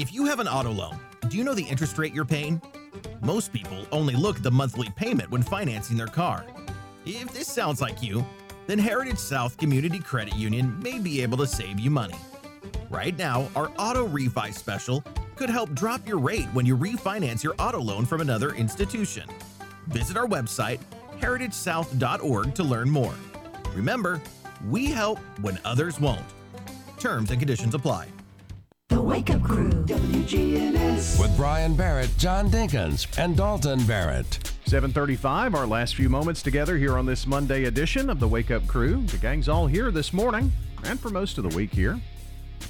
[0.00, 0.98] If you have an auto loan,
[1.28, 2.58] do you know the interest rate you're paying?
[3.20, 6.46] Most people only look at the monthly payment when financing their car.
[7.04, 8.24] If this sounds like you,
[8.66, 12.14] then Heritage South Community Credit Union may be able to save you money.
[12.88, 15.04] Right now, our auto refi special
[15.36, 19.28] could help drop your rate when you refinance your auto loan from another institution.
[19.88, 20.80] Visit our website,
[21.18, 23.14] heritagesouth.org, to learn more.
[23.74, 24.18] Remember,
[24.66, 26.24] we help when others won't.
[26.98, 28.08] Terms and conditions apply.
[29.10, 31.18] The Wake Up Crew, WGNS.
[31.18, 34.52] With Brian Barrett, John Dinkins, and Dalton Barrett.
[34.66, 38.64] 735, our last few moments together here on this Monday edition of the Wake Up
[38.68, 39.02] Crew.
[39.06, 40.52] The gang's all here this morning
[40.84, 42.00] and for most of the week here.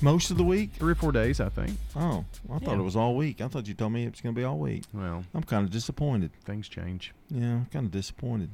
[0.01, 0.71] Most of the week?
[0.77, 1.73] Three or four days, I think.
[1.95, 2.79] Oh, I thought Yeah.
[2.81, 3.43] it was all week.
[3.43, 4.85] I thought you told me it was going to be all week.
[4.95, 6.31] Well, I'm kind of disappointed.
[6.47, 7.13] Things change.
[7.29, 8.49] Yeah, I'm kind of disappointed.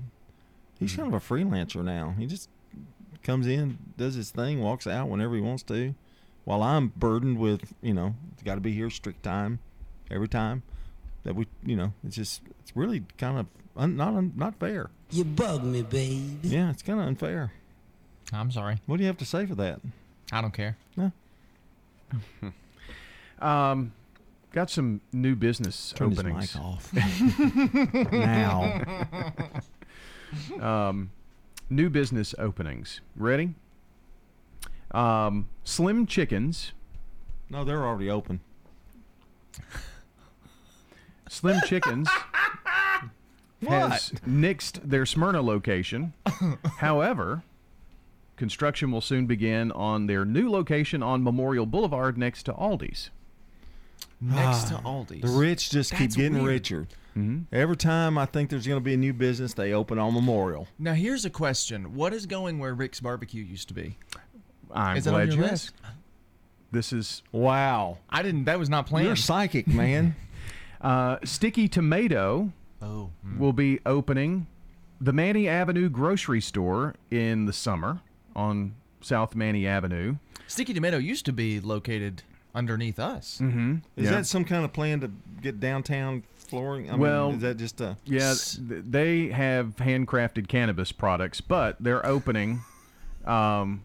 [0.81, 1.03] He's Mm-hmm.
[1.03, 2.17] kind of a freelancer now.
[2.19, 2.51] He just
[3.23, 5.95] comes in, does his thing, walks out whenever he wants to,
[6.47, 9.59] while I'm burdened with, you know, it's got to be here strict time
[10.11, 10.63] every time.
[11.25, 13.47] That we, you know, it's just, it's really kind of
[13.77, 14.91] un, not un, not fair.
[15.11, 16.39] You bug me, baby.
[16.43, 17.53] Yeah, it's kind of unfair.
[18.33, 18.79] I'm sorry.
[18.87, 19.81] What do you have to say for that?
[20.33, 20.77] I don't care.
[20.97, 21.11] Yeah.
[23.39, 23.93] Um,
[24.53, 26.55] got some new business Turn his openings.
[26.55, 26.91] mic off.
[28.13, 29.05] Now.
[30.89, 31.11] um,
[31.69, 33.03] new business openings.
[33.15, 33.55] Ready?
[34.93, 36.73] Um, Slim Chickens.
[37.51, 38.41] No, they're already open.
[41.29, 42.09] Slim Chickens
[43.69, 46.13] has nixed their Smyrna location.
[46.79, 47.43] However,
[48.37, 53.11] construction will soon begin on their new location on Memorial Boulevard next to Aldi's.
[54.21, 55.23] Next to Aldi's.
[55.23, 56.47] The rich just That's keep getting weird.
[56.47, 56.89] richer.
[57.17, 57.55] Mm-hmm.
[57.55, 60.69] Every time I think there's going to be a new business, they open on Memorial.
[60.79, 63.97] Now here's a question: What is going where Rick's Barbecue used to be?
[64.73, 65.73] I'm is it on glad your you list?
[65.85, 65.95] asked.
[66.73, 67.99] This is wow.
[68.11, 68.45] I didn't.
[68.45, 69.07] That was not planned.
[69.07, 70.17] You're psychic, man.
[70.81, 72.53] uh, Sticky Tomato
[72.83, 73.11] Oh.
[73.39, 74.47] will be opening
[75.01, 78.01] the Manny Avenue grocery store in the summer
[78.35, 80.17] on South Manny Avenue.
[80.47, 82.23] Sticky Tomato used to be located
[82.55, 83.39] underneath us.
[83.43, 83.77] Mm-hmm.
[83.97, 85.11] Is that some kind of plan to
[85.41, 86.89] get downtown flooring?
[86.89, 88.35] I mean, well, is that just a yeah?
[88.35, 92.61] th- They have handcrafted cannabis products, but they're opening.
[93.25, 93.83] Um,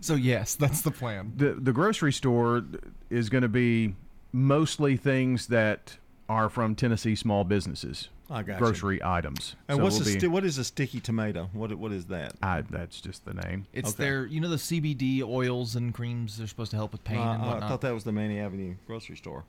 [0.00, 1.32] so yes, that's the plan.
[1.36, 2.64] The the grocery store
[3.10, 3.94] is going to be
[4.32, 5.96] mostly things that
[6.28, 8.08] are from Tennessee small businesses.
[8.32, 8.58] I got you.
[8.58, 9.56] grocery items.
[9.66, 11.50] And So what's we'll a be- sti- what is a sticky tomato?
[11.52, 12.34] What what is that?
[12.40, 13.66] I, that's just the name.
[13.72, 14.04] It's Okay.
[14.04, 16.38] their, you know, the CBD oils and creams.
[16.38, 18.76] They're supposed to help with pain Uh, and I thought that was the Manny Avenue
[18.86, 19.42] grocery store.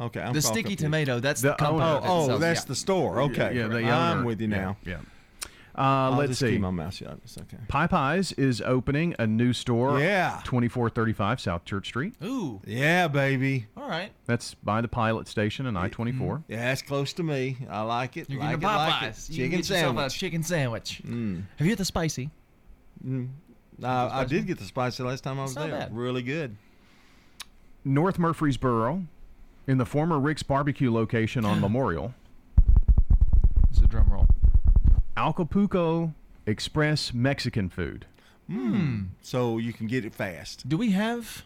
[0.00, 0.80] Okay, I'm The Sticky confused.
[0.80, 2.66] Tomato, that's the The company Oh, that oh, that's yeah.
[2.66, 3.22] the store.
[3.22, 4.76] Okay, Yeah, the I'm with you Yeah, now.
[4.84, 4.96] Yeah.
[5.76, 6.50] Uh, I'll let's just see.
[6.52, 7.18] keep my mouth shut.
[7.24, 7.56] It's okay.
[7.66, 9.98] Pie Pies is opening a new store.
[9.98, 10.40] Yeah.
[10.44, 12.14] 2435 South Church Street.
[12.22, 12.60] Ooh.
[12.64, 13.66] Yeah, baby.
[13.76, 14.12] All right.
[14.26, 16.44] That's by the pilot station and I 24.
[16.46, 17.56] Yeah, that's close to me.
[17.68, 18.30] I like it.
[18.30, 19.28] You're like getting it, like Popeyes.
[19.30, 19.34] it.
[19.36, 20.14] You can Chicken get yourself sandwich.
[20.14, 21.02] a chicken sandwich.
[21.04, 21.42] Mm.
[21.56, 22.30] Have you had the spicy?
[23.04, 23.28] Mm.
[23.82, 25.78] Uh, I did get the spicy last time I was It's not there.
[25.80, 25.96] bad.
[25.96, 26.56] Really good.
[27.84, 29.04] North Murfreesboro,
[29.66, 32.14] in the former Rick's Barbecue location on Memorial.
[33.70, 34.28] It's a drum roll.
[35.16, 36.12] Acapulco
[36.46, 38.06] Express Mexican food.
[38.48, 39.04] Hmm.
[39.22, 40.68] So you can get it fast.
[40.68, 41.44] Do we have?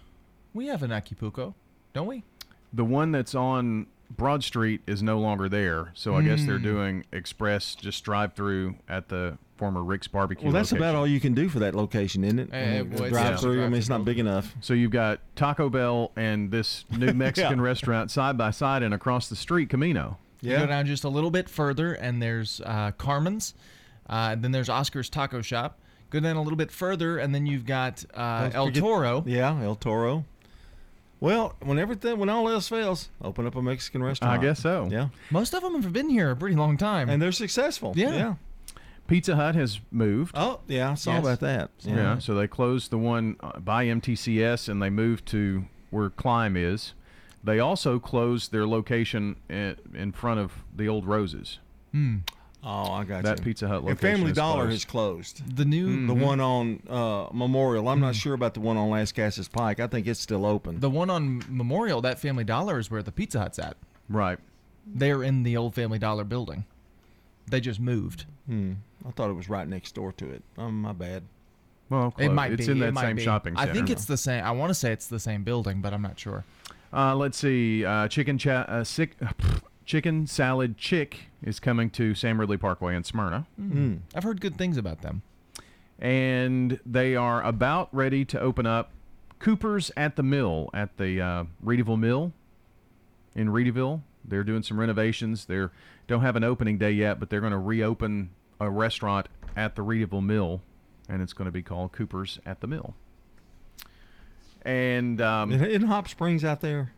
[0.52, 1.54] We have an Acapulco,
[1.92, 2.24] don't we?
[2.72, 6.62] The one that's on Broad Street is no longer there, so I guess they're Mm.
[6.62, 10.44] doing express just drive through at the former Rick's Barbecue.
[10.44, 10.82] Well, that's location.
[10.90, 12.48] about all you can do for that location, isn't it?
[12.52, 13.64] Eh, I mean, well, it's drive just a through.
[13.64, 14.54] I mean, it's not big enough.
[14.60, 17.64] So you've got Taco Bell and this new Mexican Yeah.
[17.64, 20.16] restaurant side by side, and across the street, Camino.
[20.40, 23.54] You go down just a little bit further, and there's uh, Carmen's.
[24.08, 25.78] Uh, and then there's Oscar's Taco Shop.
[26.10, 29.24] Go down a little bit further, and then you've got uh, El forget- Toro.
[29.26, 30.24] Yeah, El Toro.
[31.20, 34.38] Well, when everything, when all else fails, open up a Mexican restaurant.
[34.38, 34.88] I guess so.
[34.90, 37.08] Yeah, Most of them have been here a pretty long time.
[37.08, 37.92] and they're successful.
[37.96, 38.14] Yeah.
[38.14, 38.34] yeah.
[39.08, 40.32] Pizza Hut has moved.
[40.36, 41.20] Oh, yeah, I saw Yes.
[41.20, 41.70] about that.
[41.80, 42.18] Yeah.
[42.18, 46.92] so they closed the one uh, by MTCS and they moved to where Climb is.
[47.44, 51.58] They also closed their location in, in front of the old Roses.
[51.92, 52.16] Hmm.
[52.64, 53.44] Oh, I got That you.
[53.44, 53.90] Pizza Hut location.
[53.90, 54.72] And location Family is Dollar closed.
[54.72, 55.56] has closed.
[55.56, 57.88] The new The one on uh, Memorial.
[57.88, 59.78] I'm not sure about the one on Lascassas Pike.
[59.78, 60.80] I think it's still open.
[60.80, 63.76] the one on Memorial, that Family Dollar is where the Pizza Hut's at.
[64.08, 64.38] Right.
[64.84, 66.64] They're in the old Family Dollar building.
[67.46, 68.24] They just moved.
[68.46, 68.72] Hmm.
[69.06, 70.42] I thought it was right next door to it.
[70.58, 71.22] Oh, my bad.
[71.88, 72.30] Well, It close.
[72.32, 72.72] might it's be.
[72.72, 73.22] in it that might same be.
[73.24, 74.42] shopping I think it's the same.
[74.44, 76.44] I want to say it's the same building, but I'm not sure.
[76.92, 77.84] Uh, let's see.
[77.84, 79.16] Uh, chicken cha- uh, sick,
[79.84, 84.00] chicken salad chick is coming to Sam Ridley Parkway in Smyrna, Mm.
[84.14, 85.22] I've heard good things about them.
[86.00, 88.90] and they are about ready to open up
[89.40, 92.32] Cooper's at the Mill at the uh, Readyville Mill
[93.34, 94.02] in Readyville.
[94.24, 95.44] They're doing some renovations.
[95.46, 95.66] They
[96.06, 99.82] don't have an opening day yet, but they're going to reopen a restaurant at the
[99.84, 100.60] Readyville Mill,
[101.08, 102.94] and it's going to be called Cooper's at the Mill.
[104.62, 106.92] And um, In, in Hop Springs out there,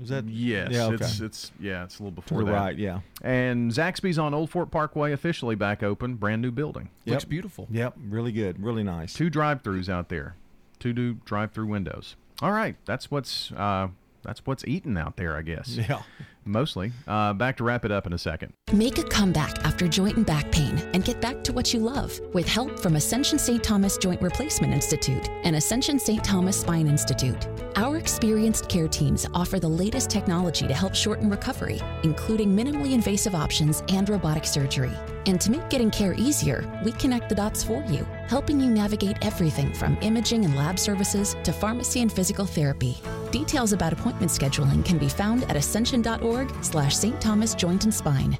[0.00, 0.94] Is that Yes, Yeah, okay.
[0.96, 2.56] it's it's yeah, it's a little To before the that.
[2.56, 3.00] right, yeah.
[3.22, 6.90] And Zaxby's on Old Fort Parkway officially back open, brand new building.
[7.04, 7.12] Yep.
[7.12, 7.66] Looks beautiful.
[7.70, 9.12] Yep, really good, really nice.
[9.14, 10.36] Two drive-throughs out there,
[10.78, 12.16] two new drive-through windows.
[12.40, 13.88] All right, that's what's uh,
[14.22, 15.76] that's what's eating out there, I guess.
[15.76, 16.02] Yeah.
[16.44, 16.92] Mostly.
[17.06, 18.52] Uh, back to wrap it up in a second.
[18.72, 22.18] Make a comeback after joint and back pain and get back to what you love
[22.32, 23.62] with help from Ascension St.
[23.62, 26.22] Thomas Joint Replacement Institute and Ascension St.
[26.24, 27.46] Thomas Spine Institute.
[27.76, 33.34] Our experienced care teams offer the latest technology to help shorten recovery, including minimally invasive
[33.34, 34.92] options and robotic surgery.
[35.26, 39.24] And to make getting care easier, we connect the dots for you, helping you navigate
[39.24, 42.96] everything from imaging and lab services to pharmacy and physical therapy.
[43.30, 46.31] Details about appointment scheduling can be found at ascension.org
[46.62, 47.20] slash St.
[47.20, 48.38] Thomas Joint and Spine.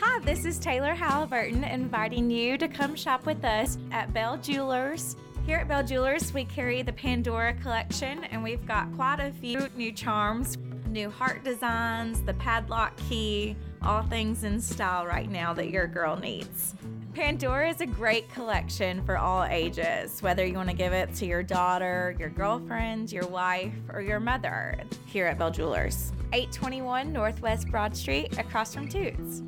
[0.00, 5.16] Hi, this is Taylor Halliburton inviting you to come shop with us at Bell Jewelers.
[5.46, 9.68] Here at Bell Jewelers, we carry the Pandora collection and we've got quite a few
[9.76, 10.58] new charms,
[10.88, 16.16] new heart designs, the padlock key, all things in style right now that your girl
[16.16, 16.74] needs.
[17.14, 21.26] Pandora is a great collection for all ages, whether you want to give it to
[21.26, 26.12] your daughter, your girlfriend, your wife, or your mother here at Bell Jewelers.
[26.32, 29.42] 821 Northwest Broad Street, across from Toots.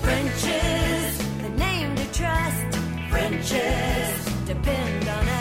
[0.00, 2.78] French's, the name to trust.
[3.10, 5.39] French's, depend on us.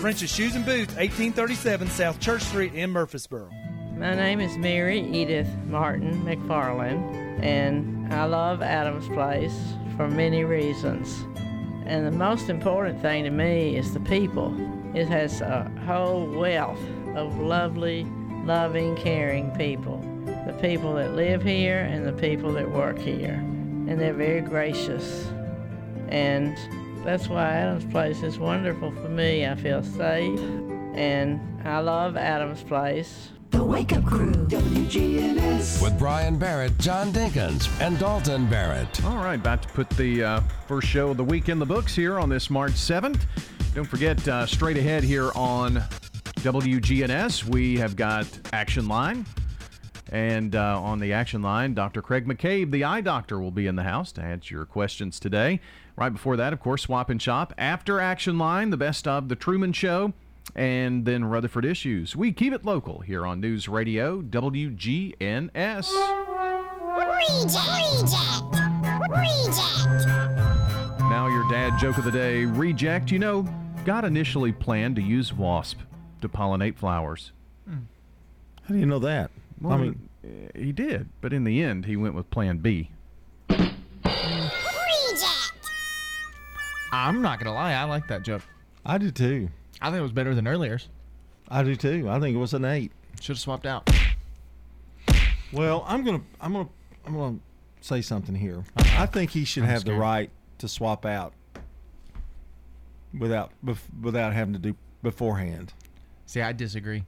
[0.00, 3.48] French's Shoes and Boots, 1837 South Church Street in Murfreesboro.
[3.96, 9.56] My name is Mary Edith Martin McFarland, and I love Adams Place
[9.96, 11.24] for many reasons.
[11.86, 14.54] And the most important thing to me is the people.
[14.94, 16.82] It has a whole wealth
[17.14, 18.04] of lovely,
[18.44, 19.98] loving, caring people.
[20.46, 23.34] The people that live here and the people that work here.
[23.88, 25.26] And they're very gracious.
[26.08, 26.56] And
[27.06, 29.46] that's why Adams Place is wonderful for me.
[29.46, 30.40] I feel safe,
[30.92, 33.30] and I love Adams Place.
[33.50, 35.80] The Wake Up Crew, WGNS.
[35.80, 39.04] With Brian Barrett, John Dinkins, and Dalton Barrett.
[39.04, 41.94] All right, about to put the uh, first show of the week in the books
[41.94, 43.20] here on this March 7th.
[43.72, 45.76] Don't forget, uh, straight ahead here on
[46.40, 49.24] WGNS, we have got Action Line.
[50.10, 52.00] And uh, on the action line, Dr.
[52.00, 55.60] Craig McCabe, the eye doctor, will be in the house to answer your questions today.
[55.96, 57.54] Right before that, of course, Swap and Shop.
[57.56, 60.12] After Action Line, the best of The Truman Show,
[60.54, 62.14] and then Rutherford Issues.
[62.14, 65.90] We keep it local here on News Radio WGNS.
[66.96, 68.14] Reject!
[69.08, 70.06] Reject!
[71.00, 73.10] Now, your dad joke of the day reject.
[73.10, 73.48] You know,
[73.86, 75.78] God initially planned to use wasp
[76.20, 77.32] to pollinate flowers.
[77.66, 77.78] Hmm.
[78.64, 79.30] How do you know that?
[79.62, 80.08] Well, I mean,
[80.54, 82.90] he did, but in the end, he went with Plan B.
[87.04, 88.42] I'm not gonna lie, I like that joke.
[88.84, 89.48] I do too.
[89.80, 90.88] I think it was better than earlier's.
[91.48, 92.08] I do too.
[92.08, 92.92] I think it was an eight.
[93.20, 93.88] Should have swapped out.
[95.52, 96.68] Well, I'm gonna, I'm gonna,
[97.04, 97.38] I'm gonna
[97.80, 98.64] say something here.
[98.76, 99.02] Uh-huh.
[99.02, 101.34] I think he should I'm have the right to swap out
[103.16, 105.72] without, bef- without having to do beforehand.
[106.26, 107.04] See, I disagree.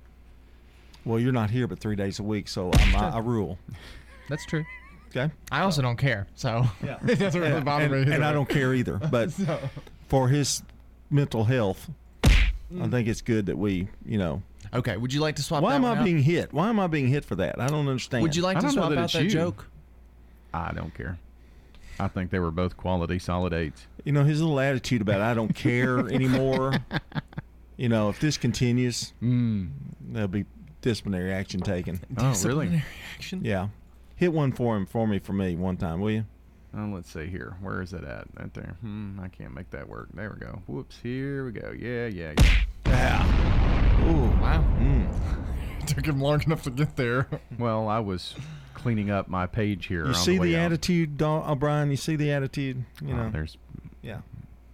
[1.04, 3.58] Well, you're not here but three days a week, so I'm, I, I rule.
[4.28, 4.64] That's true.
[5.10, 5.32] Okay.
[5.50, 6.98] I also don't care, so Yeah.
[7.06, 8.00] it doesn't really and, bother and- me.
[8.02, 8.98] either and I don't care either.
[9.10, 9.58] But So-
[10.08, 10.62] for his
[11.10, 11.90] mental health,
[12.24, 12.28] I
[12.72, 12.90] mm.
[12.90, 14.42] think it's good that we, you know.
[14.74, 14.96] Okay.
[14.96, 15.62] Would you like to swap?
[15.62, 16.04] Why that am I out?
[16.04, 16.52] being hit?
[16.52, 17.58] Why am I being hit for that?
[17.58, 18.22] I don't understand.
[18.22, 19.30] Would you like I to swap that out that you.
[19.30, 19.66] joke?
[20.52, 21.18] I don't care.
[22.00, 23.86] I think they were both quality solid eights.
[24.04, 26.74] You know his little attitude about I don't care anymore.
[27.76, 29.70] you know, if this continues, mm.
[30.00, 30.44] there'll be
[30.80, 32.00] disciplinary action taken.
[32.18, 32.82] Oh, really?
[33.14, 33.44] Action.
[33.44, 33.68] Yeah,
[34.18, 36.24] hit one for him for me for me one time, will you?
[36.76, 37.56] Oh, let's see here.
[37.62, 38.26] Where is it at?
[38.38, 38.76] Right there.
[38.82, 40.08] Hmm, I can't make that work.
[40.12, 40.60] There we go.
[40.66, 40.98] Whoops.
[41.02, 41.72] Here we go.
[41.76, 42.54] Yeah, yeah, yeah.
[42.86, 44.10] Yeah.
[44.10, 44.40] Ooh.
[44.42, 44.62] Wow.
[44.78, 45.86] Mm.
[45.86, 47.26] Took him long enough to get there.
[47.58, 48.34] Well, I was
[48.74, 50.02] cleaning up my page here.
[50.02, 50.66] You on see the, way the out.
[50.66, 51.90] attitude, Don O'Brien.
[51.90, 52.84] You see the attitude.
[53.02, 53.30] You Oh, know.
[53.30, 53.56] there's.
[54.02, 54.20] Yeah.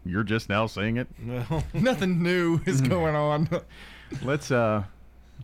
[0.05, 1.07] You're just now seeing it.
[1.25, 3.49] Well, Nothing new is going on.
[4.23, 4.85] Let's uh,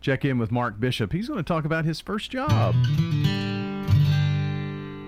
[0.01, 1.13] check in with Mark Bishop.
[1.13, 2.75] He's going to talk about his first job.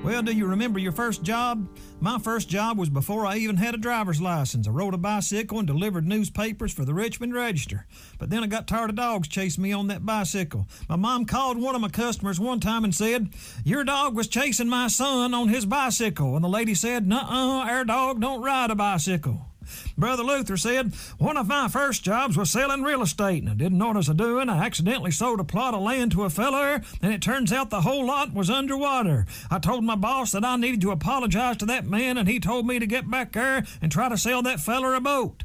[0.04, 1.66] Well, do you remember your first job?
[2.02, 4.68] My first job was before I even had a driver's license.
[4.68, 7.86] I rode a bicycle and delivered newspapers for the Richmond Register.
[8.20, 10.68] But then I got tired of dogs chasing me on that bicycle.
[10.90, 13.30] My mom called one of my customers one time and said,
[13.64, 16.36] Your dog was chasing my son on his bicycle.
[16.36, 19.53] And the lady said, Nuh uh, our dog don't ride a bicycle.
[19.98, 23.82] Brother Luther said, One of my first jobs was selling real estate, and I didn't
[23.82, 24.50] I was doing.
[24.50, 27.82] I accidentally sold a plot of land to a feller, and it turns out the
[27.82, 29.26] whole lot was underwater.
[29.52, 32.66] I told my boss that I needed to apologize to that man, and he told
[32.66, 35.44] me to get back there and try to sell that feller a boat.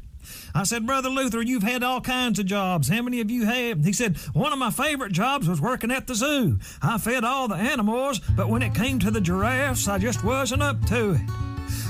[0.53, 2.89] I said, Brother Luther, you've had all kinds of jobs.
[2.89, 3.85] How many of you have?
[3.85, 6.59] He said, One of my favorite jobs was working at the zoo.
[6.81, 10.63] I fed all the animals, but when it came to the giraffes, I just wasn't
[10.63, 11.21] up to it.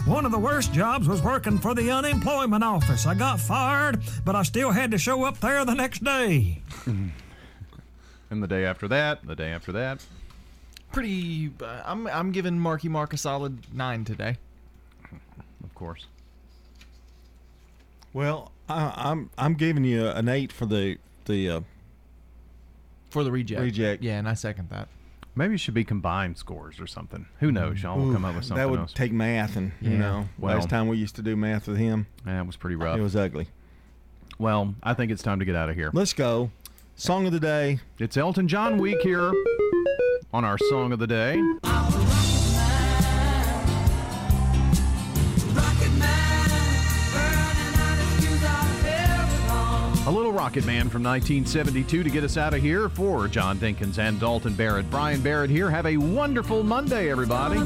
[0.09, 3.05] One of the worst jobs was working for the unemployment office.
[3.05, 6.63] I got fired, but I still had to show up there the next day.
[8.31, 10.05] And the day after that, the day after that.
[10.91, 11.51] Pretty.
[11.59, 14.37] Uh, I'm I'm giving Marky Mark a solid nine today.
[15.63, 16.05] Of course.
[18.13, 21.61] Well, I, I'm I'm giving you an eight for the the uh,
[23.09, 23.61] for the reject.
[23.61, 24.03] Reject.
[24.03, 24.89] Yeah, and I second that.
[25.39, 27.25] Maybe it should be combined scores or something.
[27.39, 27.77] Who knows?
[27.77, 27.83] Mm.
[27.83, 28.91] Y'all will Ooh, come up with something that would else.
[28.91, 32.07] take math, and you know, Well- last time we used to do math with him,
[32.25, 32.97] that was pretty rough.
[32.99, 33.47] it was ugly.
[34.37, 35.91] Well, I think it's time to get out of here.
[35.93, 36.51] Let's go.
[36.97, 37.79] Song of the day.
[37.99, 39.31] It's Elton John week here
[40.33, 41.41] on our song of the day.
[50.39, 54.53] Rocket Man from 1972 to get us out of here for John Dinkins and Dalton
[54.53, 54.89] Barrett.
[54.89, 55.69] Brian Barrett here.
[55.69, 57.59] Have a wonderful Monday, everybody.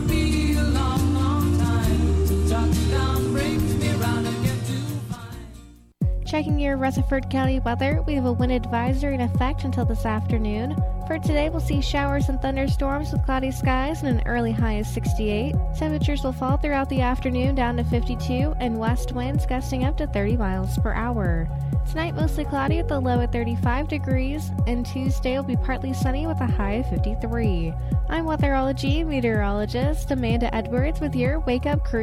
[6.33, 10.75] Checking your Rutherford County weather, we have a wind advisory in effect until this afternoon.
[11.05, 14.87] For today, we'll see showers and thunderstorms with cloudy skies and an early high of
[14.87, 15.53] 68.
[15.77, 20.07] Temperatures will fall throughout the afternoon down to 52 and west winds gusting up to
[20.07, 21.47] 30 miles per hour.
[21.87, 26.25] Tonight, mostly cloudy with a low at 35 degrees, and Tuesday will be partly sunny
[26.25, 27.71] with a high of 53.
[28.09, 32.01] I'm weatherology meteorologist Amanda Edwards with your Wake Up Crew.